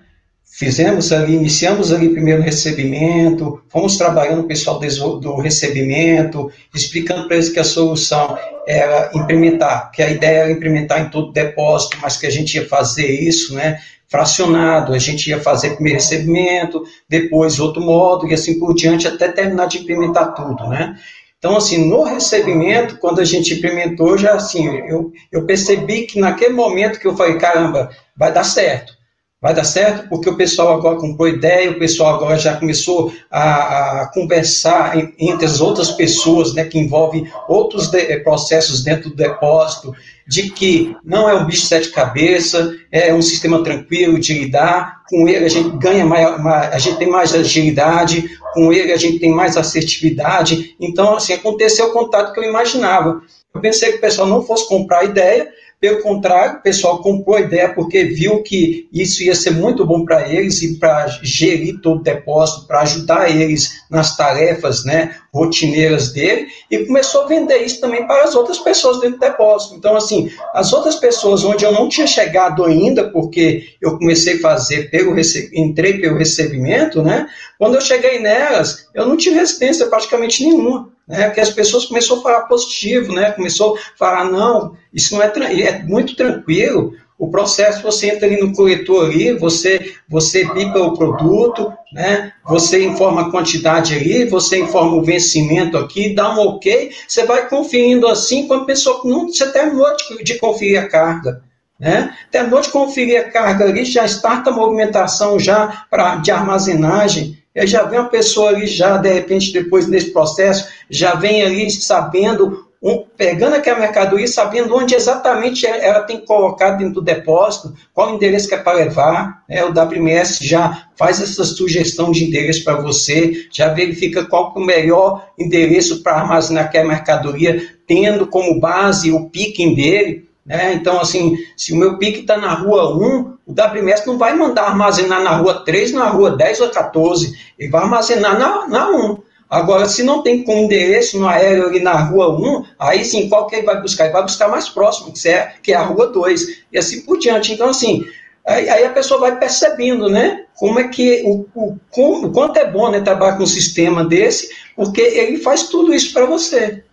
fizemos 0.52 1.14
ali, 1.14 1.34
iniciamos 1.34 1.94
ali 1.94 2.10
primeiro 2.10 2.42
o 2.42 2.44
recebimento, 2.44 3.64
fomos 3.70 3.98
trabalhando 3.98 4.42
o 4.42 4.48
pessoal 4.48 4.78
do 4.78 5.36
recebimento, 5.38 6.52
explicando 6.76 7.26
para 7.26 7.38
eles 7.38 7.50
que 7.50 7.60
a 7.60 7.64
solução 7.64 8.38
era 8.68 9.10
implementar, 9.16 9.90
que 9.92 10.04
a 10.04 10.10
ideia 10.10 10.40
era 10.40 10.52
implementar 10.52 11.02
em 11.02 11.10
todo 11.10 11.32
depósito, 11.32 11.98
mas 12.02 12.18
que 12.18 12.28
a 12.28 12.30
gente 12.30 12.56
ia 12.56 12.68
fazer 12.68 13.08
isso, 13.08 13.56
né, 13.56 13.80
fracionado, 14.10 14.94
a 14.94 15.00
gente 15.00 15.30
ia 15.30 15.40
fazer 15.40 15.76
primeiro 15.76 16.00
recebimento, 16.00 16.84
depois 17.08 17.58
outro 17.58 17.82
modo 17.82 18.28
e 18.28 18.34
assim 18.34 18.60
por 18.60 18.76
diante, 18.76 19.08
até 19.08 19.30
terminar 19.30 19.68
de 19.68 19.80
implementar 19.80 20.34
tudo, 20.36 20.68
né. 20.68 20.98
Então, 21.40 21.58
assim, 21.58 21.90
no 21.90 22.04
recebimento, 22.04 22.98
quando 22.98 23.20
a 23.20 23.26
gente 23.26 23.54
implementou, 23.54 24.16
já 24.16 24.34
assim, 24.34 24.68
eu, 24.88 25.12
eu 25.32 25.44
percebi 25.46 26.04
que 26.04 26.20
naquele 26.20 26.54
momento 26.54 27.00
que 27.00 27.08
eu 27.08 27.16
falei, 27.16 27.38
caramba, 27.38 27.90
vai 28.16 28.32
dar 28.32 28.44
certo 28.44 29.01
vai 29.42 29.56
dar 29.56 29.64
certo, 29.64 30.08
porque 30.08 30.30
o 30.30 30.38
pessoal 30.38 30.78
agora 30.78 31.00
comprou 31.00 31.28
ideia, 31.28 31.72
o 31.72 31.80
pessoal 31.80 32.14
agora 32.14 32.38
já 32.38 32.56
começou 32.58 33.12
a, 33.30 34.02
a 34.02 34.12
conversar 34.14 34.96
entre 35.18 35.46
as 35.46 35.60
outras 35.60 35.90
pessoas, 35.90 36.54
né, 36.54 36.66
que 36.66 36.78
envolvem 36.78 37.28
outros 37.48 37.90
de, 37.90 37.98
eh, 37.98 38.20
processos 38.20 38.84
dentro 38.84 39.10
do 39.10 39.16
depósito, 39.16 39.96
de 40.28 40.52
que 40.52 40.96
não 41.04 41.28
é 41.28 41.34
um 41.34 41.46
bicho 41.46 41.62
de 41.62 41.68
sete 41.68 41.90
cabeças, 41.90 42.78
é 42.92 43.12
um 43.12 43.22
sistema 43.22 43.64
tranquilo 43.64 44.20
de 44.20 44.32
lidar, 44.38 45.02
com 45.10 45.28
ele 45.28 45.46
a 45.46 45.50
gente 45.50 45.76
ganha 45.78 46.06
mais, 46.06 46.72
a 46.72 46.78
gente 46.78 46.98
tem 46.98 47.10
mais 47.10 47.34
agilidade, 47.34 48.30
com 48.54 48.72
ele 48.72 48.92
a 48.92 48.98
gente 48.98 49.18
tem 49.18 49.32
mais 49.32 49.58
assertividade, 49.58 50.76
então, 50.80 51.16
assim, 51.16 51.34
aconteceu 51.34 51.88
o 51.88 51.94
contato 51.94 52.32
que 52.32 52.40
eu 52.40 52.44
imaginava. 52.44 53.22
Eu 53.54 53.60
pensei 53.60 53.92
que 53.92 53.98
o 53.98 54.02
pessoal 54.02 54.28
não 54.28 54.44
fosse 54.44 54.68
comprar 54.70 55.04
ideia, 55.04 55.50
pelo 55.82 56.00
contrário, 56.04 56.60
o 56.60 56.62
pessoal 56.62 57.02
comprou 57.02 57.36
a 57.36 57.42
ideia 57.42 57.74
porque 57.74 58.04
viu 58.04 58.44
que 58.44 58.88
isso 58.94 59.24
ia 59.24 59.34
ser 59.34 59.50
muito 59.50 59.84
bom 59.84 60.06
para 60.06 60.32
eles 60.32 60.62
e 60.62 60.78
para 60.78 61.08
gerir 61.24 61.82
todo 61.82 62.00
o 62.00 62.04
depósito, 62.04 62.68
para 62.68 62.82
ajudar 62.82 63.36
eles 63.36 63.82
nas 63.90 64.16
tarefas 64.16 64.86
né, 64.86 65.16
rotineiras 65.34 66.14
dele, 66.14 66.46
e 66.70 66.86
começou 66.86 67.24
a 67.24 67.28
vender 67.28 67.58
isso 67.64 67.82
também 67.82 68.06
para 68.06 68.26
as 68.26 68.36
outras 68.36 68.60
pessoas 68.60 69.00
dentro 69.00 69.18
do 69.18 69.22
depósito. 69.22 69.74
Então, 69.74 69.96
assim, 69.96 70.32
as 70.54 70.72
outras 70.72 70.98
pessoas 70.98 71.44
onde 71.44 71.66
eu 71.66 71.72
não 71.72 71.90
tinha 71.90 72.06
chegado 72.06 72.64
ainda, 72.64 73.10
porque 73.10 73.64
eu 73.82 73.98
comecei 73.98 74.36
a 74.36 74.42
fazer 74.42 74.92
pelo 74.92 75.16
entrei 75.52 76.00
pelo 76.00 76.16
recebimento, 76.16 77.02
né? 77.02 77.28
Quando 77.58 77.74
eu 77.74 77.82
cheguei 77.82 78.20
nelas, 78.20 78.88
eu 78.94 79.08
não 79.08 79.18
tive 79.18 79.38
resistência 79.38 79.88
praticamente 79.88 80.44
nenhuma 80.44 80.92
né, 81.08 81.30
que 81.30 81.40
as 81.40 81.50
pessoas 81.50 81.86
começaram 81.86 82.20
a 82.20 82.24
falar 82.24 82.42
positivo, 82.42 83.14
né, 83.14 83.32
começou 83.32 83.76
a 83.76 83.80
falar, 83.98 84.26
não, 84.26 84.76
isso 84.94 85.16
não 85.16 85.22
é, 85.22 85.32
é 85.62 85.84
muito 85.84 86.16
tranquilo, 86.16 86.94
o 87.22 87.30
processo, 87.30 87.84
você 87.84 88.10
entra 88.10 88.26
ali 88.26 88.42
no 88.42 88.52
corretor 88.52 89.06
ali, 89.06 89.32
você, 89.34 89.94
você 90.10 90.44
bipa 90.44 90.80
o 90.80 90.98
produto, 90.98 91.72
né, 91.94 92.34
você 92.44 92.84
informa 92.84 93.22
a 93.22 93.30
quantidade 93.30 93.94
ali, 93.94 94.26
você 94.26 94.60
informa 94.60 94.96
o 94.96 95.04
vencimento 95.04 95.78
aqui, 95.78 96.16
dá 96.16 96.34
um 96.34 96.40
ok, 96.40 96.92
você 97.08 97.24
vai 97.26 97.48
conferindo 97.48 98.08
assim, 98.08 98.48
com 98.48 98.56
a 98.56 98.66
pessoa 98.66 99.02
não, 99.06 99.28
você 99.28 99.52
terminou 99.52 99.86
de, 99.96 100.24
de 100.24 100.40
conferir 100.40 100.82
a 100.82 100.88
carga, 100.88 101.44
né? 101.80 102.16
Terminou 102.32 102.62
de 102.62 102.70
conferir 102.70 103.20
a 103.20 103.30
carga 103.30 103.66
ali, 103.66 103.86
já 103.86 104.06
starta 104.06 104.50
a 104.50 104.54
movimentação 104.54 105.40
já 105.40 105.86
pra, 105.90 106.16
de 106.16 106.32
armazenagem, 106.32 107.41
já 107.56 107.84
vem 107.84 108.00
uma 108.00 108.10
pessoa 108.10 108.50
ali, 108.50 108.66
já 108.66 108.98
de 108.98 109.12
repente, 109.12 109.52
depois 109.52 109.86
desse 109.88 110.12
processo, 110.12 110.68
já 110.90 111.16
vem 111.16 111.44
ali 111.44 111.70
sabendo, 111.70 112.66
um, 112.82 113.04
pegando 113.16 113.56
aquela 113.56 113.80
mercadoria, 113.80 114.28
sabendo 114.28 114.76
onde 114.76 114.96
exatamente 114.96 115.66
ela 115.66 116.02
tem 116.02 116.20
que 116.20 116.26
colocar 116.26 116.72
dentro 116.72 116.96
do 116.96 117.02
depósito, 117.02 117.74
qual 117.94 118.16
endereço 118.16 118.48
que 118.48 118.56
é 118.56 118.58
para 118.58 118.78
levar. 118.78 119.44
Né? 119.50 119.64
O 119.66 119.70
WMS 119.70 120.40
já 120.42 120.88
faz 120.96 121.22
essa 121.22 121.44
sugestão 121.44 122.12
de 122.12 122.26
endereço 122.26 122.64
para 122.64 122.82
você, 122.82 123.48
já 123.52 123.68
verifica 123.68 124.26
qual 124.26 124.54
é 124.56 124.60
o 124.60 124.66
melhor 124.66 125.28
endereço 125.38 126.02
para 126.02 126.14
armazenar 126.14 126.66
aquela 126.66 126.88
mercadoria, 126.88 127.62
tendo 127.86 128.26
como 128.28 128.60
base 128.60 129.12
o 129.12 129.30
picking 129.30 129.76
dele. 129.76 130.31
Né? 130.52 130.74
Então, 130.74 131.00
assim, 131.00 131.38
se 131.56 131.72
o 131.72 131.78
meu 131.78 131.98
pique 131.98 132.20
está 132.20 132.36
na 132.36 132.54
rua 132.54 132.94
1, 132.94 133.38
o 133.48 133.54
WMS 133.54 134.06
não 134.06 134.18
vai 134.18 134.36
mandar 134.36 134.64
armazenar 134.64 135.24
na 135.24 135.38
rua 135.38 135.64
3, 135.64 135.94
na 135.94 136.10
rua 136.10 136.36
10 136.36 136.60
ou 136.60 136.70
14, 136.70 137.34
ele 137.58 137.70
vai 137.70 137.84
armazenar 137.84 138.38
na, 138.38 138.68
na 138.68 138.90
1. 138.90 139.18
Agora, 139.50 139.86
se 139.86 140.04
não 140.04 140.22
tem 140.22 140.44
com 140.44 140.58
endereço 140.58 141.18
no 141.18 141.26
aéreo 141.26 141.68
ali 141.68 141.80
na 141.80 141.94
rua 141.94 142.38
1, 142.38 142.66
aí 142.78 143.06
sim, 143.06 143.30
qual 143.30 143.48
que 143.48 143.56
ele 143.56 143.66
vai 143.66 143.82
buscar? 143.82 144.06
Ele 144.06 144.14
vai 144.14 144.24
buscar 144.24 144.50
mais 144.50 144.68
próximo, 144.68 145.14
que 145.14 145.30
é, 145.30 145.54
que 145.64 145.72
é 145.72 145.76
a 145.78 145.84
rua 145.84 146.08
2, 146.08 146.64
e 146.70 146.78
assim 146.78 147.00
por 147.04 147.18
diante. 147.18 147.54
Então, 147.54 147.70
assim, 147.70 148.06
aí, 148.46 148.68
aí, 148.68 148.84
a 148.84 148.90
pessoa 148.90 149.22
vai 149.22 149.40
percebendo, 149.40 150.10
né, 150.10 150.44
como 150.56 150.80
é 150.82 150.90
que, 150.90 151.24
o, 151.26 151.46
o, 151.56 151.78
como, 151.90 152.28
o 152.28 152.32
quanto 152.34 152.58
é 152.58 152.70
bom, 152.70 152.92
né, 152.92 153.00
trabalhar 153.00 153.38
com 153.38 153.44
um 153.44 153.48
sistema 153.48 154.04
desse, 154.04 154.50
porque 154.76 155.00
ele 155.00 155.38
faz 155.38 155.64
tudo 155.70 155.94
isso 155.94 156.12
para 156.12 156.26
você 156.26 156.84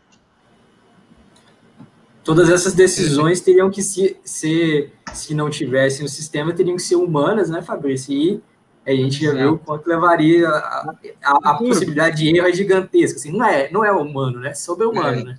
todas 2.29 2.51
essas 2.51 2.75
decisões 2.75 3.41
teriam 3.41 3.71
que 3.71 3.83
se, 3.83 4.15
ser, 4.23 4.93
se 5.15 5.35
não 5.35 5.49
tivessem 5.49 6.05
o 6.05 6.09
sistema, 6.11 6.53
teriam 6.53 6.77
que 6.77 6.83
ser 6.83 6.97
humanas, 6.97 7.49
né, 7.49 7.63
Fabrício? 7.63 8.13
E 8.13 8.43
a 8.87 8.95
gente 8.95 9.25
já 9.25 9.33
viu 9.33 9.55
o 9.55 9.59
quanto 9.59 9.89
levaria 9.89 10.47
a, 10.47 10.95
a, 11.25 11.39
a, 11.43 11.55
possibilidade 11.55 12.19
de 12.19 12.37
erro 12.37 12.47
é 12.47 12.53
gigantesca. 12.53 13.19
Assim, 13.19 13.33
não 13.33 13.43
é, 13.43 13.71
não 13.71 13.83
é 13.83 13.91
humano, 13.91 14.41
né? 14.41 14.53
Sobre-humano, 14.53 15.21
é. 15.21 15.25
né? 15.25 15.39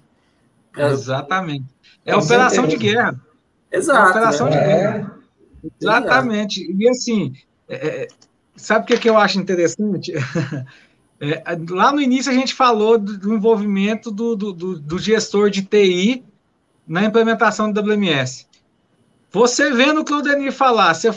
É, 0.78 0.88
Exatamente. 0.88 1.66
É 2.04 2.16
operação 2.16 2.66
de 2.66 2.76
guerra. 2.76 3.22
Exato. 3.72 4.08
É 4.08 4.10
operação 4.10 4.50
né? 4.50 4.52
de 4.52 4.66
guerra. 4.66 5.20
Exatamente. 5.80 6.76
E 6.76 6.90
assim, 6.90 7.34
é, 7.68 8.08
sabe 8.56 8.86
o 8.86 8.88
que, 8.88 8.98
que 8.98 9.10
eu 9.10 9.18
acho 9.18 9.40
interessante? 9.40 10.12
É, 11.22 11.44
lá 11.70 11.92
no 11.92 12.00
início 12.00 12.32
a 12.32 12.34
gente 12.34 12.54
falou 12.54 12.98
do, 12.98 13.18
do 13.18 13.34
envolvimento 13.34 14.10
do, 14.10 14.38
do, 14.38 14.80
do, 14.80 14.98
gestor 14.98 15.50
de 15.50 15.62
TI 15.62 16.24
na 16.90 17.06
implementação 17.06 17.72
do 17.72 17.80
WMS. 17.80 18.48
Você 19.32 19.72
vendo 19.72 20.02
o 20.02 20.04
que 20.04 20.14
o 20.14 20.24
Denis 20.24 20.56
falar 20.56 20.96
você, 20.96 21.12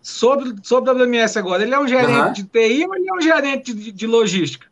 sobre, 0.00 0.54
sobre 0.62 0.90
o 0.90 0.94
WMS 0.94 1.38
agora, 1.38 1.62
ele 1.62 1.74
é 1.74 1.78
um 1.78 1.86
gerente 1.86 2.16
uhum. 2.16 2.32
de 2.32 2.44
TI 2.44 2.86
ou 2.86 2.94
ele 2.96 3.08
é 3.08 3.12
um 3.12 3.20
gerente 3.20 3.74
de, 3.74 3.92
de 3.92 4.06
logística? 4.06 4.66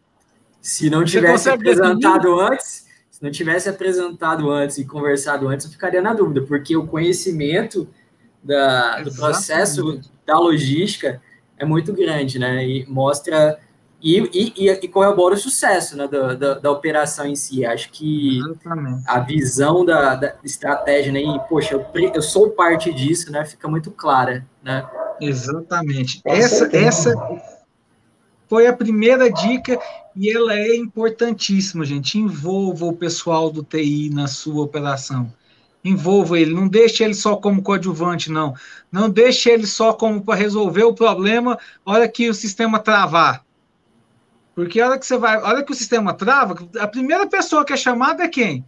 Se 0.62 0.88
não 0.88 1.04
tivesse 1.04 1.50
apresentado 1.50 2.40
antes, 2.40 2.86
Se 3.10 3.22
não 3.22 3.30
tivesse 3.30 3.68
apresentado 3.68 4.50
antes 4.50 4.78
e 4.78 4.84
conversado 4.86 5.46
antes, 5.46 5.66
eu 5.66 5.72
ficaria 5.72 6.00
na 6.00 6.14
dúvida, 6.14 6.40
porque 6.42 6.74
o 6.74 6.86
conhecimento 6.86 7.86
da, 8.42 9.02
do 9.02 9.14
processo 9.14 10.00
da 10.24 10.38
logística 10.38 11.20
é 11.58 11.66
muito 11.66 11.92
grande, 11.92 12.38
né? 12.38 12.66
E 12.66 12.86
mostra 12.86 13.58
e, 14.02 14.52
e, 14.56 14.70
e 14.70 14.88
corrobora 14.88 15.34
o 15.34 15.38
sucesso 15.38 15.96
né, 15.96 16.08
da, 16.08 16.34
da, 16.34 16.54
da, 16.54 16.70
operação 16.70 17.26
em 17.26 17.36
si. 17.36 17.64
Acho 17.66 17.90
que 17.90 18.38
Exatamente. 18.38 19.02
a 19.06 19.20
visão 19.20 19.84
da, 19.84 20.14
da 20.14 20.36
estratégia, 20.42 21.12
né? 21.12 21.20
E, 21.20 21.38
poxa, 21.48 21.74
eu, 21.74 21.86
eu 22.14 22.22
sou 22.22 22.50
parte 22.50 22.92
disso, 22.92 23.30
né? 23.30 23.44
Fica 23.44 23.68
muito 23.68 23.90
clara, 23.90 24.46
né? 24.62 24.86
Exatamente. 25.20 26.22
Essa, 26.24 26.74
essa 26.74 27.14
foi 28.48 28.66
a 28.66 28.72
primeira 28.72 29.30
dica 29.30 29.78
e 30.16 30.30
ela 30.30 30.54
é 30.54 30.74
importantíssima, 30.74 31.84
gente. 31.84 32.18
Envolva 32.18 32.86
o 32.86 32.96
pessoal 32.96 33.50
do 33.50 33.62
TI 33.62 34.10
na 34.10 34.26
sua 34.26 34.64
operação. 34.64 35.30
Envolva 35.84 36.38
ele, 36.38 36.52
não 36.52 36.68
deixe 36.68 37.04
ele 37.04 37.14
só 37.14 37.36
como 37.36 37.62
coadjuvante, 37.62 38.30
não. 38.30 38.54
Não 38.90 39.08
deixe 39.08 39.50
ele 39.50 39.66
só 39.66 39.92
como 39.92 40.22
para 40.22 40.38
resolver 40.38 40.84
o 40.84 40.94
problema, 40.94 41.58
hora 41.84 42.08
que 42.08 42.28
o 42.28 42.34
sistema 42.34 42.78
travar. 42.78 43.44
Porque 44.60 44.78
a 44.78 44.88
hora 44.88 44.98
que 44.98 45.06
você 45.06 45.16
vai, 45.16 45.36
a 45.36 45.48
hora 45.48 45.62
que 45.64 45.72
o 45.72 45.74
sistema 45.74 46.12
trava, 46.12 46.54
a 46.78 46.86
primeira 46.86 47.26
pessoa 47.26 47.64
que 47.64 47.72
é 47.72 47.76
chamada 47.78 48.24
é 48.24 48.28
quem? 48.28 48.62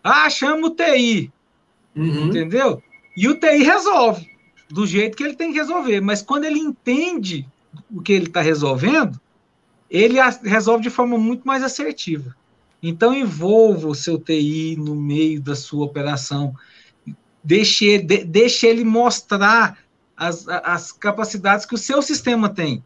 Ah, 0.00 0.30
chama 0.30 0.68
o 0.68 0.70
TI. 0.70 1.32
Uhum. 1.96 2.28
Entendeu? 2.28 2.80
E 3.16 3.26
o 3.26 3.34
TI 3.34 3.64
resolve 3.64 4.30
do 4.70 4.86
jeito 4.86 5.16
que 5.16 5.24
ele 5.24 5.34
tem 5.34 5.50
que 5.50 5.58
resolver. 5.58 6.00
Mas 6.00 6.22
quando 6.22 6.44
ele 6.44 6.60
entende 6.60 7.44
o 7.90 8.00
que 8.00 8.12
ele 8.12 8.26
está 8.26 8.40
resolvendo, 8.40 9.20
ele 9.90 10.18
resolve 10.44 10.84
de 10.84 10.90
forma 10.90 11.18
muito 11.18 11.44
mais 11.44 11.64
assertiva. 11.64 12.36
Então, 12.80 13.12
envolva 13.12 13.88
o 13.88 13.96
seu 13.96 14.20
TI 14.20 14.76
no 14.78 14.94
meio 14.94 15.40
da 15.40 15.56
sua 15.56 15.84
operação. 15.84 16.54
Deixe, 17.42 17.98
de, 17.98 18.22
deixe 18.22 18.68
ele 18.68 18.84
mostrar 18.84 19.76
as, 20.16 20.46
as 20.46 20.92
capacidades 20.92 21.66
que 21.66 21.74
o 21.74 21.78
seu 21.78 22.00
sistema 22.00 22.48
tem. 22.48 22.80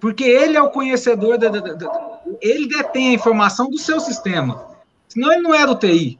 Porque 0.00 0.24
ele 0.24 0.56
é 0.56 0.62
o 0.62 0.70
conhecedor, 0.70 1.36
da, 1.36 1.48
da, 1.48 1.60
da, 1.60 2.20
ele 2.40 2.66
detém 2.66 3.10
a 3.10 3.12
informação 3.12 3.68
do 3.70 3.78
seu 3.78 4.00
sistema. 4.00 4.66
Senão 5.08 5.30
ele 5.32 5.42
não 5.42 5.54
era 5.54 5.70
o 5.70 5.76
TI. 5.76 6.18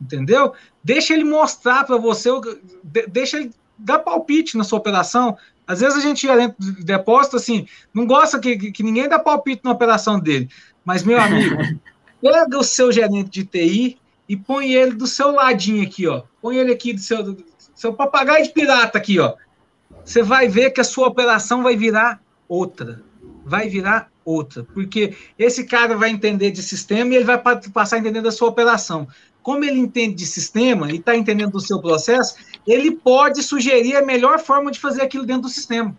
Entendeu? 0.00 0.52
Deixa 0.84 1.14
ele 1.14 1.24
mostrar 1.24 1.84
para 1.84 1.96
você, 1.96 2.28
deixa 3.08 3.38
ele 3.38 3.52
dar 3.78 4.00
palpite 4.00 4.56
na 4.56 4.64
sua 4.64 4.78
operação. 4.78 5.36
Às 5.66 5.80
vezes 5.80 5.98
a 5.98 6.00
gente 6.00 6.26
gerente 6.26 6.56
de 6.58 6.84
depósito, 6.84 7.36
assim, 7.36 7.66
não 7.94 8.06
gosta 8.06 8.38
que, 8.38 8.72
que 8.72 8.82
ninguém 8.82 9.08
dá 9.08 9.18
palpite 9.18 9.62
na 9.64 9.70
operação 9.70 10.18
dele. 10.18 10.50
Mas, 10.84 11.04
meu 11.04 11.20
amigo, 11.20 11.56
pega 12.20 12.58
o 12.58 12.64
seu 12.64 12.90
gerente 12.90 13.30
de 13.30 13.44
TI 13.44 13.98
e 14.28 14.36
põe 14.36 14.72
ele 14.72 14.92
do 14.92 15.06
seu 15.06 15.30
ladinho 15.30 15.82
aqui, 15.84 16.06
ó. 16.06 16.22
Põe 16.40 16.56
ele 16.56 16.72
aqui 16.72 16.92
do 16.92 17.00
seu, 17.00 17.22
do 17.22 17.44
seu 17.74 17.94
papagaio 17.94 18.44
de 18.44 18.50
pirata 18.50 18.98
aqui, 18.98 19.18
ó. 19.20 19.34
Você 20.04 20.22
vai 20.22 20.48
ver 20.48 20.70
que 20.70 20.80
a 20.80 20.84
sua 20.84 21.06
operação 21.06 21.62
vai 21.62 21.76
virar 21.76 22.20
outra. 22.48 23.02
Vai 23.44 23.68
virar 23.68 24.10
outra. 24.24 24.64
Porque 24.64 25.16
esse 25.38 25.64
cara 25.64 25.96
vai 25.96 26.10
entender 26.10 26.50
de 26.50 26.62
sistema 26.62 27.12
e 27.12 27.16
ele 27.16 27.24
vai 27.24 27.38
passar 27.38 27.96
a 27.96 27.98
entender 27.98 28.20
da 28.20 28.32
sua 28.32 28.48
operação. 28.48 29.08
Como 29.42 29.64
ele 29.64 29.78
entende 29.78 30.14
de 30.14 30.26
sistema 30.26 30.90
e 30.90 30.96
está 30.96 31.16
entendendo 31.16 31.52
do 31.52 31.60
seu 31.60 31.80
processo, 31.80 32.36
ele 32.66 32.92
pode 32.92 33.42
sugerir 33.42 33.96
a 33.96 34.02
melhor 34.02 34.38
forma 34.38 34.70
de 34.70 34.78
fazer 34.78 35.02
aquilo 35.02 35.26
dentro 35.26 35.42
do 35.42 35.48
sistema. 35.48 35.96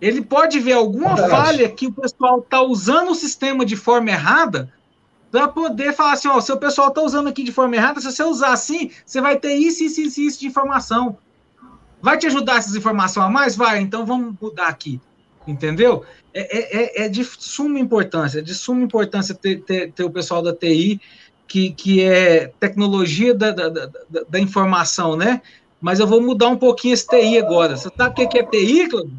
Ele 0.00 0.22
pode 0.22 0.58
ver 0.60 0.72
alguma 0.72 1.14
Verdade. 1.14 1.30
falha 1.30 1.68
que 1.68 1.86
o 1.86 1.92
pessoal 1.92 2.40
está 2.40 2.62
usando 2.62 3.10
o 3.10 3.14
sistema 3.14 3.64
de 3.64 3.76
forma 3.76 4.10
errada 4.10 4.72
para 5.30 5.46
poder 5.46 5.94
falar 5.94 6.12
assim, 6.12 6.28
ó, 6.28 6.40
se 6.40 6.50
o 6.52 6.56
pessoal 6.56 6.88
está 6.88 7.02
usando 7.02 7.28
aqui 7.28 7.42
de 7.42 7.52
forma 7.52 7.76
errada, 7.76 8.00
se 8.00 8.10
você 8.10 8.22
usar 8.22 8.52
assim, 8.52 8.90
você 9.04 9.20
vai 9.20 9.38
ter 9.38 9.54
isso, 9.54 9.84
isso, 9.84 10.00
isso, 10.00 10.20
isso 10.20 10.40
de 10.40 10.46
informação. 10.46 11.18
Vai 12.02 12.18
te 12.18 12.26
ajudar 12.26 12.56
essas 12.56 12.74
informações 12.74 13.26
a 13.26 13.30
mais? 13.30 13.54
Vai, 13.54 13.80
então 13.80 14.04
vamos 14.06 14.34
mudar 14.40 14.68
aqui. 14.68 15.00
Entendeu? 15.46 16.04
É, 16.32 17.02
é, 17.02 17.04
é 17.04 17.08
de 17.08 17.24
suma 17.24 17.78
importância, 17.78 18.38
é 18.38 18.42
de 18.42 18.54
suma 18.54 18.82
importância 18.82 19.34
ter, 19.34 19.60
ter, 19.62 19.92
ter 19.92 20.04
o 20.04 20.10
pessoal 20.10 20.42
da 20.42 20.54
TI 20.54 21.00
que, 21.48 21.70
que 21.72 22.04
é 22.04 22.52
tecnologia 22.60 23.34
da, 23.34 23.50
da, 23.50 23.68
da, 23.68 23.88
da, 24.28 24.38
informação, 24.38 25.16
né? 25.16 25.42
Mas 25.80 25.98
eu 25.98 26.06
vou 26.06 26.20
mudar 26.20 26.48
um 26.48 26.56
pouquinho 26.56 26.94
esse 26.94 27.06
TI 27.08 27.38
agora. 27.38 27.76
Você 27.76 27.90
sabe 27.96 28.24
o 28.24 28.28
que 28.28 28.38
é 28.38 28.42
TI, 28.44 28.88
Cláudio? 28.88 29.12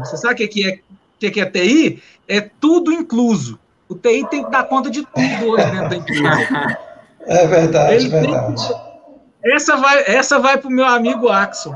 Você 0.00 0.16
sabe 0.16 0.44
o 0.44 0.48
que 0.48 0.68
é, 0.68 0.74
o 0.74 1.30
que 1.30 1.40
é 1.40 1.46
TI? 1.46 2.02
É 2.26 2.40
tudo 2.40 2.92
incluso. 2.92 3.58
O 3.88 3.94
TI 3.94 4.26
tem 4.28 4.44
que 4.44 4.50
dar 4.50 4.64
conta 4.64 4.90
de 4.90 5.02
tudo 5.02 5.50
hoje 5.50 5.70
dentro 5.70 5.88
da 5.90 5.96
empresa. 5.96 6.78
É 7.26 7.46
verdade, 7.46 7.94
Ele 7.94 8.08
verdade. 8.08 8.66
Que... 8.66 9.52
Essa 9.52 9.76
vai, 9.76 10.04
essa 10.06 10.38
vai 10.38 10.56
para 10.56 10.68
o 10.68 10.72
meu 10.72 10.86
amigo 10.86 11.28
Axel, 11.28 11.72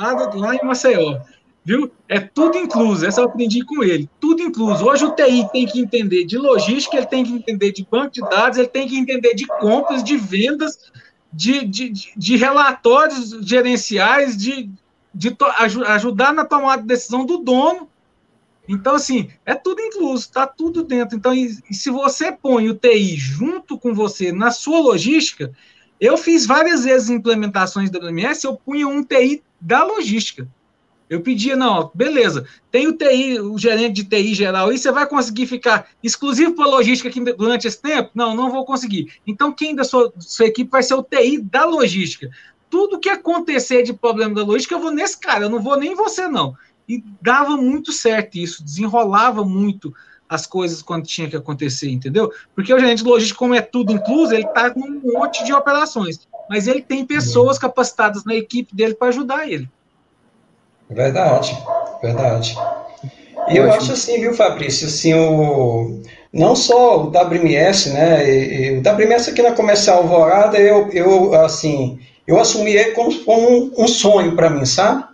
lá, 0.00 0.12
lá 0.34 0.54
em 0.56 0.64
Maceió 0.64 1.20
viu? 1.68 1.92
É 2.08 2.18
tudo 2.18 2.56
incluso, 2.56 3.04
essa 3.04 3.20
eu 3.20 3.26
aprendi 3.26 3.62
com 3.62 3.84
ele, 3.84 4.08
tudo 4.18 4.40
incluso. 4.40 4.86
Hoje 4.86 5.04
o 5.04 5.14
TI 5.14 5.46
tem 5.52 5.66
que 5.66 5.78
entender 5.78 6.24
de 6.24 6.38
logística, 6.38 6.96
ele 6.96 7.04
tem 7.04 7.22
que 7.22 7.30
entender 7.30 7.72
de 7.72 7.86
banco 7.88 8.10
de 8.10 8.22
dados, 8.22 8.56
ele 8.56 8.68
tem 8.68 8.88
que 8.88 8.96
entender 8.96 9.34
de 9.34 9.46
compras, 9.46 10.02
de 10.02 10.16
vendas, 10.16 10.90
de, 11.30 11.66
de, 11.66 11.92
de 12.16 12.36
relatórios 12.36 13.32
gerenciais, 13.42 14.34
de, 14.34 14.70
de 15.14 15.30
to, 15.30 15.44
ajudar 15.88 16.32
na 16.32 16.46
tomada 16.46 16.80
de 16.80 16.88
decisão 16.88 17.26
do 17.26 17.36
dono. 17.36 17.86
Então, 18.66 18.94
assim, 18.94 19.28
é 19.44 19.54
tudo 19.54 19.82
incluso, 19.82 20.22
está 20.22 20.46
tudo 20.46 20.82
dentro. 20.82 21.18
Então, 21.18 21.34
e, 21.34 21.54
e 21.70 21.74
se 21.74 21.90
você 21.90 22.32
põe 22.32 22.70
o 22.70 22.74
TI 22.74 23.14
junto 23.14 23.78
com 23.78 23.92
você 23.92 24.32
na 24.32 24.50
sua 24.50 24.80
logística, 24.80 25.52
eu 26.00 26.16
fiz 26.16 26.46
várias 26.46 26.84
vezes 26.84 27.10
implementações 27.10 27.90
da 27.90 27.98
WMS, 27.98 28.44
eu 28.44 28.56
punha 28.56 28.88
um 28.88 29.04
TI 29.04 29.42
da 29.60 29.84
logística. 29.84 30.48
Eu 31.08 31.22
pedia, 31.22 31.56
não, 31.56 31.90
beleza, 31.94 32.46
tem 32.70 32.86
o 32.86 32.92
TI, 32.92 33.40
o 33.40 33.56
gerente 33.56 34.02
de 34.02 34.04
TI 34.04 34.34
geral, 34.34 34.72
e 34.72 34.78
você 34.78 34.92
vai 34.92 35.06
conseguir 35.06 35.46
ficar 35.46 35.88
exclusivo 36.02 36.54
para 36.54 36.66
logística 36.66 37.08
aqui 37.08 37.20
durante 37.32 37.66
esse 37.66 37.80
tempo? 37.80 38.10
Não, 38.14 38.34
não 38.36 38.50
vou 38.50 38.64
conseguir. 38.64 39.12
Então, 39.26 39.52
quem 39.52 39.74
da 39.74 39.84
sua, 39.84 40.12
sua 40.18 40.46
equipe 40.46 40.70
vai 40.70 40.82
ser 40.82 40.94
o 40.94 41.02
TI 41.02 41.40
da 41.40 41.64
logística. 41.64 42.28
Tudo 42.68 42.98
que 42.98 43.08
acontecer 43.08 43.82
de 43.82 43.94
problema 43.94 44.34
da 44.34 44.44
logística, 44.44 44.74
eu 44.74 44.80
vou 44.80 44.90
nesse 44.90 45.18
cara, 45.18 45.46
eu 45.46 45.50
não 45.50 45.62
vou 45.62 45.78
nem 45.78 45.94
você, 45.94 46.28
não. 46.28 46.54
E 46.86 47.02
dava 47.22 47.56
muito 47.56 47.92
certo 47.92 48.36
isso, 48.36 48.62
desenrolava 48.62 49.44
muito 49.44 49.94
as 50.28 50.46
coisas 50.46 50.82
quando 50.82 51.06
tinha 51.06 51.28
que 51.28 51.36
acontecer, 51.36 51.88
entendeu? 51.88 52.30
Porque 52.54 52.72
o 52.72 52.78
gerente 52.78 53.02
de 53.02 53.08
logística, 53.08 53.38
como 53.38 53.54
é 53.54 53.62
tudo 53.62 53.92
incluso, 53.92 54.34
ele 54.34 54.44
está 54.44 54.70
com 54.70 54.80
um 54.80 55.00
monte 55.00 55.42
de 55.44 55.54
operações, 55.54 56.28
mas 56.50 56.66
ele 56.66 56.82
tem 56.82 57.04
pessoas 57.04 57.58
capacitadas 57.58 58.24
na 58.24 58.34
equipe 58.34 58.74
dele 58.74 58.94
para 58.94 59.08
ajudar 59.08 59.48
ele. 59.48 59.68
Verdade, 60.90 61.56
verdade. 62.02 62.56
E 63.50 63.56
eu 63.56 63.70
acho 63.72 63.92
assim, 63.92 64.20
viu, 64.20 64.34
Fabrício, 64.34 64.86
assim, 64.86 65.14
o, 65.14 66.02
não 66.32 66.54
só 66.54 66.98
o 66.98 67.10
WMS, 67.10 67.90
né, 67.90 68.28
e, 68.28 68.54
e, 68.54 68.78
o 68.78 68.82
WMS 68.82 69.30
aqui 69.30 69.42
na 69.42 69.52
Comercial 69.52 69.98
Alvorada, 69.98 70.58
eu, 70.58 70.90
eu 70.92 71.34
assim, 71.34 71.98
eu 72.26 72.38
assumi 72.38 72.72
ele 72.72 72.92
como, 72.92 73.14
como 73.24 73.48
um, 73.48 73.72
um 73.78 73.88
sonho 73.88 74.36
para 74.36 74.50
mim, 74.50 74.66
sabe? 74.66 75.04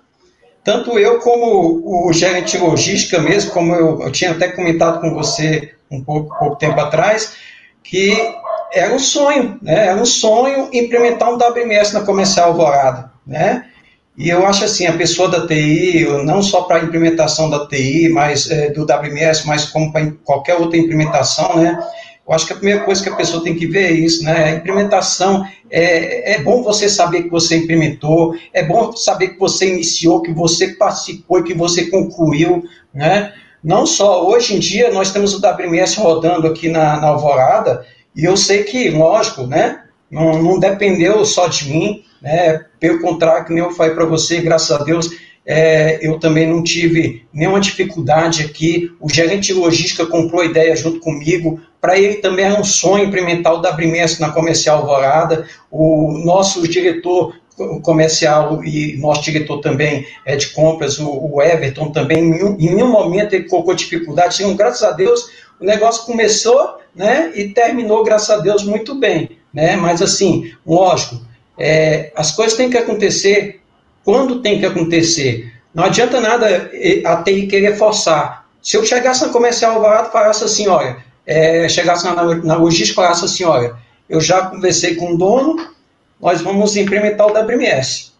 Tanto 0.64 0.98
eu 0.98 1.20
como 1.20 2.06
o 2.08 2.12
gerente 2.12 2.56
de 2.56 2.64
logística 2.64 3.20
mesmo, 3.20 3.52
como 3.52 3.74
eu, 3.74 4.00
eu 4.00 4.10
tinha 4.10 4.30
até 4.30 4.48
comentado 4.48 5.00
com 5.00 5.14
você 5.14 5.72
um 5.90 6.02
pouco, 6.02 6.36
pouco 6.38 6.56
tempo 6.56 6.80
atrás, 6.80 7.34
que 7.82 8.16
era 8.72 8.92
um 8.92 8.98
sonho, 8.98 9.58
né, 9.62 9.88
era 9.88 10.00
um 10.00 10.06
sonho 10.06 10.70
implementar 10.72 11.30
um 11.30 11.36
WMS 11.36 11.92
na 11.92 12.00
Comercial 12.00 12.48
Alvorada, 12.48 13.12
né? 13.26 13.66
E 14.16 14.28
eu 14.28 14.46
acho 14.46 14.64
assim, 14.64 14.86
a 14.86 14.92
pessoa 14.92 15.28
da 15.28 15.46
TI, 15.46 16.06
não 16.24 16.40
só 16.40 16.62
para 16.62 16.76
a 16.76 16.84
implementação 16.84 17.50
da 17.50 17.66
TI, 17.66 18.08
mas 18.08 18.48
é, 18.48 18.70
do 18.70 18.82
WMS, 18.84 19.44
mas 19.44 19.64
como 19.64 19.92
para 19.92 20.12
qualquer 20.24 20.54
outra 20.54 20.78
implementação, 20.78 21.56
né? 21.56 21.76
Eu 22.26 22.32
acho 22.32 22.46
que 22.46 22.52
a 22.52 22.56
primeira 22.56 22.84
coisa 22.84 23.02
que 23.02 23.08
a 23.08 23.16
pessoa 23.16 23.42
tem 23.42 23.54
que 23.54 23.66
ver 23.66 23.86
é 23.86 23.92
isso, 23.92 24.24
né? 24.24 24.44
A 24.44 24.50
implementação, 24.52 25.44
é, 25.68 26.34
é 26.34 26.42
bom 26.42 26.62
você 26.62 26.88
saber 26.88 27.24
que 27.24 27.28
você 27.28 27.56
implementou, 27.56 28.34
é 28.52 28.62
bom 28.62 28.92
saber 28.92 29.30
que 29.30 29.38
você 29.38 29.68
iniciou, 29.68 30.22
que 30.22 30.32
você 30.32 30.68
participou, 30.68 31.42
que 31.42 31.52
você 31.52 31.86
concluiu, 31.86 32.62
né? 32.94 33.32
Não 33.62 33.84
só, 33.84 34.26
hoje 34.26 34.54
em 34.54 34.58
dia, 34.60 34.92
nós 34.92 35.10
temos 35.10 35.34
o 35.34 35.38
WMS 35.38 35.96
rodando 35.96 36.46
aqui 36.46 36.68
na, 36.68 37.00
na 37.00 37.08
Alvorada, 37.08 37.84
e 38.14 38.24
eu 38.24 38.36
sei 38.36 38.62
que, 38.62 38.90
lógico, 38.90 39.42
né? 39.46 39.82
Não, 40.10 40.40
não 40.40 40.58
dependeu 40.58 41.24
só 41.24 41.48
de 41.48 41.68
mim, 41.68 42.03
né? 42.24 42.64
Pelo 42.80 43.00
contrário, 43.00 43.44
que 43.44 43.52
eu 43.52 43.70
falei 43.72 43.94
para 43.94 44.06
você, 44.06 44.40
graças 44.40 44.70
a 44.72 44.82
Deus, 44.82 45.10
é, 45.46 45.98
eu 46.00 46.18
também 46.18 46.48
não 46.48 46.64
tive 46.64 47.26
nenhuma 47.32 47.60
dificuldade 47.60 48.42
aqui. 48.42 48.90
O 48.98 49.12
gerente 49.12 49.48
de 49.48 49.52
logística 49.52 50.06
comprou 50.06 50.40
a 50.40 50.46
ideia 50.46 50.74
junto 50.74 51.00
comigo. 51.00 51.60
Para 51.80 51.98
ele 51.98 52.14
também 52.14 52.46
era 52.46 52.58
um 52.58 52.64
sonho 52.64 53.04
implementar 53.04 53.52
o 53.52 53.60
WMS 53.60 54.18
na 54.18 54.32
Comercial 54.32 54.78
Alvorada. 54.78 55.46
O 55.70 56.18
nosso 56.24 56.66
diretor 56.66 57.34
comercial 57.82 58.64
e 58.64 58.96
nosso 58.96 59.22
diretor 59.22 59.60
também 59.60 60.06
é 60.24 60.34
de 60.34 60.48
compras, 60.48 60.98
o, 60.98 61.08
o 61.08 61.40
Everton 61.40 61.92
também, 61.92 62.18
em, 62.18 62.66
em 62.66 62.74
nenhum 62.74 62.90
momento 62.90 63.34
ele 63.34 63.44
colocou 63.44 63.74
dificuldade. 63.74 64.42
Então, 64.42 64.56
graças 64.56 64.82
a 64.82 64.90
Deus, 64.90 65.30
o 65.60 65.64
negócio 65.64 66.04
começou 66.04 66.78
né? 66.94 67.32
E 67.34 67.48
terminou, 67.48 68.04
graças 68.04 68.30
a 68.30 68.40
Deus, 68.40 68.62
muito 68.62 68.94
bem, 68.94 69.30
né? 69.52 69.76
Mas 69.76 70.00
assim, 70.00 70.52
lógico, 70.64 71.20
é, 71.59 72.12
as 72.16 72.32
coisas 72.32 72.57
têm 72.57 72.70
que 72.70 72.78
acontecer 72.78 73.61
quando 74.05 74.42
tem 74.42 74.59
que 74.59 74.66
acontecer. 74.66 75.52
Não 75.74 75.84
adianta 75.84 76.20
nada 76.20 76.70
a 77.05 77.16
TI 77.22 77.46
querer 77.46 77.76
forçar. 77.76 78.46
Se 78.62 78.76
eu 78.76 78.84
chegasse 78.84 79.26
na 79.26 79.32
comercial 79.32 79.80
barato, 79.80 80.12
falasse 80.12 80.44
assim, 80.44 80.68
olha, 80.68 80.96
é, 81.26 81.68
chegasse 81.68 82.05
na, 82.05 82.14
na 82.14 82.55
logística, 82.55 83.02
falasse 83.02 83.24
assim, 83.24 83.44
olha, 83.44 83.76
eu 84.09 84.20
já 84.20 84.46
conversei 84.46 84.94
com 84.94 85.14
o 85.14 85.18
dono, 85.18 85.68
nós 86.20 86.40
vamos 86.40 86.76
implementar 86.76 87.26
o 87.26 87.32
WMS. 87.32 88.12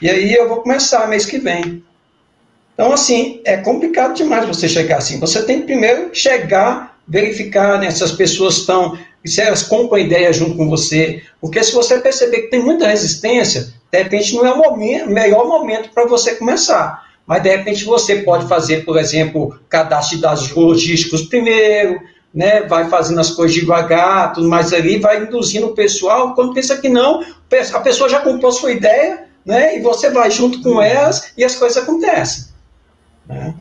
E 0.00 0.10
aí 0.10 0.34
eu 0.34 0.48
vou 0.48 0.62
começar 0.62 1.08
mês 1.08 1.26
que 1.26 1.38
vem. 1.38 1.82
Então, 2.74 2.92
assim, 2.92 3.40
é 3.44 3.56
complicado 3.56 4.14
demais 4.14 4.46
você 4.46 4.68
chegar 4.68 4.98
assim. 4.98 5.20
Você 5.20 5.42
tem 5.44 5.60
que 5.60 5.66
primeiro 5.66 6.10
chegar, 6.12 6.98
verificar 7.06 7.78
né, 7.78 7.90
se 7.90 8.02
as 8.02 8.12
pessoas 8.12 8.56
estão, 8.56 8.98
se 9.28 9.40
elas 9.40 9.62
compram 9.62 9.96
a 9.96 10.00
ideia 10.00 10.32
junto 10.32 10.56
com 10.56 10.68
você. 10.68 11.22
Porque 11.40 11.62
se 11.62 11.72
você 11.72 11.98
perceber 11.98 12.42
que 12.42 12.50
tem 12.50 12.62
muita 12.62 12.86
resistência, 12.86 13.72
de 13.90 13.98
repente 13.98 14.34
não 14.34 14.46
é 14.46 14.52
o 14.52 14.58
momento, 14.58 15.10
melhor 15.10 15.46
momento 15.46 15.90
para 15.90 16.06
você 16.06 16.34
começar. 16.34 17.04
Mas 17.26 17.42
de 17.42 17.56
repente 17.56 17.84
você 17.84 18.16
pode 18.16 18.46
fazer, 18.46 18.84
por 18.84 18.98
exemplo, 18.98 19.58
cadastro 19.68 20.16
de 20.16 20.22
dados 20.22 20.50
logísticos 20.52 21.22
primeiro, 21.22 22.00
né, 22.34 22.62
vai 22.62 22.88
fazendo 22.88 23.20
as 23.20 23.30
coisas 23.30 23.54
devagar, 23.54 24.32
tudo 24.32 24.48
mais 24.48 24.72
ali, 24.72 24.98
vai 24.98 25.22
induzindo 25.22 25.68
o 25.68 25.74
pessoal. 25.74 26.34
Quando 26.34 26.52
pensa 26.52 26.76
que 26.76 26.88
não, 26.88 27.22
a 27.72 27.80
pessoa 27.80 28.08
já 28.08 28.20
comprou 28.20 28.50
sua 28.52 28.72
ideia, 28.72 29.28
né, 29.44 29.78
e 29.78 29.80
você 29.80 30.10
vai 30.10 30.30
junto 30.30 30.60
com 30.60 30.82
elas 30.82 31.32
e 31.36 31.44
as 31.44 31.54
coisas 31.54 31.82
acontecem. 31.82 32.46
Né? 33.26 33.54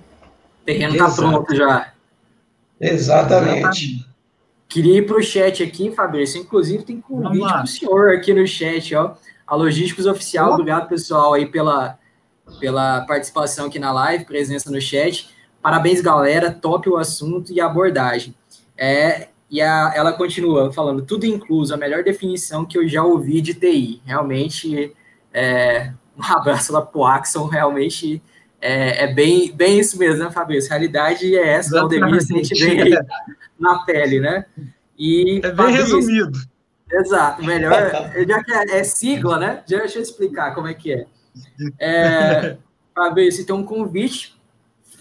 O 0.61 0.65
terreno 0.65 0.93
está 0.93 1.09
pronto 1.09 1.55
já. 1.55 1.91
Exatamente. 2.81 4.05
Queria 4.73 4.97
ir 4.97 5.05
para 5.05 5.17
o 5.17 5.21
chat 5.21 5.61
aqui, 5.61 5.91
Fabrício. 5.91 6.41
Inclusive, 6.41 6.81
tem 6.81 6.99
convite 6.99 7.47
para 7.47 7.63
o 7.63 7.67
senhor 7.67 8.09
aqui 8.15 8.33
no 8.33 8.47
chat, 8.47 8.95
ó. 8.95 9.13
A 9.45 9.55
Logísticos 9.55 10.07
Oficial, 10.07 10.49
oh. 10.49 10.53
obrigado, 10.55 10.89
pessoal, 10.89 11.35
aí 11.35 11.45
pela, 11.45 11.99
pela 12.59 13.01
participação 13.01 13.67
aqui 13.67 13.77
na 13.77 13.91
live, 13.91 14.25
presença 14.25 14.71
no 14.71 14.81
chat. 14.81 15.29
Parabéns, 15.61 16.01
galera. 16.01 16.51
Top 16.51 16.89
o 16.89 16.97
assunto 16.97 17.53
e 17.53 17.61
a 17.61 17.67
abordagem. 17.67 18.33
É, 18.75 19.27
e 19.47 19.61
a, 19.61 19.93
ela 19.95 20.11
continua 20.11 20.73
falando, 20.73 21.03
tudo 21.03 21.27
incluso, 21.27 21.71
a 21.71 21.77
melhor 21.77 22.03
definição 22.03 22.65
que 22.65 22.75
eu 22.75 22.87
já 22.89 23.03
ouvi 23.03 23.41
de 23.41 23.53
TI. 23.53 24.01
Realmente, 24.03 24.91
é, 25.31 25.93
um 26.17 26.23
abraço 26.23 26.73
lá 26.73 26.81
pro 26.81 27.05
Axon, 27.05 27.45
realmente 27.45 28.23
é, 28.59 29.03
é, 29.03 29.13
bem, 29.13 29.51
bem 29.51 29.77
isso 29.77 29.99
mesmo, 29.99 30.23
né, 30.23 30.31
Fabrício? 30.31 30.71
Realidade 30.71 31.35
é 31.35 31.47
essa, 31.47 31.75
o 31.75 31.79
Aldemir, 31.79 32.15
a 32.15 32.19
gente 32.19 32.55
vem 32.55 32.81
aí 32.81 32.97
na 33.59 33.79
pele, 33.79 34.19
né? 34.19 34.45
E, 34.97 35.39
é 35.43 35.51
bem 35.51 35.55
Fabrício, 35.55 35.95
resumido. 35.97 36.39
Exato, 36.91 37.43
melhor, 37.43 37.91
já 38.27 38.43
que 38.43 38.51
é, 38.51 38.79
é, 38.79 38.83
sigla, 38.83 39.39
né? 39.39 39.63
Deixa 39.67 39.97
eu 39.97 40.01
explicar 40.01 40.53
como 40.53 40.67
é 40.67 40.73
que 40.73 40.93
é. 40.93 41.05
é 41.79 42.57
Fabrício, 42.93 43.41
então 43.41 43.57
um 43.57 43.65
convite 43.65 44.35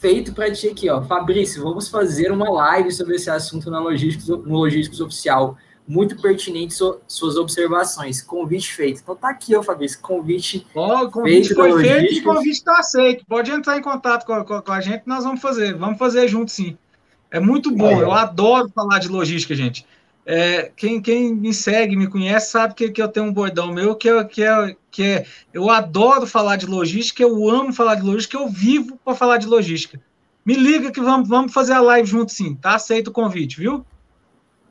feito 0.02 0.34
para 0.34 0.50
ti 0.50 0.68
aqui, 0.68 0.90
ó. 0.90 1.00
Fabrício, 1.02 1.62
vamos 1.62 1.88
fazer 1.88 2.32
uma 2.32 2.50
live 2.50 2.90
sobre 2.90 3.14
esse 3.14 3.30
assunto 3.30 3.70
na 3.70 3.78
Logísticos, 3.78 4.28
no 4.28 4.56
Logísticos 4.56 5.00
Oficial. 5.00 5.56
Muito 5.86 6.20
pertinente 6.20 6.74
so, 6.74 7.00
suas 7.06 7.36
observações. 7.36 8.22
Convite 8.22 8.72
feito. 8.72 9.00
Então 9.00 9.16
tá 9.16 9.30
aqui, 9.30 9.54
ó, 9.54 9.62
Fabrício. 9.62 10.00
Convite. 10.00 10.66
Ó, 10.74 11.08
convite 11.08 11.48
feito 11.48 11.54
foi 11.54 11.82
feito 11.82 12.14
e 12.14 12.20
convite 12.22 12.50
está 12.50 12.78
aceito. 12.78 13.24
Pode 13.26 13.50
entrar 13.50 13.76
em 13.76 13.82
contato 13.82 14.24
com, 14.24 14.44
com, 14.44 14.60
com, 14.62 14.72
a 14.72 14.80
gente, 14.80 15.02
nós 15.06 15.24
vamos 15.24 15.40
fazer. 15.40 15.74
Vamos 15.74 15.98
fazer 15.98 16.26
junto, 16.28 16.50
sim. 16.50 16.76
É 17.32 17.40
muito 17.40 17.74
bom. 17.74 17.98
Eu 17.98 18.12
adoro 18.12 18.68
falar 18.68 18.98
de 18.98 19.08
logística, 19.08 19.54
gente. 19.54 19.86
É, 20.24 20.70
quem, 20.76 21.00
quem 21.00 21.34
me 21.34 21.52
segue, 21.52 21.96
me 21.96 22.06
conhece, 22.06 22.52
sabe 22.52 22.74
que, 22.74 22.90
que 22.90 23.02
eu 23.02 23.08
tenho 23.08 23.26
um 23.26 23.32
bordão 23.32 23.72
meu 23.72 23.96
que, 23.96 24.08
é, 24.08 24.22
que, 24.22 24.44
é, 24.44 24.76
que 24.90 25.02
é. 25.02 25.26
Eu 25.52 25.70
adoro 25.70 26.26
falar 26.26 26.56
de 26.56 26.66
logística, 26.66 27.22
eu 27.22 27.48
amo 27.48 27.72
falar 27.72 27.94
de 27.94 28.02
logística, 28.02 28.36
eu 28.36 28.48
vivo 28.48 28.98
para 29.02 29.16
falar 29.16 29.38
de 29.38 29.46
logística. 29.46 29.98
Me 30.44 30.54
liga 30.54 30.92
que 30.92 31.00
vamos, 31.00 31.28
vamos 31.28 31.52
fazer 31.52 31.72
a 31.72 31.80
live 31.80 32.06
junto 32.06 32.30
sim, 32.30 32.54
tá? 32.54 32.74
Aceito 32.74 33.08
o 33.08 33.12
convite, 33.12 33.58
viu? 33.58 33.84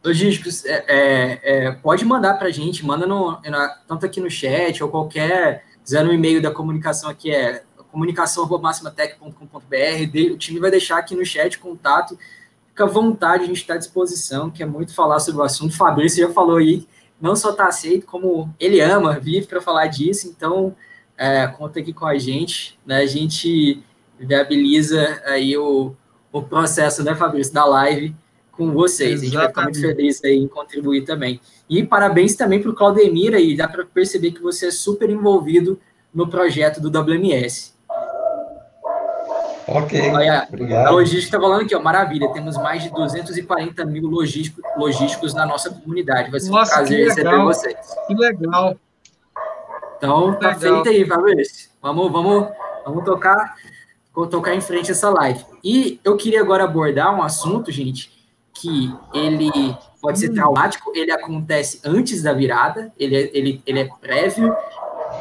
Logísticos, 0.03 0.63
é, 0.65 0.85
é, 0.87 1.65
é 1.65 1.71
pode 1.71 2.05
mandar 2.05 2.35
para 2.35 2.47
a 2.47 2.51
gente, 2.51 2.85
manda 2.85 3.07
no, 3.07 3.41
tanto 3.87 4.05
aqui 4.05 4.21
no 4.21 4.29
chat 4.29 4.83
ou 4.83 4.89
qualquer, 4.89 5.65
quiser 5.83 6.05
no 6.05 6.13
e-mail 6.13 6.41
da 6.41 6.51
comunicação 6.51 7.09
aqui, 7.09 7.31
é 7.31 7.63
comunicação.maximatec.com.br, 7.91 10.31
o 10.31 10.37
time 10.37 10.59
vai 10.61 10.71
deixar 10.71 10.97
aqui 10.97 11.13
no 11.13 11.25
chat 11.25 11.59
contato 11.59 12.17
Fica 12.71 12.85
à 12.85 12.87
vontade, 12.87 13.43
a 13.43 13.47
gente 13.47 13.61
está 13.61 13.75
à 13.75 13.77
disposição, 13.77 14.49
quer 14.49 14.65
muito 14.65 14.93
falar 14.93 15.19
sobre 15.19 15.41
o 15.41 15.43
assunto. 15.43 15.71
O 15.71 15.77
Fabrício 15.77 16.25
já 16.25 16.33
falou 16.33 16.57
aí, 16.57 16.87
não 17.21 17.35
só 17.35 17.51
está 17.51 17.67
aceito, 17.67 18.05
como 18.05 18.49
ele 18.59 18.81
ama, 18.81 19.19
vive 19.19 19.45
para 19.45 19.61
falar 19.61 19.87
disso, 19.87 20.27
então 20.27 20.75
é, 21.17 21.45
conta 21.47 21.79
aqui 21.79 21.93
com 21.93 22.05
a 22.05 22.17
gente, 22.17 22.79
né? 22.85 22.97
A 22.97 23.05
gente 23.05 23.83
viabiliza 24.19 25.21
aí 25.25 25.55
o, 25.57 25.93
o 26.31 26.41
processo, 26.41 27.03
né, 27.03 27.13
Fabrício, 27.13 27.53
da 27.53 27.65
live 27.65 28.15
com 28.51 28.71
vocês. 28.71 29.21
Exatamente. 29.21 29.23
A 29.23 29.25
gente 29.25 29.35
vai 29.35 29.47
ficar 29.47 29.63
muito 29.63 29.81
feliz 29.81 30.23
aí 30.23 30.37
em 30.37 30.47
contribuir 30.47 31.01
também. 31.03 31.39
E 31.69 31.83
parabéns 31.83 32.35
também 32.35 32.61
para 32.61 32.71
o 32.71 32.75
Claudemir 32.75 33.33
aí, 33.33 33.55
dá 33.55 33.67
para 33.67 33.85
perceber 33.85 34.31
que 34.31 34.41
você 34.41 34.67
é 34.67 34.71
super 34.71 35.09
envolvido 35.09 35.79
no 36.13 36.27
projeto 36.27 36.81
do 36.81 36.89
WMS. 36.89 37.73
Ok, 39.73 40.11
Olha, 40.11 40.45
obrigado. 40.47 40.87
A 40.87 40.91
logística 40.91 41.37
está 41.37 41.39
falando 41.39 41.61
aqui, 41.61 41.75
ó, 41.75 41.79
maravilha, 41.79 42.31
temos 42.33 42.57
mais 42.57 42.83
de 42.83 42.89
240 42.89 43.85
mil 43.85 44.07
logísticos, 44.07 44.63
logísticos 44.77 45.33
na 45.33 45.45
nossa 45.45 45.69
comunidade. 45.69 46.29
Vai 46.29 46.39
ser 46.39 46.49
nossa, 46.49 46.73
um 46.73 46.77
prazer 46.77 47.07
receber 47.07 47.39
vocês. 47.39 47.77
Que 48.07 48.15
legal. 48.15 48.75
Então, 49.97 50.33
tá 50.39 50.55
feito 50.55 50.89
aí, 50.89 51.05
Fabrício. 51.05 51.69
Vamos, 51.81 52.11
vamos, 52.11 52.47
vamos 52.85 53.05
tocar, 53.05 53.55
tocar 54.29 54.53
em 54.55 54.61
frente 54.61 54.91
essa 54.91 55.09
live. 55.09 55.45
E 55.63 55.99
eu 56.03 56.17
queria 56.17 56.41
agora 56.41 56.63
abordar 56.63 57.15
um 57.15 57.21
assunto, 57.21 57.71
gente, 57.71 58.11
que 58.53 58.93
ele 59.13 59.75
pode 60.01 60.19
ser 60.19 60.31
hum. 60.31 60.33
traumático, 60.33 60.91
ele 60.95 61.11
acontece 61.11 61.79
antes 61.85 62.21
da 62.23 62.33
virada, 62.33 62.91
ele, 62.97 63.15
é, 63.15 63.29
ele, 63.33 63.61
ele 63.65 63.79
é 63.79 63.89
prévio, 64.01 64.55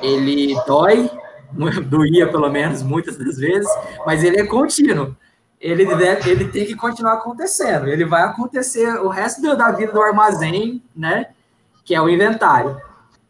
ele 0.02 0.56
dói, 0.66 1.10
doía 1.88 2.30
pelo 2.30 2.50
menos 2.50 2.82
muitas 2.82 3.16
das 3.16 3.36
vezes, 3.36 3.68
mas 4.06 4.22
ele 4.24 4.40
é 4.40 4.46
contínuo. 4.46 5.16
Ele, 5.60 5.84
deve, 5.94 6.30
ele 6.30 6.48
tem 6.48 6.64
que 6.64 6.74
continuar 6.74 7.14
acontecendo. 7.14 7.86
Ele 7.86 8.06
vai 8.06 8.22
acontecer 8.22 8.88
o 9.00 9.08
resto 9.08 9.42
da 9.56 9.70
vida 9.70 9.92
do 9.92 10.00
armazém, 10.00 10.82
né? 10.96 11.26
Que 11.84 11.94
é 11.94 12.00
o 12.00 12.08
inventário. 12.08 12.80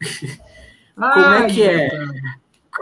como 0.94 1.34
é 1.34 1.46
que 1.46 1.62
é? 1.62 1.88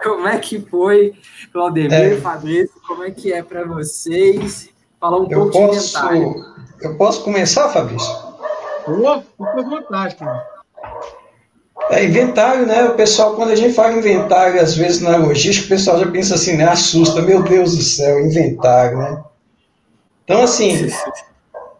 Como 0.02 0.28
é 0.28 0.38
que 0.38 0.60
foi, 0.60 1.14
Claudemir, 1.50 1.92
é. 1.92 2.16
Fabrício? 2.20 2.78
Como 2.86 3.04
é 3.04 3.10
que 3.10 3.32
é 3.32 3.42
para 3.42 3.64
vocês? 3.64 4.68
Falar 5.00 5.18
um 5.18 5.30
eu 5.30 5.50
pouco 5.50 5.52
posso, 5.52 5.70
de 5.70 5.96
inventário. 5.96 6.44
Eu 6.82 6.96
posso 6.96 7.24
começar, 7.24 7.68
Fabrício? 7.70 8.12
Oh, 8.86 9.20
fica 9.20 9.60
à 9.60 9.62
vontade, 9.62 10.16
cara. 10.16 10.57
É, 11.90 12.04
inventário, 12.04 12.66
né? 12.66 12.84
O 12.84 12.94
pessoal, 12.94 13.34
quando 13.34 13.50
a 13.50 13.56
gente 13.56 13.74
fala 13.74 13.94
inventário, 13.94 14.60
às 14.60 14.74
vezes 14.74 15.00
na 15.00 15.16
logística, 15.16 15.66
o 15.66 15.70
pessoal 15.70 15.98
já 15.98 16.06
pensa 16.10 16.34
assim, 16.34 16.56
né? 16.56 16.64
Assusta, 16.64 17.22
meu 17.22 17.42
Deus 17.42 17.76
do 17.76 17.82
céu, 17.82 18.20
inventário, 18.20 18.98
né? 18.98 19.22
Então, 20.24 20.42
assim, 20.42 20.90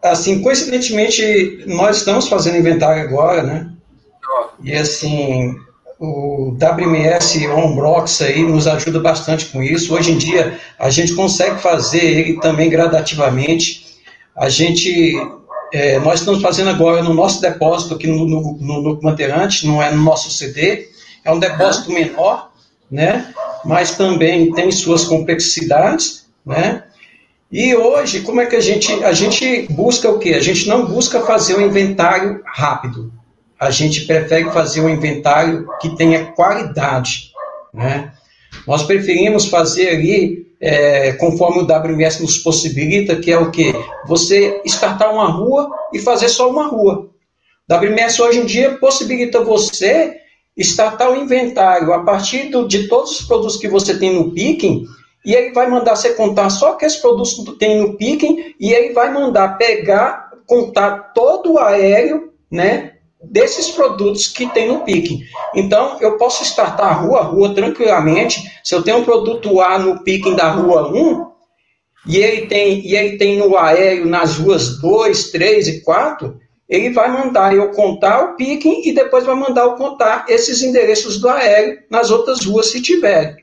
assim, 0.01 0.41
coincidentemente, 0.41 1.63
nós 1.67 1.97
estamos 1.97 2.27
fazendo 2.27 2.57
inventário 2.57 3.03
agora, 3.03 3.43
né? 3.43 3.71
E 4.63 4.73
assim, 4.73 5.55
o 5.99 6.57
WMS 6.57 7.47
Onbrox 7.47 8.21
aí 8.21 8.41
nos 8.41 8.67
ajuda 8.67 8.99
bastante 8.99 9.45
com 9.47 9.61
isso. 9.61 9.93
Hoje 9.93 10.11
em 10.11 10.17
dia, 10.17 10.59
a 10.79 10.89
gente 10.89 11.13
consegue 11.13 11.61
fazer 11.61 12.03
ele 12.03 12.39
também 12.39 12.69
gradativamente. 12.69 13.99
A 14.35 14.49
gente 14.49 15.15
é, 15.71 15.99
nós 15.99 16.19
estamos 16.19 16.41
fazendo 16.41 16.69
agora 16.69 17.03
no 17.03 17.13
nosso 17.13 17.41
depósito 17.41 17.93
aqui 17.95 18.07
no, 18.07 18.25
no, 18.25 18.57
no, 18.59 18.81
no 18.81 19.15
não 19.63 19.81
é 19.81 19.91
no 19.91 20.03
nosso 20.03 20.31
CD, 20.31 20.87
é 21.23 21.31
um 21.31 21.39
depósito 21.39 21.91
menor, 21.91 22.51
né? 22.89 23.33
Mas 23.63 23.91
também 23.95 24.51
tem 24.53 24.71
suas 24.71 25.03
complexidades, 25.03 26.27
né? 26.45 26.83
E 27.51 27.75
hoje, 27.75 28.21
como 28.21 28.41
é 28.41 28.45
que 28.45 28.55
a 28.55 28.61
gente, 28.61 28.91
a 29.03 29.11
gente 29.11 29.67
busca 29.71 30.09
o 30.09 30.19
quê? 30.19 30.33
A 30.33 30.41
gente 30.41 30.67
não 30.67 30.85
busca 30.85 31.21
fazer 31.21 31.55
um 31.55 31.61
inventário 31.61 32.41
rápido. 32.45 33.11
A 33.59 33.71
gente 33.71 34.05
prefere 34.05 34.49
fazer 34.51 34.81
um 34.81 34.89
inventário 34.89 35.67
que 35.81 35.95
tenha 35.95 36.25
qualidade, 36.27 37.31
né? 37.73 38.13
Nós 38.67 38.83
preferimos 38.83 39.45
fazer 39.45 39.89
ali 39.89 40.48
é, 40.61 41.13
conforme 41.13 41.61
o 41.61 41.65
WMS 41.65 42.21
nos 42.21 42.37
possibilita, 42.37 43.15
que 43.15 43.31
é 43.31 43.37
o 43.37 43.49
quê? 43.49 43.73
Você 44.05 44.61
startar 44.65 45.13
uma 45.13 45.29
rua 45.29 45.69
e 45.93 45.99
fazer 45.99 46.29
só 46.29 46.49
uma 46.49 46.67
rua. 46.67 47.09
WMS 47.69 48.19
hoje 48.19 48.39
em 48.39 48.45
dia 48.45 48.77
possibilita 48.77 49.43
você 49.43 50.17
startar 50.57 51.11
o 51.11 51.15
inventário 51.15 51.93
a 51.93 52.03
partir 52.03 52.49
do, 52.49 52.67
de 52.67 52.87
todos 52.87 53.19
os 53.19 53.27
produtos 53.27 53.57
que 53.57 53.67
você 53.67 53.97
tem 53.97 54.13
no 54.13 54.31
picking, 54.31 54.85
e 55.25 55.33
ele 55.33 55.53
vai 55.53 55.69
mandar 55.69 55.95
você 55.95 56.13
contar 56.13 56.49
só 56.49 56.73
aqueles 56.73 56.95
produtos 56.97 57.33
que 57.35 57.51
tem 57.53 57.79
no 57.79 57.95
picking, 57.95 58.55
e 58.59 58.73
ele 58.73 58.93
vai 58.93 59.13
mandar 59.13 59.57
pegar, 59.57 60.31
contar 60.45 61.13
todo 61.13 61.53
o 61.53 61.59
aéreo, 61.59 62.33
né, 62.51 62.93
desses 63.23 63.69
produtos 63.69 64.27
que 64.27 64.47
tem 64.47 64.67
no 64.67 64.81
picking. 64.81 65.23
Então, 65.53 65.97
eu 65.99 66.17
posso 66.17 66.43
startar 66.43 66.87
a 66.87 66.93
rua, 66.93 67.19
a 67.19 67.23
rua 67.23 67.53
tranquilamente. 67.53 68.49
Se 68.63 68.73
eu 68.73 68.81
tenho 68.81 68.99
um 68.99 69.03
produto 69.03 69.59
A 69.61 69.77
no 69.77 70.03
picking 70.03 70.35
da 70.35 70.51
rua 70.51 70.89
1, 70.91 71.29
e 72.07 72.17
ele 72.17 72.47
tem, 72.47 72.85
e 72.87 72.95
ele 72.95 73.17
tem 73.17 73.37
no 73.37 73.57
aéreo 73.57 74.05
nas 74.05 74.37
ruas 74.37 74.79
2, 74.79 75.31
3 75.31 75.67
e 75.67 75.81
4, 75.81 76.39
ele 76.67 76.91
vai 76.91 77.11
mandar 77.11 77.53
eu 77.53 77.71
contar 77.71 78.23
o 78.23 78.35
picking 78.35 78.87
e 78.87 78.93
depois 78.93 79.25
vai 79.25 79.35
mandar 79.35 79.63
eu 79.63 79.73
contar 79.73 80.25
esses 80.29 80.61
endereços 80.61 81.19
do 81.19 81.27
aéreo 81.27 81.79
nas 81.89 82.11
outras 82.11 82.45
ruas 82.45 82.67
se 82.67 82.81
tiver. 82.81 83.37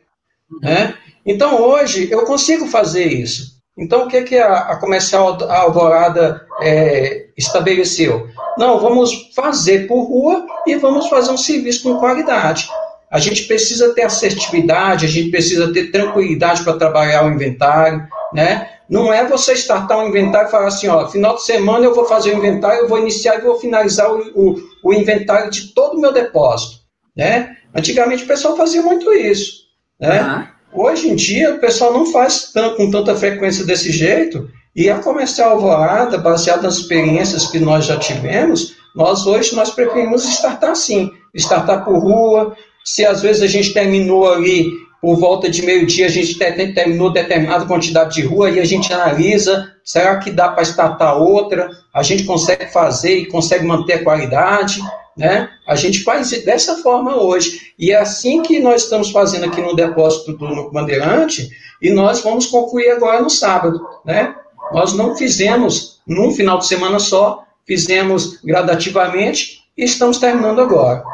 Né? 0.63 0.97
Então, 1.25 1.61
hoje, 1.61 2.09
eu 2.11 2.25
consigo 2.25 2.67
fazer 2.67 3.07
isso. 3.07 3.56
Então, 3.77 4.05
o 4.05 4.09
que, 4.09 4.23
que 4.23 4.39
a, 4.39 4.57
a 4.57 4.77
comercial 4.77 5.37
Alvorada 5.51 6.47
é, 6.63 7.27
estabeleceu? 7.37 8.29
Não, 8.57 8.81
vamos 8.81 9.31
fazer 9.35 9.87
por 9.87 10.05
rua 10.05 10.47
e 10.67 10.77
vamos 10.77 11.09
fazer 11.09 11.31
um 11.31 11.37
serviço 11.37 11.83
com 11.83 11.99
qualidade. 11.99 12.69
A 13.11 13.19
gente 13.19 13.45
precisa 13.45 13.95
ter 13.95 14.03
assertividade, 14.03 15.05
a 15.05 15.09
gente 15.09 15.31
precisa 15.31 15.73
ter 15.73 15.91
tranquilidade 15.91 16.65
para 16.65 16.79
trabalhar 16.79 17.25
o 17.25 17.31
inventário, 17.31 18.07
né? 18.33 18.71
Não 18.89 19.13
é 19.13 19.27
você 19.27 19.53
startar 19.53 19.99
um 19.99 20.09
inventário 20.09 20.49
e 20.49 20.51
falar 20.51 20.69
assim, 20.69 20.89
ó, 20.89 21.07
final 21.09 21.35
de 21.35 21.45
semana 21.45 21.85
eu 21.85 21.95
vou 21.95 22.05
fazer 22.07 22.35
o 22.35 22.39
inventário, 22.39 22.81
eu 22.81 22.89
vou 22.89 22.99
iniciar 22.99 23.37
e 23.37 23.43
vou 23.43 23.59
finalizar 23.59 24.11
o, 24.11 24.21
o, 24.35 24.55
o 24.83 24.93
inventário 24.93 25.51
de 25.51 25.75
todo 25.75 25.97
o 25.97 26.01
meu 26.01 26.13
depósito, 26.13 26.81
né? 27.17 27.57
Antigamente 27.75 28.25
o 28.25 28.27
pessoal 28.27 28.57
fazia 28.57 28.83
muito 28.83 29.13
isso, 29.13 29.65
né? 30.01 30.23
Uhum. 30.23 30.56
Hoje 30.77 31.09
em 31.09 31.15
dia 31.15 31.55
o 31.55 31.59
pessoal 31.59 31.91
não 31.91 32.05
faz 32.13 32.53
tanto, 32.53 32.77
com 32.77 32.91
tanta 32.91 33.17
frequência 33.17 33.65
desse 33.65 33.91
jeito 33.91 34.51
e 34.75 34.91
a 34.91 34.99
comercial 34.99 35.53
alvorada, 35.53 36.19
baseada 36.19 36.63
nas 36.63 36.77
experiências 36.77 37.47
que 37.47 37.59
nós 37.59 37.87
já 37.87 37.97
tivemos, 37.97 38.75
nós 38.95 39.27
hoje 39.27 39.57
nós 39.57 39.71
preferimos 39.71 40.23
startar 40.25 40.73
assim, 40.73 41.11
startar 41.35 41.83
por 41.83 41.99
rua, 41.99 42.55
se 42.85 43.07
às 43.07 43.23
vezes 43.23 43.43
a 43.43 43.47
gente 43.47 43.73
terminou 43.73 44.31
ali 44.31 44.71
por 45.01 45.17
volta 45.17 45.49
de 45.49 45.63
meio-dia 45.63 46.07
a 46.07 46.11
gente 46.11 46.39
terminou 46.39 47.11
determinada 47.11 47.65
quantidade 47.65 48.15
de 48.15 48.23
rua 48.23 48.51
e 48.51 48.61
a 48.61 48.65
gente 48.65 48.93
analisa, 48.93 49.73
será 49.83 50.19
que 50.19 50.31
dá 50.31 50.49
para 50.51 50.63
estatar 50.63 51.17
outra? 51.17 51.71
A 51.95 52.03
gente 52.03 52.25
consegue 52.25 52.67
fazer 52.67 53.17
e 53.17 53.27
consegue 53.27 53.65
manter 53.65 53.95
a 53.95 54.05
qualidade, 54.05 54.81
né? 55.17 55.49
A 55.67 55.75
gente 55.75 56.03
faz 56.03 56.31
dessa 56.45 56.77
forma 56.83 57.17
hoje. 57.17 57.73
E 57.79 57.93
é 57.93 57.97
assim 57.97 58.43
que 58.43 58.59
nós 58.59 58.85
estamos 58.85 59.11
fazendo 59.11 59.47
aqui 59.47 59.61
no 59.61 59.75
depósito 59.75 60.33
do 60.33 60.71
Bandeirante 60.71 61.49
e 61.81 61.91
nós 61.91 62.21
vamos 62.21 62.47
concluir 62.47 62.91
agora 62.91 63.21
no 63.23 63.31
sábado, 63.31 63.87
né? 64.05 64.35
Nós 64.73 64.93
não 64.95 65.17
fizemos 65.17 66.01
num 66.07 66.33
final 66.33 66.59
de 66.59 66.67
semana 66.67 66.99
só, 66.99 67.45
fizemos 67.67 68.41
gradativamente 68.43 69.63
e 69.77 69.85
estamos 69.85 70.19
terminando 70.19 70.61
agora 70.61 71.05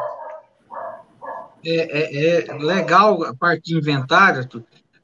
é, 1.65 2.41
é, 2.41 2.47
é 2.47 2.53
legal 2.55 3.23
a 3.23 3.33
parte 3.33 3.63
de 3.63 3.77
inventário, 3.77 4.47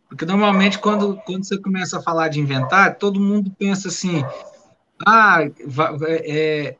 porque 0.07 0.25
normalmente 0.25 0.77
quando, 0.77 1.17
quando 1.25 1.45
você 1.45 1.57
começa 1.57 1.97
a 1.97 2.01
falar 2.01 2.27
de 2.27 2.39
inventário, 2.39 2.97
todo 2.99 3.19
mundo 3.19 3.51
pensa 3.57 3.87
assim, 3.87 4.23
ah, 5.05 5.39
é, 6.03 6.75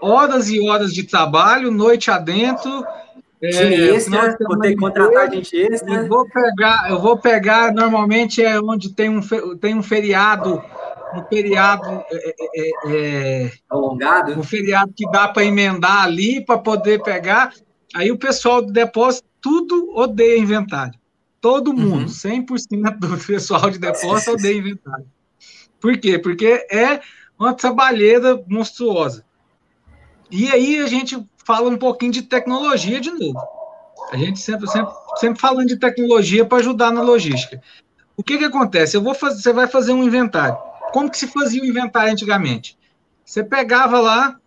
horas 0.00 0.48
e 0.48 0.60
horas 0.68 0.92
de 0.92 1.04
trabalho, 1.04 1.70
noite 1.70 2.10
adentro, 2.10 2.84
é, 3.42 3.48
extra, 3.48 4.36
vou 4.40 4.58
ter 4.58 4.70
que 4.70 4.76
contratar 4.76 5.30
gente 5.30 5.56
extra. 5.56 5.94
Eu 5.94 6.08
vou 6.08 6.26
pegar, 6.28 6.90
eu 6.90 7.00
vou 7.00 7.18
pegar, 7.18 7.72
normalmente 7.72 8.42
é 8.42 8.58
onde 8.60 8.94
tem 8.94 9.08
um, 9.10 9.20
tem 9.58 9.74
um 9.74 9.82
feriado, 9.82 10.62
um 11.14 11.22
feriado 11.24 12.02
é, 12.10 12.28
é, 12.28 12.34
é, 12.54 13.44
é 13.44 13.52
alongado, 13.68 14.32
um 14.32 14.42
feriado 14.42 14.92
que 14.96 15.08
dá 15.10 15.28
para 15.28 15.44
emendar 15.44 16.04
ali 16.04 16.44
para 16.44 16.58
poder 16.58 17.02
pegar. 17.02 17.52
Aí 17.94 18.10
o 18.10 18.18
pessoal 18.18 18.62
do 18.62 18.72
depósito 18.72 19.26
tudo 19.40 19.92
odeia 19.94 20.38
inventário. 20.38 20.98
Todo 21.40 21.70
uhum. 21.70 21.76
mundo, 21.76 22.00
uhum. 22.00 22.46
100% 22.46 22.98
do 22.98 23.18
pessoal 23.18 23.70
de 23.70 23.78
depósito 23.78 24.32
odeia 24.34 24.58
inventário. 24.58 25.06
Por 25.78 25.96
quê? 25.98 26.18
Porque 26.18 26.66
é 26.72 27.00
uma 27.38 27.52
trabalheira 27.52 28.42
monstruosa. 28.48 29.25
E 30.30 30.50
aí 30.50 30.78
a 30.80 30.86
gente 30.86 31.26
fala 31.44 31.68
um 31.68 31.76
pouquinho 31.76 32.12
de 32.12 32.22
tecnologia 32.22 33.00
de 33.00 33.10
novo. 33.10 33.40
A 34.10 34.16
gente 34.16 34.38
sempre, 34.38 34.68
sempre, 34.68 34.92
sempre 35.16 35.40
falando 35.40 35.68
de 35.68 35.76
tecnologia 35.76 36.44
para 36.44 36.58
ajudar 36.58 36.92
na 36.92 37.02
logística. 37.02 37.60
O 38.16 38.22
que, 38.22 38.38
que 38.38 38.44
acontece? 38.44 38.96
Eu 38.96 39.02
vou 39.02 39.14
fazer, 39.14 39.42
você 39.42 39.52
vai 39.52 39.66
fazer 39.66 39.92
um 39.92 40.02
inventário. 40.02 40.56
Como 40.92 41.10
que 41.10 41.18
se 41.18 41.26
fazia 41.26 41.62
o 41.62 41.66
inventário 41.66 42.12
antigamente? 42.12 42.78
Você 43.24 43.42
pegava 43.42 44.00
lá, 44.00 44.38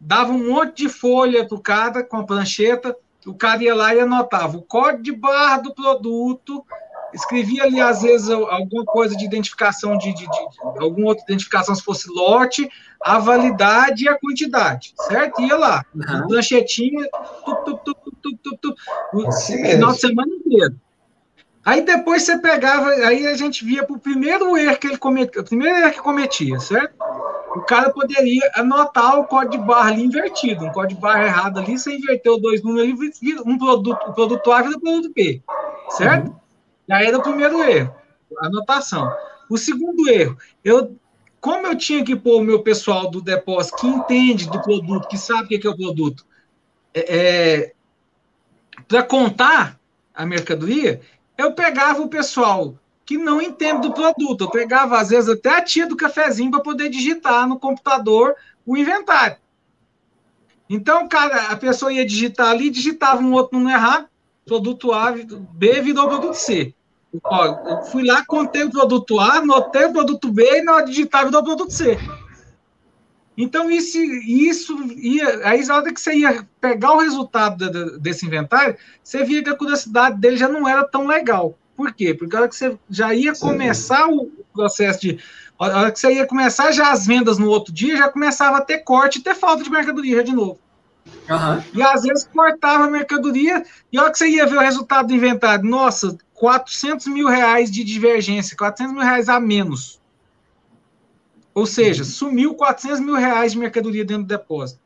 dava 0.00 0.32
um 0.32 0.52
monte 0.52 0.84
de 0.84 0.88
folha 0.88 1.46
para 1.46 1.60
cada 1.60 2.04
com 2.04 2.18
a 2.18 2.24
prancheta, 2.24 2.96
o 3.26 3.34
cara 3.34 3.64
ia 3.64 3.74
lá 3.74 3.94
e 3.94 4.00
anotava 4.00 4.56
o 4.56 4.62
código 4.62 5.02
de 5.02 5.12
barra 5.12 5.58
do 5.58 5.74
produto, 5.74 6.64
escrevia 7.16 7.64
ali, 7.64 7.80
às 7.80 8.02
vezes, 8.02 8.30
alguma 8.30 8.84
coisa 8.84 9.16
de 9.16 9.24
identificação 9.24 9.98
de, 9.98 10.12
de, 10.12 10.24
de, 10.24 10.40
alguma 10.78 11.08
outra 11.08 11.24
identificação, 11.24 11.74
se 11.74 11.82
fosse 11.82 12.08
lote, 12.08 12.68
a 13.00 13.18
validade 13.18 14.04
e 14.04 14.08
a 14.08 14.18
quantidade, 14.18 14.94
certo? 15.08 15.40
Ia 15.40 15.56
lá, 15.56 15.84
uhum. 15.94 16.28
pranchetinha, 16.28 17.06
tu, 17.44 17.80
tu, 17.84 18.56
tu, 18.60 18.74
o 19.12 19.28
assim 19.28 19.64
final 19.64 19.92
de 19.92 20.00
semana 20.00 20.32
inteiro. 20.32 20.76
Aí 21.64 21.82
depois 21.82 22.22
você 22.22 22.38
pegava, 22.38 22.90
aí 22.90 23.26
a 23.26 23.34
gente 23.34 23.64
via 23.64 23.82
para 23.82 23.96
o 23.96 23.98
primeiro 23.98 24.56
erro 24.56 24.78
que 24.78 24.86
ele 24.86 24.98
cometia, 24.98 25.40
o 25.40 25.44
primeiro 25.44 25.76
erro 25.76 25.92
que 25.92 26.00
cometia, 26.00 26.60
certo? 26.60 26.94
o 27.56 27.62
cara 27.62 27.90
poderia 27.90 28.50
anotar 28.54 29.18
o 29.18 29.24
código 29.24 29.62
de 29.62 29.66
barra 29.66 29.88
ali 29.88 30.04
invertido, 30.04 30.64
um 30.64 30.70
código 30.70 31.00
de 31.00 31.00
barra 31.00 31.24
errado 31.24 31.58
ali, 31.58 31.78
você 31.78 31.96
inverteu 31.96 32.38
dois 32.38 32.62
números, 32.62 32.98
um 33.44 33.56
produto, 33.56 33.98
o 34.08 34.12
produto 34.12 34.52
A 34.52 34.62
vira 34.62 34.76
o 34.76 34.80
produto 34.80 35.12
B, 35.14 35.42
certo? 35.90 36.28
Uhum. 36.28 36.45
Aí 36.90 37.06
era 37.06 37.18
o 37.18 37.22
primeiro 37.22 37.62
erro, 37.62 37.94
anotação. 38.40 39.12
O 39.48 39.56
segundo 39.56 40.08
erro, 40.08 40.36
eu, 40.64 40.96
como 41.40 41.66
eu 41.66 41.76
tinha 41.76 42.04
que 42.04 42.16
pôr 42.16 42.40
o 42.40 42.44
meu 42.44 42.62
pessoal 42.62 43.10
do 43.10 43.20
depósito 43.20 43.78
que 43.78 43.86
entende 43.86 44.48
do 44.48 44.60
produto, 44.62 45.08
que 45.08 45.18
sabe 45.18 45.56
o 45.56 45.60
que 45.60 45.66
é 45.66 45.70
o 45.70 45.76
produto, 45.76 46.24
é, 46.94 47.16
é 47.16 47.72
para 48.86 49.02
contar 49.02 49.78
a 50.14 50.24
mercadoria, 50.24 51.00
eu 51.36 51.52
pegava 51.52 52.02
o 52.02 52.08
pessoal 52.08 52.78
que 53.04 53.16
não 53.16 53.40
entende 53.40 53.82
do 53.82 53.94
produto. 53.94 54.44
Eu 54.44 54.50
pegava, 54.50 54.98
às 54.98 55.10
vezes, 55.10 55.30
até 55.30 55.50
a 55.50 55.62
tia 55.62 55.86
do 55.86 55.96
cafezinho 55.96 56.50
para 56.50 56.60
poder 56.60 56.88
digitar 56.88 57.48
no 57.48 57.58
computador 57.58 58.34
o 58.66 58.76
inventário. 58.76 59.36
Então, 60.68 61.06
cara, 61.06 61.52
a 61.52 61.56
pessoa 61.56 61.92
ia 61.92 62.04
digitar 62.04 62.50
ali, 62.50 62.68
digitava 62.68 63.22
um 63.22 63.32
outro 63.32 63.56
número 63.56 63.78
errado, 63.78 64.08
produto 64.44 64.92
A, 64.92 65.12
B 65.12 65.80
virou 65.80 66.08
produto 66.08 66.34
C. 66.34 66.74
Ó, 67.24 67.44
eu 67.68 67.82
fui 67.84 68.04
lá, 68.04 68.24
contei 68.24 68.64
o 68.64 68.70
produto 68.70 69.18
A, 69.18 69.38
anotei 69.38 69.84
o 69.84 69.92
produto 69.92 70.30
B 70.30 70.58
e 70.58 70.62
na 70.62 70.80
de 70.82 70.90
digitar 70.90 71.24
virou 71.24 71.42
produto 71.42 71.72
C. 71.72 71.98
Então, 73.36 73.70
isso, 73.70 73.98
isso 73.98 74.74
ia. 74.96 75.46
Aí, 75.46 75.64
na 75.66 75.76
hora 75.76 75.92
que 75.92 76.00
você 76.00 76.14
ia 76.14 76.46
pegar 76.60 76.92
o 76.92 76.98
resultado 76.98 77.98
desse 77.98 78.24
inventário, 78.24 78.76
você 79.02 79.24
via 79.24 79.42
que 79.42 79.50
a 79.50 79.56
curiosidade 79.56 80.18
dele 80.18 80.38
já 80.38 80.48
não 80.48 80.66
era 80.66 80.84
tão 80.84 81.06
legal. 81.06 81.56
Por 81.76 81.92
quê? 81.92 82.14
Porque 82.14 82.34
a 82.34 82.40
hora 82.40 82.48
que 82.48 82.56
você 82.56 82.78
já 82.88 83.14
ia 83.14 83.34
começar 83.34 84.08
o 84.08 84.30
processo 84.54 85.00
de. 85.02 85.18
A 85.58 85.80
hora 85.80 85.92
que 85.92 86.00
você 86.00 86.14
ia 86.14 86.26
começar 86.26 86.70
já 86.70 86.90
as 86.90 87.06
vendas 87.06 87.38
no 87.38 87.48
outro 87.48 87.72
dia, 87.72 87.96
já 87.96 88.08
começava 88.08 88.58
a 88.58 88.62
ter 88.62 88.78
corte 88.78 89.18
e 89.18 89.22
ter 89.22 89.34
falta 89.34 89.62
de 89.62 89.70
mercadoria 89.70 90.24
de 90.24 90.32
novo. 90.32 90.58
Uhum. 91.28 91.62
E 91.74 91.82
às 91.82 92.02
vezes 92.02 92.24
cortava 92.24 92.84
a 92.84 92.90
mercadoria, 92.90 93.64
e 93.92 93.98
a 93.98 94.02
hora 94.02 94.12
que 94.12 94.18
você 94.18 94.28
ia 94.28 94.46
ver 94.46 94.56
o 94.56 94.60
resultado 94.60 95.08
do 95.08 95.14
inventário, 95.14 95.68
nossa, 95.68 96.16
400 96.34 97.06
mil 97.06 97.28
reais 97.28 97.70
de 97.70 97.82
divergência, 97.82 98.56
400 98.56 98.94
mil 98.94 99.02
reais 99.02 99.28
a 99.28 99.40
menos. 99.40 100.00
Ou 101.54 101.66
seja, 101.66 102.02
uhum. 102.02 102.08
sumiu 102.08 102.54
400 102.54 103.00
mil 103.00 103.14
reais 103.14 103.52
de 103.52 103.58
mercadoria 103.58 104.04
dentro 104.04 104.24
do 104.24 104.28
depósito. 104.28 104.80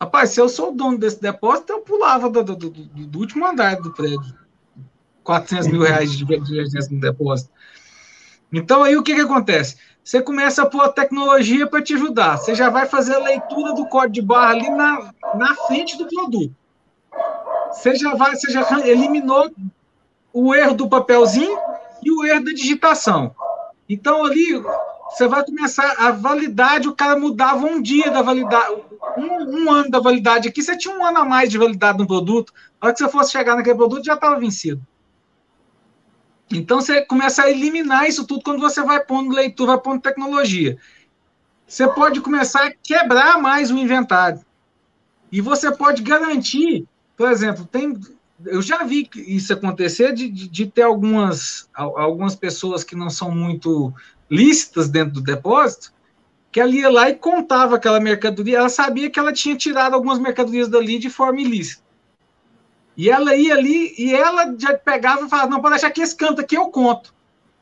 Rapaz, 0.00 0.30
se 0.30 0.40
eu 0.40 0.48
sou 0.48 0.70
o 0.70 0.76
dono 0.76 0.96
desse 0.96 1.20
depósito, 1.20 1.72
eu 1.72 1.80
pulava 1.80 2.30
do, 2.30 2.44
do, 2.44 2.56
do, 2.56 2.70
do 2.70 3.18
último 3.18 3.44
andar 3.44 3.76
do 3.76 3.92
prédio. 3.92 4.36
400 5.24 5.66
mil 5.68 5.82
reais 5.82 6.12
de 6.12 6.24
divergência 6.24 6.88
no 6.90 7.00
depósito. 7.00 7.50
Então, 8.52 8.82
aí 8.82 8.96
o 8.96 9.02
que, 9.02 9.14
que 9.14 9.20
acontece? 9.20 9.76
Você 10.08 10.22
começa 10.22 10.62
a 10.62 10.66
pôr 10.66 10.80
a 10.80 10.88
tecnologia 10.88 11.66
para 11.66 11.82
te 11.82 11.92
ajudar. 11.92 12.38
Você 12.38 12.54
já 12.54 12.70
vai 12.70 12.86
fazer 12.86 13.16
a 13.16 13.18
leitura 13.18 13.74
do 13.74 13.84
código 13.84 14.14
de 14.14 14.22
barra 14.22 14.52
ali 14.52 14.70
na, 14.70 15.12
na 15.34 15.54
frente 15.66 15.98
do 15.98 16.06
produto. 16.06 16.50
Você 17.70 17.94
já 17.94 18.14
vai, 18.14 18.34
você 18.34 18.50
já 18.50 18.66
eliminou 18.86 19.50
o 20.32 20.54
erro 20.54 20.72
do 20.72 20.88
papelzinho 20.88 21.58
e 22.02 22.10
o 22.10 22.24
erro 22.24 22.42
da 22.42 22.52
digitação. 22.52 23.34
Então, 23.86 24.24
ali, 24.24 24.58
você 25.10 25.28
vai 25.28 25.44
começar 25.44 25.94
a 25.98 26.10
validade, 26.10 26.88
o 26.88 26.94
cara 26.94 27.20
mudava 27.20 27.66
um 27.66 27.82
dia 27.82 28.10
da 28.10 28.22
validade, 28.22 28.76
um, 29.14 29.64
um, 29.64 29.70
ano 29.70 29.90
da 29.90 30.00
validade 30.00 30.48
aqui, 30.48 30.62
você 30.62 30.74
tinha 30.74 30.96
um 30.96 31.04
ano 31.04 31.18
a 31.18 31.24
mais 31.26 31.50
de 31.50 31.58
validade 31.58 31.98
no 31.98 32.06
produto. 32.06 32.50
A 32.80 32.86
hora 32.86 32.94
que 32.94 33.04
você 33.04 33.10
fosse 33.10 33.32
chegar 33.32 33.56
naquele 33.56 33.76
produto, 33.76 34.06
já 34.06 34.14
estava 34.14 34.40
vencido. 34.40 34.80
Então 36.50 36.80
você 36.80 37.02
começa 37.02 37.42
a 37.42 37.50
eliminar 37.50 38.08
isso 38.08 38.26
tudo 38.26 38.42
quando 38.42 38.60
você 38.60 38.82
vai 38.82 39.00
pondo 39.04 39.34
leitura, 39.34 39.72
vai 39.72 39.80
pondo 39.80 40.00
tecnologia. 40.00 40.78
você 41.66 41.86
pode 41.86 42.20
começar 42.20 42.66
a 42.66 42.72
quebrar 42.82 43.40
mais 43.40 43.70
o 43.70 43.76
inventário. 43.76 44.40
E 45.30 45.40
você 45.40 45.70
pode 45.70 46.02
garantir, 46.02 46.86
por 47.16 47.30
exemplo, 47.30 47.66
tem, 47.66 47.98
eu 48.46 48.62
já 48.62 48.82
vi 48.82 49.08
isso 49.14 49.52
acontecer 49.52 50.14
de, 50.14 50.28
de, 50.30 50.48
de 50.48 50.66
ter 50.66 50.82
algumas, 50.82 51.68
algumas 51.74 52.34
pessoas 52.34 52.82
que 52.82 52.96
não 52.96 53.10
são 53.10 53.30
muito 53.30 53.92
lícitas 54.30 54.88
dentro 54.88 55.14
do 55.14 55.20
depósito, 55.20 55.92
que 56.50 56.60
ela 56.60 56.70
ia 56.70 56.90
lá 56.90 57.10
e 57.10 57.14
contava 57.14 57.76
aquela 57.76 58.00
mercadoria, 58.00 58.58
ela 58.58 58.70
sabia 58.70 59.10
que 59.10 59.18
ela 59.18 59.32
tinha 59.32 59.54
tirado 59.54 59.92
algumas 59.92 60.18
mercadorias 60.18 60.68
dali 60.68 60.98
de 60.98 61.10
forma 61.10 61.42
ilícita. 61.42 61.82
E 62.98 63.08
ela 63.08 63.36
ia 63.36 63.54
ali 63.54 63.94
e 63.96 64.12
ela 64.12 64.56
já 64.58 64.76
pegava 64.76 65.24
e 65.24 65.30
falava: 65.30 65.48
Não, 65.48 65.60
pode 65.60 65.74
deixar 65.74 65.90
que 65.92 66.02
esse 66.02 66.16
canto 66.16 66.40
aqui 66.40 66.56
eu 66.56 66.66
conto. 66.66 67.14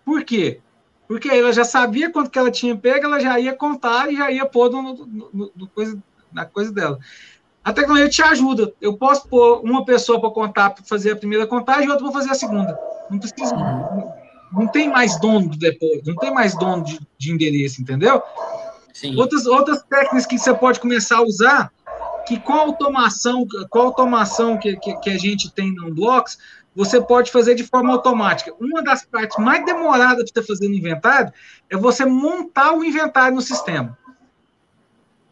Por 0.03 0.25
quê? 0.25 0.61
Porque 1.07 1.29
ela 1.29 1.53
já 1.53 1.63
sabia 1.63 2.11
quanto 2.11 2.31
que 2.31 2.39
ela 2.39 2.51
tinha 2.51 2.75
pego, 2.75 3.05
ela 3.05 3.21
já 3.21 3.39
ia 3.39 3.55
contar 3.55 4.11
e 4.11 4.17
já 4.17 4.31
ia 4.31 4.47
pôr 4.47 4.71
no, 4.71 4.95
no, 4.95 5.53
no 5.55 5.67
coisa, 5.69 6.03
na 6.33 6.47
coisa 6.47 6.73
dela. 6.73 6.99
A 7.63 7.71
tecnologia 7.71 8.09
te 8.09 8.23
ajuda. 8.23 8.73
Eu 8.81 8.97
posso 8.97 9.29
pôr 9.29 9.61
uma 9.63 9.85
pessoa 9.85 10.19
para 10.19 10.31
contar, 10.31 10.71
para 10.71 10.85
fazer 10.85 11.13
a 11.13 11.17
primeira 11.17 11.47
contagem 11.47 11.85
e 11.85 11.91
outra 11.91 12.05
para 12.05 12.15
fazer 12.15 12.31
a 12.31 12.35
segunda. 12.35 12.79
Não 13.11 13.19
precisa. 13.19 13.55
Não, 13.55 14.15
não 14.53 14.67
tem 14.69 14.89
mais 14.89 15.21
dono 15.21 15.51
do 15.51 15.59
depósito, 15.59 16.09
não 16.09 16.17
tem 16.17 16.33
mais 16.33 16.57
dono 16.57 16.83
de, 16.83 16.99
de 17.19 17.31
endereço, 17.31 17.83
entendeu? 17.83 18.23
Sim. 18.95 19.15
Outras, 19.17 19.47
outras 19.47 19.83
técnicas 19.83 20.25
que 20.25 20.39
você 20.39 20.55
pode 20.55 20.81
começar 20.81 21.19
a 21.19 21.23
usar, 21.23 21.71
que 22.27 22.39
com 22.41 22.53
a 22.53 22.61
automação, 22.61 23.47
com 23.71 23.79
automação 23.79 24.59
que, 24.59 24.77
que, 24.77 24.97
que 25.01 25.11
a 25.11 25.19
gente 25.19 25.51
tem 25.53 25.73
no 25.73 25.95
Blocks, 25.95 26.39
você 26.75 27.01
pode 27.01 27.31
fazer 27.31 27.55
de 27.55 27.65
forma 27.65 27.93
automática. 27.93 28.53
Uma 28.61 28.83
das 28.83 29.05
partes 29.05 29.39
mais 29.39 29.65
demoradas 29.65 30.25
de 30.25 30.31
estar 30.31 30.43
fazendo 30.43 30.75
inventário 30.75 31.33
é 31.71 31.77
você 31.77 32.05
montar 32.05 32.73
o 32.73 32.85
inventário 32.85 33.35
no 33.35 33.41
sistema. 33.41 33.97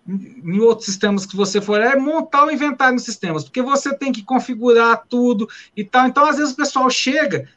Em 0.09 0.61
outros 0.61 0.87
sistemas 0.87 1.27
que 1.27 1.37
você 1.37 1.61
for, 1.61 1.81
é 1.81 1.97
montar 1.97 2.45
o 2.45 2.51
inventário 2.51 2.95
nos 2.95 3.05
sistemas, 3.05 3.45
porque 3.45 3.61
você 3.61 3.95
tem 3.95 4.13
que 4.13 4.23
configurar 4.23 5.05
tudo 5.09 5.49
e 5.77 5.85
tal. 5.85 6.07
Então, 6.07 6.25
às 6.25 6.37
vezes, 6.37 6.53
o 6.53 6.57
pessoal 6.57 6.89
chega, 6.89 7.49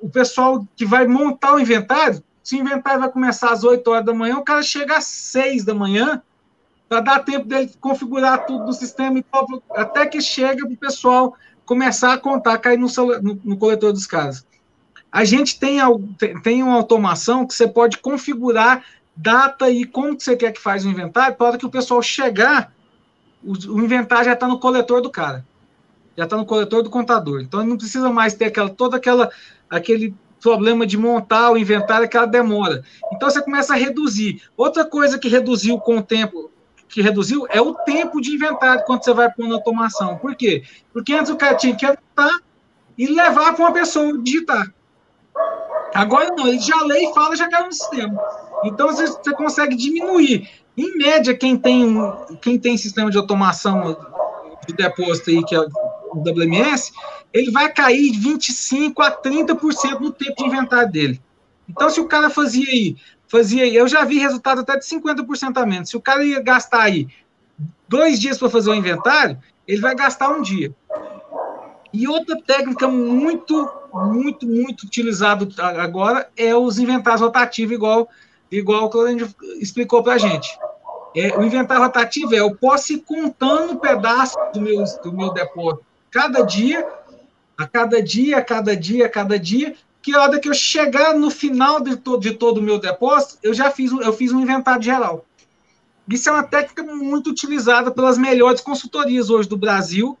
o 0.00 0.08
pessoal 0.08 0.66
que 0.76 0.84
vai 0.84 1.06
montar 1.06 1.54
o 1.54 1.60
inventário, 1.60 2.22
se 2.42 2.56
o 2.56 2.58
inventário 2.58 3.00
vai 3.00 3.10
começar 3.10 3.52
às 3.52 3.64
8 3.64 3.88
horas 3.90 4.04
da 4.04 4.14
manhã, 4.14 4.38
o 4.38 4.44
cara 4.44 4.62
chega 4.62 4.96
às 4.96 5.04
6 5.04 5.64
da 5.64 5.74
manhã, 5.74 6.22
para 6.90 7.00
dar 7.00 7.20
tempo 7.20 7.46
dele 7.46 7.70
configurar 7.80 8.46
tudo 8.46 8.66
no 8.66 8.72
sistema 8.72 9.22
tal, 9.30 9.46
até 9.70 10.04
que 10.06 10.20
chega 10.20 10.66
para 10.66 10.74
o 10.74 10.76
pessoal 10.76 11.36
começar 11.64 12.12
a 12.12 12.18
contar, 12.18 12.58
cair 12.58 12.76
no, 12.76 12.88
no, 13.22 13.40
no 13.44 13.56
coletor 13.56 13.92
dos 13.92 14.08
casos. 14.08 14.44
A 15.12 15.24
gente 15.24 15.56
tem, 15.60 15.78
tem 16.42 16.64
uma 16.64 16.74
automação 16.74 17.46
que 17.46 17.54
você 17.54 17.68
pode 17.68 17.98
configurar 17.98 18.84
data 19.14 19.70
e 19.70 19.84
como 19.84 20.16
que 20.16 20.24
você 20.24 20.36
quer 20.36 20.52
que 20.52 20.60
faz 20.60 20.84
o 20.84 20.88
inventário, 20.88 21.36
para 21.36 21.56
que 21.56 21.64
o 21.64 21.70
pessoal 21.70 22.02
chegar, 22.02 22.72
o, 23.44 23.52
o 23.72 23.84
inventário 23.84 24.24
já 24.24 24.32
está 24.32 24.48
no 24.48 24.58
coletor 24.58 25.00
do 25.00 25.10
cara. 25.10 25.46
Já 26.16 26.24
está 26.24 26.36
no 26.36 26.44
coletor 26.44 26.82
do 26.82 26.90
contador. 26.90 27.40
Então 27.40 27.64
não 27.64 27.76
precisa 27.76 28.10
mais 28.10 28.34
ter 28.34 28.46
aquela, 28.46 28.68
toda 28.68 28.96
aquela 28.96 29.30
aquele 29.68 30.12
problema 30.40 30.84
de 30.84 30.96
montar 30.96 31.52
o 31.52 31.56
inventário, 31.56 32.06
aquela 32.06 32.26
demora. 32.26 32.82
Então 33.12 33.30
você 33.30 33.40
começa 33.40 33.74
a 33.74 33.76
reduzir. 33.76 34.42
Outra 34.56 34.84
coisa 34.84 35.18
que 35.18 35.28
reduziu 35.28 35.78
com 35.78 35.98
o 35.98 36.02
tempo, 36.02 36.49
que 36.90 37.00
reduziu 37.00 37.46
é 37.48 37.60
o 37.60 37.74
tempo 37.74 38.20
de 38.20 38.34
inventário 38.34 38.84
quando 38.84 39.04
você 39.04 39.14
vai 39.14 39.30
pôr 39.30 39.46
na 39.48 39.54
automação. 39.54 40.18
Por 40.18 40.34
quê? 40.34 40.64
Porque 40.92 41.12
antes 41.14 41.30
o 41.30 41.36
cara 41.36 41.54
tinha 41.54 41.74
que 41.74 41.86
anotar 41.86 42.40
e 42.98 43.06
levar 43.06 43.54
para 43.54 43.64
uma 43.64 43.72
pessoa 43.72 44.18
digitar. 44.18 44.72
Agora 45.94 46.34
não, 46.36 46.46
ele 46.46 46.58
já 46.58 46.82
lê 46.82 47.08
e 47.08 47.14
fala, 47.14 47.36
já 47.36 47.48
cai 47.48 47.64
no 47.64 47.72
sistema. 47.72 48.20
Então 48.64 48.88
você, 48.88 49.06
você, 49.06 49.32
consegue 49.32 49.76
diminuir. 49.76 50.48
Em 50.76 50.96
média, 50.96 51.34
quem 51.34 51.56
tem, 51.56 51.96
quem 52.42 52.58
tem 52.58 52.76
sistema 52.76 53.10
de 53.10 53.18
automação 53.18 53.96
de 54.66 54.74
depósito 54.74 55.30
aí, 55.30 55.44
que 55.44 55.54
é 55.54 55.60
o 55.60 56.18
WMS, 56.18 56.92
ele 57.32 57.50
vai 57.50 57.72
cair 57.72 58.12
25% 58.12 58.94
a 58.98 59.10
30% 59.10 60.00
no 60.00 60.12
tempo 60.12 60.36
de 60.36 60.44
inventário 60.44 60.90
dele. 60.90 61.20
Então, 61.68 61.88
se 61.88 62.00
o 62.00 62.06
cara 62.06 62.30
fazia 62.30 62.68
aí 62.68 62.96
fazia. 63.30 63.66
Eu 63.66 63.86
já 63.86 64.04
vi 64.04 64.18
resultado 64.18 64.60
até 64.60 64.76
de 64.76 64.84
50% 64.84 65.56
a 65.56 65.64
menos. 65.64 65.88
Se 65.88 65.96
o 65.96 66.00
cara 66.00 66.24
ia 66.24 66.40
gastar 66.40 66.82
aí 66.82 67.08
dois 67.88 68.18
dias 68.18 68.38
para 68.38 68.50
fazer 68.50 68.70
o 68.70 68.74
inventário, 68.74 69.38
ele 69.66 69.80
vai 69.80 69.94
gastar 69.94 70.30
um 70.30 70.42
dia. 70.42 70.74
E 71.92 72.06
outra 72.06 72.40
técnica 72.42 72.86
muito, 72.88 73.68
muito, 73.92 74.46
muito 74.46 74.82
utilizada 74.82 75.48
agora 75.80 76.28
é 76.36 76.54
os 76.54 76.78
inventários 76.78 77.20
rotativos, 77.20 77.74
igual, 77.74 78.08
igual 78.50 78.90
o 78.92 79.08
gente 79.08 79.34
explicou 79.60 80.02
para 80.02 80.14
a 80.14 80.18
gente. 80.18 80.48
É, 81.16 81.36
o 81.36 81.42
inventário 81.42 81.82
rotativo 81.82 82.34
é 82.34 82.38
eu 82.38 82.54
posso 82.54 82.92
ir 82.92 83.00
contando 83.00 83.80
pedaços 83.80 84.36
do 84.52 84.60
meu, 84.60 84.84
do 85.02 85.12
meu 85.12 85.32
depósito 85.32 85.84
cada 86.10 86.42
dia, 86.42 86.86
a 87.56 87.66
cada 87.66 88.02
dia, 88.02 88.38
a 88.38 88.42
cada 88.42 88.76
dia, 88.76 89.06
a 89.06 89.08
cada 89.08 89.38
dia, 89.38 89.74
que 90.02 90.14
a 90.14 90.22
hora 90.22 90.38
que 90.38 90.48
eu 90.48 90.54
chegar 90.54 91.14
no 91.14 91.30
final 91.30 91.80
de, 91.80 91.96
to 91.96 92.18
de 92.18 92.32
todo 92.32 92.58
o 92.58 92.62
meu 92.62 92.78
depósito, 92.78 93.38
eu 93.42 93.52
já 93.52 93.70
fiz, 93.70 93.92
eu 93.92 94.12
fiz 94.12 94.32
um 94.32 94.40
inventário 94.40 94.82
geral. 94.82 95.26
Isso 96.08 96.28
é 96.28 96.32
uma 96.32 96.42
técnica 96.42 96.82
muito 96.82 97.30
utilizada 97.30 97.90
pelas 97.90 98.18
melhores 98.18 98.60
consultorias 98.60 99.30
hoje 99.30 99.48
do 99.48 99.56
Brasil, 99.56 100.18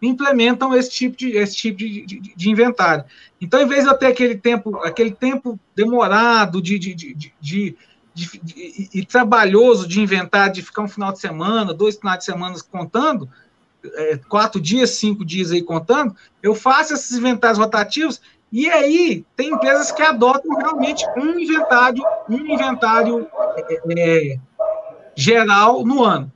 implementam 0.00 0.74
esse 0.74 0.90
tipo 0.90 1.16
de, 1.16 1.30
esse 1.32 1.56
tipo 1.56 1.78
de, 1.78 2.06
de, 2.06 2.34
de 2.34 2.50
inventário. 2.50 3.04
Então, 3.40 3.60
em 3.60 3.66
vez 3.66 3.84
de 3.84 3.90
eu 3.90 3.98
ter 3.98 4.06
aquele 4.06 4.36
tempo, 4.36 4.76
aquele 4.78 5.10
tempo 5.10 5.58
demorado 5.74 6.62
de, 6.62 6.78
de, 6.78 6.94
de, 6.94 7.14
de, 7.14 7.34
de, 7.40 7.76
e 8.94 9.04
trabalhoso 9.04 9.86
de 9.86 10.00
inventário, 10.00 10.54
de 10.54 10.62
ficar 10.62 10.82
um 10.82 10.88
final 10.88 11.12
de 11.12 11.18
semana, 11.18 11.74
dois 11.74 11.96
finais 11.96 12.20
de 12.20 12.24
semana 12.24 12.56
contando, 12.70 13.28
é, 13.94 14.16
quatro 14.28 14.60
dias, 14.60 14.90
cinco 14.90 15.24
dias 15.24 15.52
aí 15.52 15.62
contando, 15.62 16.14
eu 16.42 16.54
faço 16.54 16.94
esses 16.94 17.16
inventários 17.16 17.58
rotativos 17.58 18.20
e 18.52 18.70
aí, 18.70 19.24
tem 19.36 19.50
empresas 19.50 19.90
que 19.90 20.02
adotam 20.02 20.54
realmente 20.56 21.04
um 21.16 21.38
inventário, 21.38 22.02
um 22.28 22.36
inventário 22.36 23.28
é, 23.56 24.32
é, 24.32 24.38
geral 25.14 25.84
no 25.84 26.04
ano. 26.04 26.32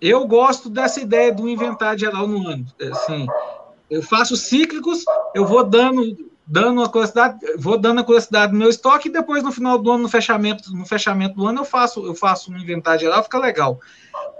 Eu 0.00 0.26
gosto 0.26 0.68
dessa 0.68 1.00
ideia 1.00 1.32
do 1.32 1.48
inventário 1.48 1.98
geral 1.98 2.26
no 2.26 2.46
ano. 2.48 2.66
Assim, 2.90 3.26
eu 3.88 4.02
faço 4.02 4.36
cíclicos, 4.36 5.04
eu 5.34 5.46
vou 5.46 5.62
dando 5.62 6.31
dando 6.46 6.82
a 6.82 6.88
curiosidade, 6.88 7.38
vou 7.56 7.78
dando 7.78 8.00
a 8.00 8.04
curiosidade 8.04 8.52
do 8.52 8.58
meu 8.58 8.68
estoque 8.68 9.08
e 9.08 9.12
depois 9.12 9.42
no 9.42 9.50
final 9.52 9.78
do 9.78 9.90
ano, 9.90 10.02
no 10.04 10.08
fechamento, 10.08 10.70
no 10.74 10.84
fechamento 10.84 11.36
do 11.36 11.46
ano, 11.46 11.60
eu 11.60 11.64
faço, 11.64 12.04
eu 12.04 12.14
faço 12.14 12.52
um 12.52 12.58
inventário 12.58 13.00
geral, 13.00 13.22
fica 13.22 13.38
legal. 13.38 13.80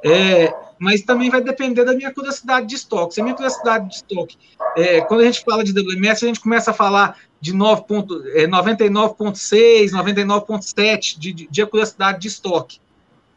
É, 0.05 0.53
mas 0.79 1.03
também 1.03 1.31
vai 1.31 1.41
depender 1.41 1.85
da 1.85 1.95
minha 1.95 2.13
curiosidade 2.13 2.67
de 2.67 2.75
estoque. 2.75 3.15
Se 3.15 3.21
a 3.21 3.25
minha 3.25 3.37
curiosidade 3.37 3.89
de 3.89 3.95
estoque, 3.95 4.37
é, 4.77 5.01
quando 5.03 5.21
a 5.21 5.25
gente 5.25 5.45
fala 5.45 5.63
de 5.63 5.73
WMS, 5.73 6.25
a 6.25 6.29
gente 6.29 6.41
começa 6.41 6.73
a 6.73 6.75
falar 6.75 7.17
de 7.41 7.55
99,6, 7.55 9.91
99,7 9.91 11.19
de, 11.19 11.33
de, 11.33 11.49
de 11.49 11.67
curiosidade 11.67 12.21
de 12.21 12.29
estoque. 12.29 12.81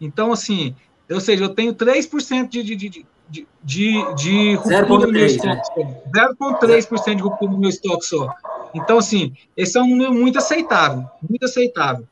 Então, 0.02 0.32
assim, 0.32 0.76
ou 1.10 1.20
seja, 1.20 1.44
eu 1.44 1.50
tenho 1.50 1.74
3% 1.74 2.50
de, 2.50 2.64
de, 2.64 2.76
de, 2.76 3.06
de, 3.30 3.48
de, 3.64 4.16
de 4.16 4.56
ruptura 4.56 5.08
no 5.08 5.12
meu 5.12 5.26
estoque. 5.26 5.82
0,3% 6.14 7.16
de 7.16 7.22
ruptura 7.22 7.52
no 7.52 7.58
meu 7.58 7.70
estoque 7.70 8.06
só. 8.06 8.34
Então, 8.74 8.98
assim, 8.98 9.34
esse 9.56 9.78
é 9.78 9.82
um 9.82 9.88
número 9.88 10.14
muito 10.14 10.38
aceitável, 10.38 11.06
muito 11.28 11.46
aceitável. 11.46 12.08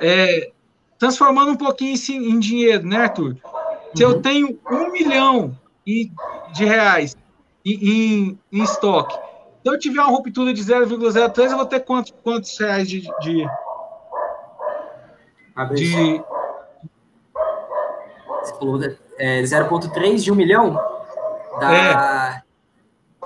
É, 0.00 0.50
transformando 0.98 1.52
um 1.52 1.56
pouquinho 1.56 1.96
em, 1.96 2.30
em 2.30 2.38
dinheiro, 2.38 2.86
né, 2.86 2.96
Arthur? 2.96 3.36
Se 3.94 4.04
uhum. 4.04 4.10
eu 4.10 4.22
tenho 4.22 4.58
um 4.70 4.90
milhão 4.90 5.56
de 5.86 6.64
reais 6.64 7.16
em, 7.64 8.38
em, 8.52 8.62
estoque, 8.62 9.14
se 9.14 9.70
eu 9.70 9.78
tiver 9.78 10.00
uma 10.00 10.10
ruptura 10.10 10.52
de 10.52 10.62
0,03, 10.62 11.50
eu 11.50 11.56
vou 11.56 11.66
ter 11.66 11.80
quantos, 11.80 12.12
quantos 12.22 12.58
reais 12.58 12.88
de. 12.88 13.02
de, 13.20 13.46
de... 15.74 16.22
Você 18.42 18.54
falou 18.58 18.78
é, 19.18 19.42
0,3 19.42 20.22
de 20.22 20.32
um 20.32 20.34
milhão? 20.34 20.74
Dá 21.60 21.72
é. 21.72 22.42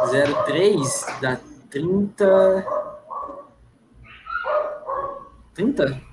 0,3 0.06 1.20
dá 1.20 1.38
30. 1.70 2.66
30? 5.54 6.08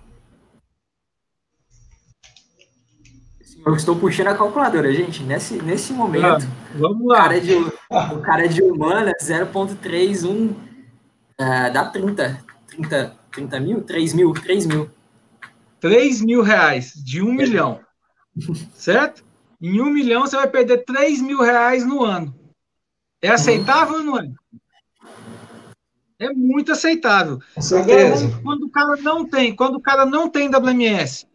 Eu 3.66 3.76
estou 3.76 3.96
puxando 3.96 4.28
a 4.28 4.38
calculadora, 4.38 4.94
gente. 4.94 5.24
Nesse, 5.24 5.56
nesse 5.56 5.92
momento. 5.92 6.24
Ah, 6.26 6.38
vamos 6.76 7.08
lá. 7.08 7.16
O 7.16 7.24
cara 7.24 7.42
de, 7.42 7.56
o 7.56 8.22
cara 8.22 8.48
de 8.48 8.62
humana, 8.62 9.12
0,31 9.20 10.52
uh, 10.52 11.74
dá 11.74 11.86
30. 11.86 12.46
30. 12.68 13.16
30 13.32 13.60
mil? 13.60 13.82
3 13.82 14.14
mil? 14.14 14.34
3 14.34 14.66
mil. 14.68 14.90
3 15.80 16.22
mil 16.22 16.42
reais 16.44 16.94
de 16.94 17.24
1 17.24 17.28
é. 17.28 17.36
milhão. 17.36 17.80
Certo? 18.76 19.25
Em 19.62 19.82
1 19.82 19.86
milhão 19.90 20.22
você 20.22 20.36
vai 20.36 20.50
perder 20.50 20.86
3 20.86 21.22
mil 21.22 21.42
reais 21.42 21.86
no 21.86 22.04
ano. 22.04 22.34
É 23.22 23.30
aceitável 23.30 23.98
ou 23.98 24.04
não 24.04 24.20
é? 24.20 24.30
É 26.20 26.30
muito 26.34 26.72
aceitável. 26.72 27.40
Agora, 27.58 28.42
quando 28.42 28.64
o 28.64 28.70
cara 28.70 28.96
não 28.98 29.28
tem, 29.28 29.56
quando 29.56 29.76
o 29.76 29.82
cara 29.82 30.06
não 30.06 30.30
tem 30.30 30.50
WMS, 30.50 31.28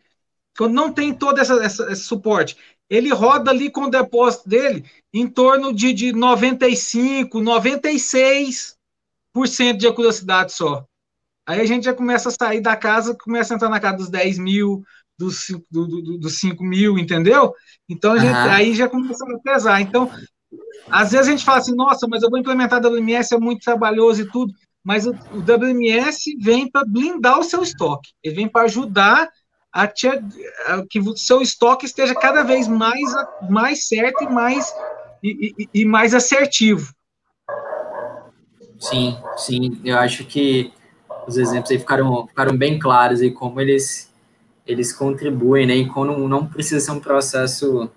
quando 0.57 0.73
não 0.73 0.93
tem 0.93 1.13
todo 1.13 1.39
essa, 1.39 1.55
essa, 1.63 1.93
esse 1.93 2.05
suporte, 2.05 2.57
ele 2.89 3.11
roda 3.11 3.51
ali 3.51 3.71
com 3.71 3.83
o 3.83 3.91
depósito 3.91 4.49
dele 4.49 4.85
em 5.13 5.27
torno 5.27 5.73
de, 5.73 5.93
de 5.93 6.13
95, 6.13 7.39
96% 7.39 8.77
de 9.77 9.87
acuracidade 9.87 10.53
só. 10.53 10.85
Aí 11.47 11.61
a 11.61 11.65
gente 11.65 11.85
já 11.85 11.95
começa 11.95 12.29
a 12.29 12.33
sair 12.33 12.61
da 12.61 12.77
casa, 12.77 13.17
começa 13.17 13.55
a 13.55 13.57
entrar 13.57 13.69
na 13.69 13.81
casa 13.81 13.99
dos 13.99 14.09
10 14.09 14.39
mil, 14.39 14.85
dos, 15.21 15.49
do, 15.71 15.87
do, 15.87 16.19
dos 16.19 16.39
5 16.39 16.65
mil, 16.65 16.99
entendeu? 16.99 17.53
Então 17.87 18.19
gente, 18.19 18.35
uhum. 18.35 18.51
aí 18.51 18.75
já 18.75 18.89
começa 18.89 19.23
a 19.25 19.39
pesar. 19.39 19.81
Então, 19.83 20.11
às 20.91 21.13
vezes 21.13 21.29
a 21.29 21.31
gente 21.31 21.45
fala 21.45 21.59
assim, 21.59 21.75
nossa, 21.75 22.09
mas 22.09 22.23
eu 22.23 22.31
vou 22.31 22.39
implementar 22.39 22.81
WMS, 22.85 23.35
é 23.35 23.39
muito 23.39 23.63
trabalhoso 23.63 24.23
e 24.23 24.31
tudo, 24.31 24.53
mas 24.83 25.07
o, 25.07 25.11
o 25.11 25.41
WMS 25.41 26.37
vem 26.41 26.71
para 26.71 26.87
blindar 26.87 27.39
o 27.39 27.45
seu 27.45 27.63
estoque, 27.63 28.11
ele 28.23 28.35
vem 28.35 28.49
para 28.49 28.63
ajudar 28.63 29.29
a, 29.71 29.87
te, 29.87 30.09
a, 30.09 30.85
que 30.89 30.99
o 30.99 31.17
seu 31.17 31.43
estoque 31.43 31.85
esteja 31.85 32.15
cada 32.15 32.43
vez 32.43 32.67
mais, 32.67 33.13
mais 33.49 33.87
certo 33.87 34.25
e 34.25 34.29
mais, 34.29 34.75
e, 35.23 35.55
e, 35.59 35.83
e 35.83 35.85
mais 35.85 36.15
assertivo. 36.15 36.93
Sim, 38.79 39.19
sim, 39.37 39.81
eu 39.85 39.99
acho 39.99 40.25
que 40.25 40.73
os 41.27 41.37
exemplos 41.37 41.71
aí 41.71 41.79
ficaram, 41.79 42.27
ficaram 42.27 42.57
bem 42.57 42.79
claros 42.79 43.21
aí 43.21 43.31
como 43.31 43.61
eles, 43.61 44.10
eles 44.67 44.93
contribuem, 44.93 45.67
né, 45.67 45.75
e 45.75 45.89
como 45.89 46.29
não 46.29 46.47
precisa 46.47 46.85
ser 46.85 46.93
um 46.93 47.01
processo 47.01 47.91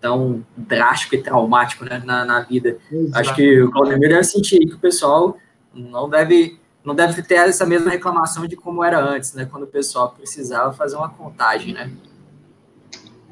tão 0.00 0.44
drástico 0.56 1.14
e 1.14 1.22
traumático 1.22 1.84
né, 1.84 2.02
na, 2.04 2.24
na 2.24 2.40
vida. 2.40 2.78
Exato. 2.90 3.18
Acho 3.18 3.34
que 3.34 3.62
o 3.62 3.70
Claudemir 3.70 4.08
deve 4.08 4.24
sentir 4.24 4.60
que 4.60 4.74
o 4.74 4.78
pessoal 4.78 5.36
não 5.74 6.08
deve 6.08 6.58
não 6.84 6.94
deve 6.94 7.22
ter 7.22 7.34
essa 7.34 7.66
mesma 7.66 7.90
reclamação 7.90 8.46
de 8.46 8.56
como 8.56 8.82
era 8.82 8.98
antes, 8.98 9.34
né, 9.34 9.46
quando 9.50 9.64
o 9.64 9.66
pessoal 9.66 10.14
precisava 10.16 10.72
fazer 10.72 10.96
uma 10.96 11.10
contagem, 11.10 11.74
né? 11.74 11.90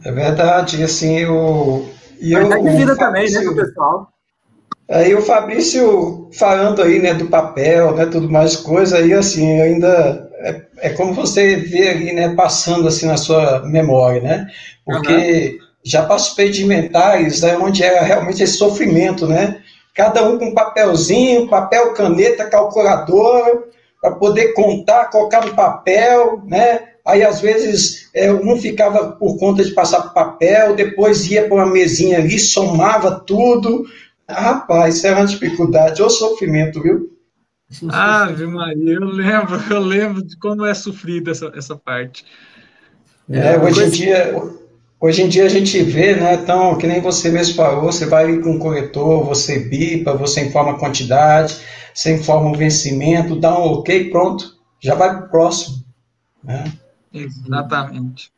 É 0.04 0.12
verdade, 0.12 0.82
assim, 0.82 1.24
o 1.24 1.88
e 2.20 2.32
eu, 2.32 2.48
tá 2.48 2.58
de 2.58 2.70
vida 2.70 2.96
também, 2.96 3.30
né, 3.30 3.40
pessoal. 3.54 4.08
Aí 4.88 5.14
o 5.14 5.22
Fabrício 5.22 6.28
falando 6.32 6.82
aí, 6.82 7.00
né, 7.00 7.14
do 7.14 7.26
papel, 7.26 7.94
né, 7.94 8.06
tudo 8.06 8.30
mais 8.30 8.56
coisa, 8.56 8.98
aí 8.98 9.12
assim, 9.12 9.60
ainda 9.60 10.25
é, 10.40 10.62
é 10.78 10.90
como 10.90 11.12
você 11.14 11.56
vê 11.56 11.88
ali, 11.88 12.12
né, 12.12 12.34
passando 12.34 12.88
assim 12.88 13.06
na 13.06 13.16
sua 13.16 13.60
memória, 13.66 14.20
né, 14.20 14.46
porque 14.84 15.58
uhum 15.60 15.66
já 15.86 16.04
participei 16.04 16.50
de 16.50 16.64
inventários 16.64 17.42
né, 17.42 17.56
onde 17.56 17.80
era 17.80 18.02
realmente 18.02 18.42
esse 18.42 18.54
sofrimento, 18.54 19.28
né? 19.28 19.60
Cada 19.94 20.28
um 20.28 20.36
com 20.36 20.46
um 20.46 20.54
papelzinho, 20.54 21.48
papel, 21.48 21.94
caneta, 21.94 22.44
calculadora, 22.50 23.62
para 24.02 24.10
poder 24.10 24.52
contar, 24.52 25.10
colocar 25.10 25.46
no 25.46 25.54
papel, 25.54 26.42
né? 26.44 26.80
Aí, 27.04 27.22
às 27.22 27.40
vezes, 27.40 28.10
é, 28.12 28.32
um 28.32 28.60
ficava 28.60 29.12
por 29.12 29.38
conta 29.38 29.62
de 29.62 29.70
passar 29.70 30.12
papel, 30.12 30.74
depois 30.74 31.30
ia 31.30 31.46
para 31.46 31.54
uma 31.54 31.66
mesinha 31.66 32.18
ali, 32.18 32.36
somava 32.36 33.20
tudo. 33.20 33.84
Rapaz, 34.28 34.96
isso 34.96 35.06
era 35.06 35.20
uma 35.20 35.26
dificuldade, 35.26 36.02
ou 36.02 36.10
sofrimento, 36.10 36.82
viu? 36.82 37.15
Ave 37.90 38.46
Maria, 38.46 38.94
eu 38.94 39.04
lembro, 39.04 39.60
eu 39.70 39.80
lembro 39.80 40.22
de 40.22 40.36
como 40.36 40.64
é 40.64 40.74
sofrida 40.74 41.30
essa, 41.32 41.52
essa 41.54 41.76
parte. 41.76 42.24
É, 43.28 43.54
é 43.54 43.58
hoje 43.58 43.84
em 43.84 43.90
dia 43.90 44.34
Hoje 44.98 45.22
em 45.22 45.28
dia 45.28 45.44
a 45.44 45.48
gente 45.48 45.82
vê, 45.82 46.16
né, 46.16 46.34
então, 46.34 46.78
que 46.78 46.86
nem 46.86 47.02
você 47.02 47.30
mesmo 47.30 47.54
falou, 47.54 47.82
você 47.82 48.06
vai 48.06 48.38
com 48.38 48.56
o 48.56 48.58
corretor, 48.58 49.24
você 49.24 49.58
bipa, 49.58 50.14
você 50.14 50.46
informa 50.46 50.72
a 50.72 50.78
quantidade, 50.78 51.60
você 51.92 52.14
informa 52.14 52.50
o 52.50 52.54
vencimento, 52.54 53.38
dá 53.38 53.58
um 53.58 53.74
ok, 53.74 54.10
pronto, 54.10 54.56
já 54.80 54.94
vai 54.94 55.10
para 55.10 55.26
o 55.26 55.28
próximo. 55.28 55.84
Né? 56.42 56.72
Exatamente. 57.12 58.32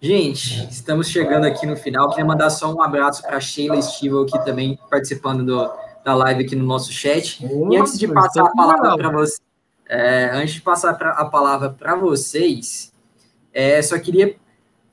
Gente, 0.00 0.66
estamos 0.70 1.08
chegando 1.08 1.44
aqui 1.44 1.66
no 1.66 1.76
final. 1.76 2.08
Queria 2.08 2.24
mandar 2.24 2.50
só 2.50 2.74
um 2.74 2.82
abraço 2.82 3.22
para 3.22 3.38
Sheila 3.38 3.76
Estival, 3.76 4.22
aqui 4.22 4.44
também 4.44 4.76
participando 4.90 5.44
do, 5.44 5.70
da 6.04 6.14
live 6.14 6.44
aqui 6.44 6.56
no 6.56 6.64
nosso 6.64 6.92
chat. 6.92 7.44
e 7.44 7.76
antes 7.76 7.98
de 7.98 8.08
passar 8.08 8.44
a 8.46 8.50
palavra 8.50 8.96
para 8.96 9.10
vocês, 9.10 9.40
é, 9.88 10.30
antes 10.32 10.54
de 10.54 10.60
passar 10.60 10.94
pra, 10.94 11.10
a 11.10 11.24
palavra 11.24 11.70
para 11.70 11.96
vocês, 11.96 12.92
é, 13.52 13.82
só 13.82 13.98
queria 13.98 14.36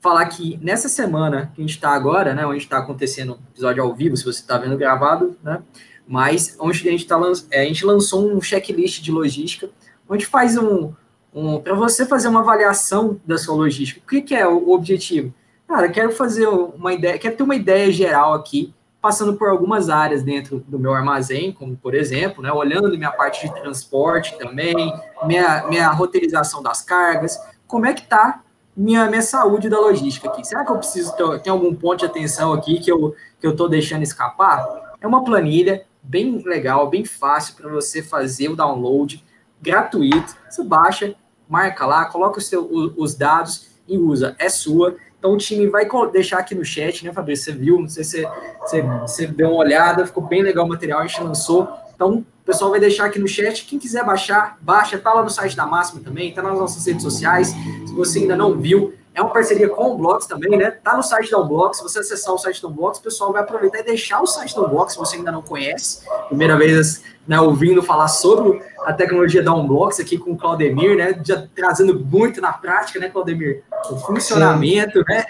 falar 0.00 0.26
que 0.26 0.58
nessa 0.62 0.88
semana 0.88 1.52
que 1.54 1.60
a 1.60 1.64
gente 1.64 1.74
está 1.74 1.90
agora, 1.90 2.34
né, 2.34 2.44
onde 2.46 2.58
está 2.58 2.78
acontecendo 2.78 3.32
o 3.32 3.38
episódio 3.52 3.82
ao 3.82 3.94
vivo, 3.94 4.16
se 4.16 4.24
você 4.24 4.40
está 4.40 4.58
vendo 4.58 4.76
gravado, 4.76 5.36
né, 5.42 5.62
mas 6.06 6.56
onde 6.58 6.88
a 6.88 6.90
gente, 6.90 7.06
tá, 7.06 7.20
é, 7.50 7.62
a 7.62 7.64
gente 7.64 7.84
lançou 7.84 8.28
um 8.30 8.40
checklist 8.40 9.02
de 9.02 9.12
logística, 9.12 9.70
onde 10.08 10.26
faz 10.26 10.56
um, 10.56 10.92
um 11.34 11.60
para 11.60 11.74
você 11.74 12.06
fazer 12.06 12.28
uma 12.28 12.40
avaliação 12.40 13.20
da 13.26 13.36
sua 13.36 13.54
logística. 13.54 14.00
O 14.04 14.08
que, 14.08 14.22
que 14.22 14.34
é 14.34 14.46
o 14.46 14.70
objetivo? 14.70 15.32
Cara, 15.66 15.88
quero 15.90 16.10
fazer 16.12 16.48
uma 16.48 16.94
ideia, 16.94 17.18
quero 17.18 17.36
ter 17.36 17.42
uma 17.42 17.54
ideia 17.54 17.92
geral 17.92 18.32
aqui, 18.32 18.74
passando 19.00 19.34
por 19.34 19.48
algumas 19.48 19.88
áreas 19.88 20.22
dentro 20.22 20.64
do 20.66 20.78
meu 20.78 20.92
armazém, 20.92 21.52
como 21.52 21.76
por 21.76 21.94
exemplo, 21.94 22.42
né, 22.42 22.52
olhando 22.52 22.96
minha 22.96 23.12
parte 23.12 23.46
de 23.46 23.54
transporte 23.54 24.36
também, 24.38 24.92
minha, 25.24 25.66
minha 25.68 25.88
roteirização 25.90 26.62
das 26.62 26.82
cargas, 26.82 27.38
como 27.66 27.86
é 27.86 27.92
que 27.92 28.02
está 28.02 28.42
minha, 28.76 29.06
minha 29.08 29.22
saúde 29.22 29.68
da 29.68 29.78
logística 29.78 30.28
aqui. 30.28 30.46
Será 30.46 30.64
que 30.64 30.70
eu 30.70 30.78
preciso 30.78 31.14
ter 31.16 31.40
tem 31.40 31.52
algum 31.52 31.74
ponto 31.74 32.00
de 32.00 32.06
atenção 32.06 32.52
aqui 32.52 32.78
que 32.78 32.90
eu 32.90 33.14
que 33.40 33.46
eu 33.46 33.52
estou 33.52 33.68
deixando 33.68 34.02
escapar? 34.02 34.94
É 35.00 35.06
uma 35.06 35.24
planilha 35.24 35.84
bem 36.02 36.42
legal, 36.44 36.88
bem 36.88 37.04
fácil 37.04 37.54
para 37.54 37.68
você 37.68 38.02
fazer 38.02 38.48
o 38.48 38.56
download 38.56 39.24
gratuito. 39.60 40.36
Você 40.48 40.62
baixa, 40.62 41.14
marca 41.48 41.86
lá, 41.86 42.04
coloca 42.06 42.40
seu, 42.40 42.68
os 42.96 43.14
dados 43.14 43.68
e 43.86 43.98
usa. 43.98 44.36
É 44.38 44.48
sua. 44.48 44.96
Então 45.18 45.32
o 45.32 45.36
time 45.36 45.66
vai 45.66 45.86
deixar 46.12 46.38
aqui 46.38 46.54
no 46.54 46.64
chat, 46.64 47.04
né, 47.04 47.12
Fabrício? 47.12 47.52
Você 47.52 47.58
viu? 47.58 47.80
Não 47.80 47.88
sei 47.88 48.04
se 48.04 48.28
você, 48.60 48.82
você, 48.82 49.26
deu 49.26 49.50
uma 49.50 49.58
olhada, 49.58 50.06
ficou 50.06 50.22
bem 50.22 50.42
legal 50.42 50.64
o 50.64 50.68
material, 50.68 51.00
a 51.00 51.06
gente 51.06 51.22
lançou. 51.22 51.68
Então, 51.94 52.18
o 52.18 52.44
pessoal 52.46 52.70
vai 52.70 52.78
deixar 52.78 53.06
aqui 53.06 53.18
no 53.18 53.26
chat. 53.26 53.64
Quem 53.64 53.78
quiser 53.78 54.04
baixar, 54.04 54.56
baixa. 54.60 54.96
Tá 54.96 55.12
lá 55.12 55.22
no 55.22 55.28
site 55.28 55.56
da 55.56 55.66
Máxima 55.66 56.00
também, 56.00 56.32
tá 56.32 56.40
nas 56.40 56.56
nossas 56.56 56.86
redes 56.86 57.02
sociais. 57.02 57.48
Se 57.48 57.92
você 57.92 58.20
ainda 58.20 58.36
não 58.36 58.56
viu, 58.56 58.94
é 59.18 59.22
uma 59.22 59.32
parceria 59.32 59.68
com 59.68 59.82
o 59.82 59.94
Unblocks 59.94 60.26
também, 60.26 60.56
né? 60.56 60.70
Tá 60.70 60.96
no 60.96 61.02
site 61.02 61.30
da 61.30 61.40
Unblocks. 61.40 61.78
Se 61.78 61.82
você 61.82 61.98
acessar 61.98 62.34
o 62.34 62.38
site 62.38 62.62
da 62.62 62.68
Unblocks, 62.68 63.00
o 63.00 63.02
pessoal 63.02 63.32
vai 63.32 63.42
aproveitar 63.42 63.80
e 63.80 63.82
deixar 63.82 64.22
o 64.22 64.26
site 64.26 64.54
da 64.54 64.62
Unblocks, 64.62 64.94
se 64.94 64.98
você 64.98 65.16
ainda 65.16 65.32
não 65.32 65.42
conhece. 65.42 66.06
Primeira 66.28 66.56
vez 66.56 67.02
né, 67.26 67.40
ouvindo 67.40 67.82
falar 67.82 68.08
sobre 68.08 68.62
a 68.84 68.92
tecnologia 68.92 69.42
da 69.42 69.52
Unblocks 69.52 69.98
aqui 69.98 70.16
com 70.16 70.32
o 70.32 70.36
Claudemir, 70.36 70.96
né? 70.96 71.20
Já 71.24 71.46
trazendo 71.54 71.98
muito 71.98 72.40
na 72.40 72.52
prática, 72.52 73.00
né, 73.00 73.08
Claudemir? 73.08 73.64
O 73.90 73.96
funcionamento, 73.96 74.98
Sim. 74.98 75.04
né? 75.08 75.24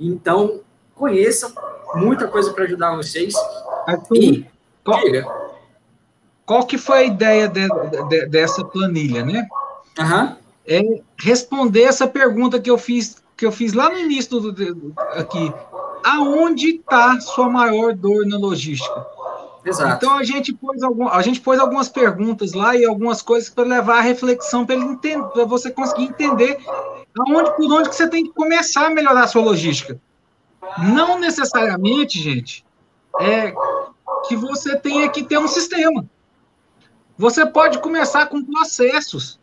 Então, 0.00 0.60
conheçam 0.94 1.52
muita 1.94 2.26
coisa 2.26 2.52
para 2.52 2.64
ajudar 2.64 2.96
vocês. 2.96 3.34
Arthur, 3.86 4.16
e, 4.16 4.46
diga 5.04 5.48
qual 6.48 6.66
que 6.66 6.78
foi 6.78 6.98
a 7.00 7.04
ideia 7.04 7.46
de, 7.46 7.68
de, 8.08 8.26
dessa 8.26 8.64
planilha, 8.64 9.22
né? 9.22 9.46
Uhum. 9.98 10.36
É 10.66 10.80
responder 11.18 11.82
essa 11.82 12.06
pergunta 12.08 12.58
que 12.58 12.70
eu 12.70 12.78
fiz 12.78 13.22
que 13.38 13.46
eu 13.46 13.52
fiz 13.52 13.72
lá 13.72 13.88
no 13.88 13.96
início 13.96 14.40
do, 14.40 14.52
do 14.52 14.92
aqui. 15.12 15.54
Aonde 16.04 16.76
está 16.76 17.20
sua 17.20 17.48
maior 17.48 17.94
dor 17.94 18.26
na 18.26 18.36
logística? 18.36 19.06
Exato. 19.64 20.04
Então 20.04 20.18
a 20.18 20.24
gente 20.24 20.52
pôs 20.52 20.82
algum, 20.82 21.08
a 21.08 21.22
gente 21.22 21.40
pôs 21.40 21.58
algumas 21.60 21.88
perguntas 21.88 22.52
lá 22.52 22.74
e 22.74 22.84
algumas 22.84 23.22
coisas 23.22 23.48
para 23.48 23.64
levar 23.64 23.98
a 23.98 24.00
reflexão 24.00 24.66
para 24.66 24.76
para 25.32 25.44
você 25.44 25.70
conseguir 25.70 26.04
entender 26.04 26.58
aonde 27.18 27.56
por 27.56 27.72
onde 27.72 27.88
que 27.88 27.94
você 27.94 28.08
tem 28.08 28.24
que 28.24 28.32
começar 28.32 28.86
a 28.86 28.90
melhorar 28.90 29.24
a 29.24 29.28
sua 29.28 29.42
logística. 29.42 30.00
Não 30.92 31.18
necessariamente, 31.18 32.20
gente, 32.20 32.64
é 33.20 33.54
que 34.26 34.36
você 34.36 34.76
tenha 34.76 35.08
que 35.08 35.22
ter 35.22 35.38
um 35.38 35.48
sistema. 35.48 36.04
Você 37.16 37.46
pode 37.46 37.78
começar 37.78 38.26
com 38.26 38.44
processos. 38.44 39.38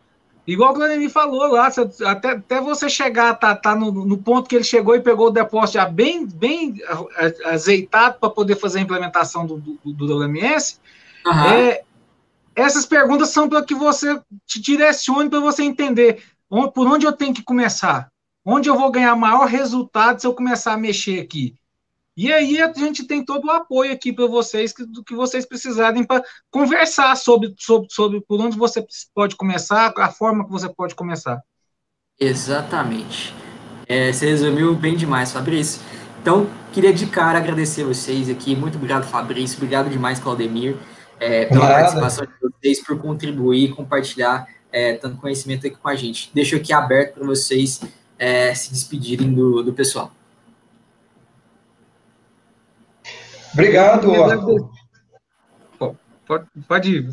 Igual 0.47 0.71
o 0.71 0.73
Glenn 0.75 1.09
falou 1.09 1.47
lá, 1.47 1.71
até, 2.05 2.29
até 2.29 2.61
você 2.61 2.87
chegar, 2.87 3.33
tá, 3.33 3.55
tá 3.55 3.75
no, 3.75 3.91
no, 3.91 4.17
ponto 4.17 4.47
que 4.47 4.55
ele 4.55 4.63
chegou 4.63 4.95
e 4.95 5.01
pegou 5.01 5.27
o 5.27 5.31
depósito 5.31 5.79
já 5.79 5.85
bem, 5.85 6.27
bem 6.27 6.75
azeitado 7.45 8.19
para 8.19 8.29
poder 8.29 8.55
fazer 8.55 8.79
a 8.79 8.81
implementação 8.83 9.45
do, 9.45 9.57
do, 9.57 9.93
do 9.93 10.19
WMS. 10.19 10.79
Uhum. 11.25 11.43
É, 11.51 11.81
essas 12.55 12.85
perguntas 12.85 13.29
são 13.29 13.49
para 13.49 13.63
que 13.63 13.73
você 13.73 14.21
te 14.45 14.61
direcione 14.61 15.29
para 15.29 15.39
você 15.39 15.63
entender 15.63 16.23
por 16.47 16.87
onde 16.87 17.07
eu 17.07 17.11
tenho 17.11 17.33
que 17.33 17.43
começar. 17.43 18.09
Onde 18.45 18.69
eu 18.69 18.77
vou 18.77 18.91
ganhar 18.91 19.15
maior 19.15 19.47
resultado 19.47 20.21
se 20.21 20.27
eu 20.27 20.33
começar 20.33 20.73
a 20.73 20.77
mexer 20.77 21.19
aqui. 21.19 21.55
E 22.17 22.31
aí 22.31 22.61
a 22.61 22.71
gente 22.71 23.03
tem 23.05 23.25
todo 23.25 23.45
o 23.45 23.51
apoio 23.51 23.91
aqui 23.91 24.13
para 24.13 24.25
vocês, 24.25 24.73
do 24.73 25.03
que 25.03 25.13
vocês 25.13 25.45
precisarem 25.45 26.03
para 26.03 26.23
conversar 26.49 27.15
sobre, 27.17 27.53
sobre, 27.57 27.87
sobre 27.91 28.21
por 28.21 28.39
onde 28.39 28.57
você 28.57 28.85
pode 29.13 29.35
começar, 29.35 29.93
a 29.97 30.09
forma 30.09 30.45
que 30.45 30.51
você 30.51 30.69
pode 30.69 30.95
começar. 30.95 31.41
Exatamente. 32.17 33.33
É, 33.85 34.13
você 34.13 34.27
resumiu 34.27 34.73
bem 34.73 34.95
demais, 34.95 35.33
Fabrício. 35.33 35.81
Então, 36.21 36.49
queria 36.71 36.93
de 36.93 37.05
cara 37.05 37.37
agradecer 37.37 37.83
vocês 37.83 38.29
aqui. 38.29 38.55
Muito 38.55 38.77
obrigado, 38.77 39.03
Fabrício. 39.03 39.57
Obrigado 39.57 39.89
demais, 39.89 40.17
Claudemir, 40.17 40.77
é, 41.19 41.45
pela 41.45 41.65
Nada. 41.65 41.73
participação 41.73 42.25
de 42.25 42.31
vocês, 42.41 42.81
por 42.81 42.97
contribuir, 42.97 43.75
compartilhar 43.75 44.47
é, 44.71 44.93
tanto 44.93 45.17
conhecimento 45.17 45.67
aqui 45.67 45.75
com 45.75 45.87
a 45.89 45.95
gente. 45.95 46.31
Deixo 46.33 46.55
aqui 46.55 46.71
aberto 46.71 47.15
para 47.15 47.25
vocês 47.25 47.81
é, 48.17 48.55
se 48.55 48.71
despedirem 48.71 49.33
do, 49.33 49.61
do 49.61 49.73
pessoal. 49.73 50.11
Obrigado, 53.55 54.13
Arthur. 54.21 54.69
Pode, 56.27 56.45
pode 56.67 56.91
ir. 56.91 57.09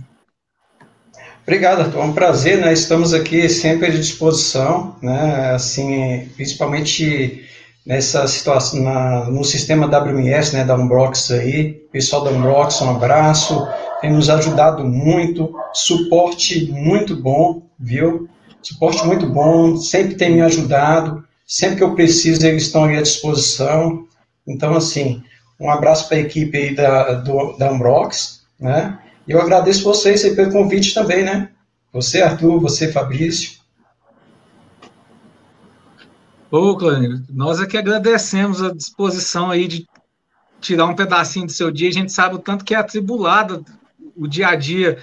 Obrigado, 1.42 1.82
Arthur. 1.82 2.00
É 2.00 2.04
um 2.04 2.12
prazer, 2.12 2.58
né? 2.58 2.72
Estamos 2.72 3.14
aqui 3.14 3.48
sempre 3.48 3.86
à 3.86 3.90
disposição, 3.90 4.96
né? 5.00 5.52
Assim, 5.54 6.28
principalmente 6.34 7.48
nessa 7.86 8.26
situação, 8.26 8.82
na, 8.82 9.24
no 9.30 9.44
sistema 9.44 9.86
WMS, 9.86 10.52
né, 10.52 10.64
da 10.64 10.74
Unbox 10.74 11.30
aí. 11.30 11.74
Pessoal 11.92 12.24
da 12.24 12.30
Unbox, 12.30 12.80
um 12.80 12.90
abraço. 12.90 13.68
Tem 14.00 14.12
nos 14.12 14.28
ajudado 14.28 14.84
muito, 14.84 15.54
suporte 15.72 16.66
muito 16.72 17.14
bom, 17.14 17.62
viu? 17.78 18.28
Suporte 18.60 19.06
muito 19.06 19.26
bom, 19.26 19.76
sempre 19.76 20.16
tem 20.16 20.34
me 20.34 20.40
ajudado. 20.40 21.24
Sempre 21.46 21.76
que 21.76 21.84
eu 21.84 21.94
preciso, 21.94 22.44
eles 22.44 22.64
estão 22.64 22.84
aí 22.84 22.96
à 22.96 23.02
disposição. 23.02 24.06
Então, 24.44 24.74
assim, 24.74 25.22
um 25.58 25.70
abraço 25.70 26.08
para 26.08 26.18
a 26.18 26.20
equipe 26.20 26.56
aí 26.56 26.74
da, 26.74 27.14
do, 27.14 27.56
da 27.56 27.72
Unbox, 27.72 28.44
né? 28.58 28.98
E 29.26 29.32
eu 29.32 29.40
agradeço 29.40 29.84
vocês 29.84 30.24
aí 30.24 30.34
pelo 30.34 30.52
convite 30.52 30.92
também, 30.92 31.24
né? 31.24 31.50
Você, 31.92 32.22
Arthur, 32.22 32.60
você, 32.60 32.90
Fabrício. 32.90 33.60
Ô, 36.50 36.76
Clânio, 36.76 37.22
nós 37.30 37.60
é 37.60 37.66
que 37.66 37.78
agradecemos 37.78 38.62
a 38.62 38.74
disposição 38.74 39.50
aí 39.50 39.66
de 39.66 39.86
tirar 40.60 40.86
um 40.86 40.94
pedacinho 40.94 41.46
do 41.46 41.52
seu 41.52 41.70
dia. 41.70 41.88
A 41.88 41.92
gente 41.92 42.12
sabe 42.12 42.34
o 42.34 42.38
tanto 42.38 42.64
que 42.64 42.74
é 42.74 42.78
atribulado 42.78 43.64
o 44.16 44.26
dia 44.26 44.48
a 44.48 44.54
dia 44.54 44.98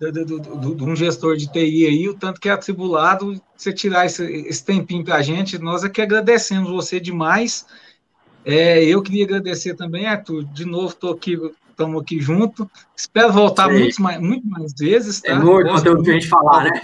de 0.00 0.84
um 0.84 0.96
gestor 0.96 1.36
de 1.36 1.50
TI 1.50 1.86
aí, 1.86 2.08
o 2.08 2.14
tanto 2.14 2.40
que 2.40 2.48
é 2.48 2.52
atribulado 2.52 3.40
você 3.56 3.72
tirar 3.72 4.06
esse, 4.06 4.24
esse 4.24 4.64
tempinho 4.64 5.04
para 5.04 5.16
a 5.16 5.22
gente. 5.22 5.58
Nós 5.58 5.84
é 5.84 5.88
que 5.88 6.02
agradecemos 6.02 6.70
você 6.70 6.98
demais. 6.98 7.66
É, 8.44 8.84
eu 8.84 9.02
queria 9.02 9.24
agradecer 9.24 9.74
também, 9.74 10.06
Arthur. 10.06 10.44
De 10.44 10.64
novo, 10.64 10.88
estou 10.88 11.12
aqui 11.12 11.38
estamos 11.74 12.00
aqui 12.00 12.20
junto. 12.20 12.70
Espero 12.96 13.32
voltar 13.32 13.68
muito 13.68 14.00
mais, 14.00 14.20
muito 14.20 14.46
mais 14.46 14.72
vezes. 14.78 15.20
Tá? 15.20 15.32
É 15.32 15.34
muito 15.34 15.70
conteúdo 15.70 16.02
que 16.02 16.10
a 16.10 16.14
gente 16.14 16.28
falar, 16.28 16.64
né? 16.64 16.80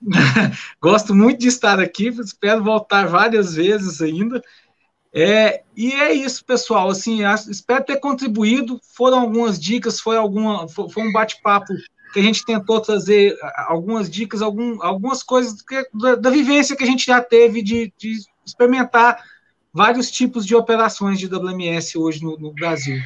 Gosto 0.80 1.14
muito 1.14 1.38
de 1.38 1.48
estar 1.48 1.78
aqui, 1.78 2.08
espero 2.08 2.64
voltar 2.64 3.06
várias 3.06 3.54
vezes 3.54 4.02
ainda. 4.02 4.42
É, 5.14 5.62
e 5.76 5.92
é 5.92 6.12
isso, 6.12 6.44
pessoal. 6.44 6.88
Assim, 6.88 7.20
espero 7.48 7.84
ter 7.84 8.00
contribuído. 8.00 8.80
Foram 8.96 9.20
algumas 9.20 9.60
dicas, 9.60 10.00
foi 10.00 10.16
alguma, 10.16 10.66
foi, 10.68 10.88
foi 10.88 11.02
um 11.04 11.12
bate-papo 11.12 11.72
que 12.12 12.20
a 12.20 12.22
gente 12.22 12.44
tentou 12.44 12.80
trazer 12.80 13.36
algumas 13.66 14.10
dicas, 14.10 14.42
algum, 14.42 14.82
algumas 14.82 15.22
coisas 15.22 15.62
que, 15.62 15.88
da, 15.94 16.14
da, 16.14 16.30
vivência 16.30 16.76
que 16.76 16.84
a 16.84 16.86
gente 16.86 17.06
já 17.06 17.22
teve 17.22 17.62
de, 17.62 17.92
de, 17.96 18.18
experimentar 18.44 19.22
vários 19.72 20.10
tipos 20.10 20.46
de 20.46 20.54
operações 20.54 21.18
de 21.18 21.26
WMS 21.26 21.96
hoje 21.96 22.22
no, 22.22 22.36
no 22.38 22.52
Brasil. 22.52 23.00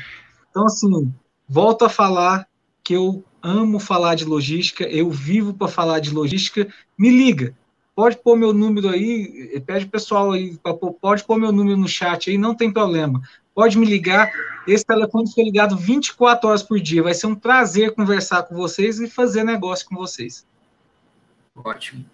Então, 0.51 0.67
assim, 0.67 1.13
volto 1.49 1.85
a 1.85 1.89
falar 1.89 2.49
que 2.83 2.95
eu 2.95 3.25
amo 3.43 3.79
falar 3.79 4.15
de 4.15 4.25
logística, 4.25 4.85
eu 4.85 5.11
vivo 5.11 5.55
para 5.55 5.69
falar 5.69 6.01
de 6.01 6.11
logística. 6.11 6.67
Me 6.99 7.11
liga, 7.11 7.55
pode 7.95 8.17
pôr 8.17 8.37
meu 8.37 8.53
número 8.53 8.89
aí, 8.89 9.61
pede 9.65 9.87
o 9.87 9.91
pessoal 9.91 10.33
aí, 10.33 10.59
pode 11.01 11.25
pôr 11.25 11.39
meu 11.39 11.53
número 11.53 11.77
no 11.77 11.89
chat 11.89 12.31
aí, 12.31 12.37
não 12.37 12.55
tem 12.55 12.73
problema. 12.73 13.23
Pode 13.55 13.79
me 13.79 13.87
ligar, 13.87 14.31
esse 14.67 14.85
telefone 14.85 15.29
fica 15.29 15.43
ligado 15.43 15.77
24 15.77 16.49
horas 16.49 16.63
por 16.63 16.79
dia. 16.79 17.03
Vai 17.03 17.15
ser 17.15 17.27
um 17.27 17.35
prazer 17.35 17.95
conversar 17.95 18.43
com 18.43 18.55
vocês 18.55 19.01
e 19.01 19.09
fazer 19.09 19.45
negócio 19.45 19.87
com 19.89 19.97
vocês. 19.97 20.47
Ótimo. 21.55 22.05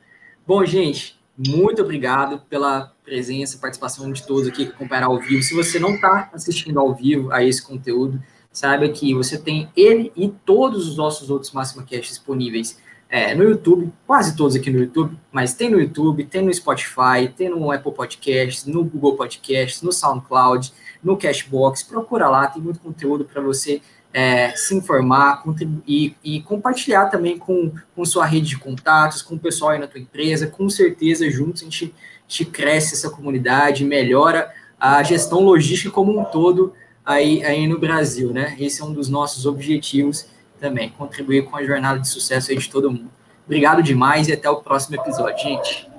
Bom, 0.46 0.64
gente, 0.64 1.18
muito 1.36 1.82
obrigado 1.82 2.40
pela 2.48 2.92
presença, 3.04 3.58
participação 3.58 4.12
de 4.12 4.26
todos 4.26 4.46
aqui 4.46 4.66
que 4.66 4.72
acompanharam 4.72 5.12
ao 5.12 5.20
vivo. 5.20 5.42
Se 5.42 5.54
você 5.54 5.78
não 5.78 5.94
está 5.94 6.30
assistindo 6.32 6.78
ao 6.78 6.94
vivo 6.94 7.32
a 7.32 7.42
esse 7.42 7.62
conteúdo, 7.62 8.22
saiba 8.52 8.88
que 8.88 9.14
você 9.14 9.38
tem 9.38 9.68
ele 9.74 10.12
e 10.14 10.28
todos 10.28 10.88
os 10.88 10.96
nossos 10.96 11.30
outros 11.30 11.50
Máxima 11.52 11.82
Cash 11.82 12.08
disponíveis 12.08 12.78
é, 13.08 13.34
no 13.34 13.44
YouTube, 13.44 13.92
quase 14.06 14.34
todos 14.34 14.56
aqui 14.56 14.70
no 14.70 14.78
YouTube, 14.78 15.18
mas 15.30 15.52
tem 15.52 15.68
no 15.68 15.78
YouTube, 15.78 16.24
tem 16.24 16.42
no 16.42 16.52
Spotify, 16.52 17.28
tem 17.36 17.50
no 17.50 17.70
Apple 17.70 17.92
Podcasts, 17.92 18.64
no 18.64 18.82
Google 18.82 19.16
Podcasts, 19.16 19.82
no 19.82 19.92
SoundCloud, 19.92 20.72
no 21.04 21.16
Cashbox. 21.16 21.82
Procura 21.82 22.30
lá, 22.30 22.46
tem 22.46 22.62
muito 22.62 22.80
conteúdo 22.80 23.24
para 23.26 23.42
você 23.42 23.82
é, 24.12 24.50
se 24.50 24.74
informar 24.74 25.42
contribuir, 25.42 26.16
e 26.22 26.42
compartilhar 26.42 27.06
também 27.06 27.38
com, 27.38 27.72
com 27.94 28.04
sua 28.04 28.26
rede 28.26 28.48
de 28.48 28.58
contatos, 28.58 29.22
com 29.22 29.34
o 29.34 29.38
pessoal 29.38 29.70
aí 29.70 29.78
na 29.78 29.86
tua 29.86 30.00
empresa. 30.00 30.46
Com 30.46 30.68
certeza, 30.68 31.30
juntos 31.30 31.62
a 31.62 31.64
gente, 31.64 31.94
a 31.94 32.30
gente 32.30 32.44
cresce 32.46 32.94
essa 32.94 33.10
comunidade, 33.10 33.84
melhora 33.84 34.52
a 34.78 35.02
gestão 35.02 35.40
logística 35.40 35.90
como 35.90 36.18
um 36.18 36.24
todo 36.24 36.74
aí, 37.04 37.44
aí 37.44 37.66
no 37.66 37.78
Brasil, 37.78 38.32
né? 38.32 38.56
Esse 38.58 38.82
é 38.82 38.84
um 38.84 38.92
dos 38.92 39.08
nossos 39.08 39.46
objetivos 39.46 40.26
também, 40.60 40.90
contribuir 40.90 41.44
com 41.44 41.56
a 41.56 41.64
jornada 41.64 41.98
de 41.98 42.08
sucesso 42.08 42.50
aí 42.50 42.58
de 42.58 42.68
todo 42.68 42.90
mundo. 42.90 43.10
Obrigado 43.44 43.82
demais 43.82 44.28
e 44.28 44.32
até 44.32 44.48
o 44.48 44.56
próximo 44.56 44.96
episódio, 44.96 45.38
gente. 45.38 45.90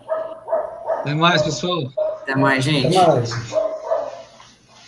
Até 0.99 1.13
mais, 1.13 1.41
pessoal. 1.41 1.91
Até 2.21 2.35
mais, 2.35 2.63
gente. 2.63 2.97
Até 2.97 3.07
mais. 3.07 3.72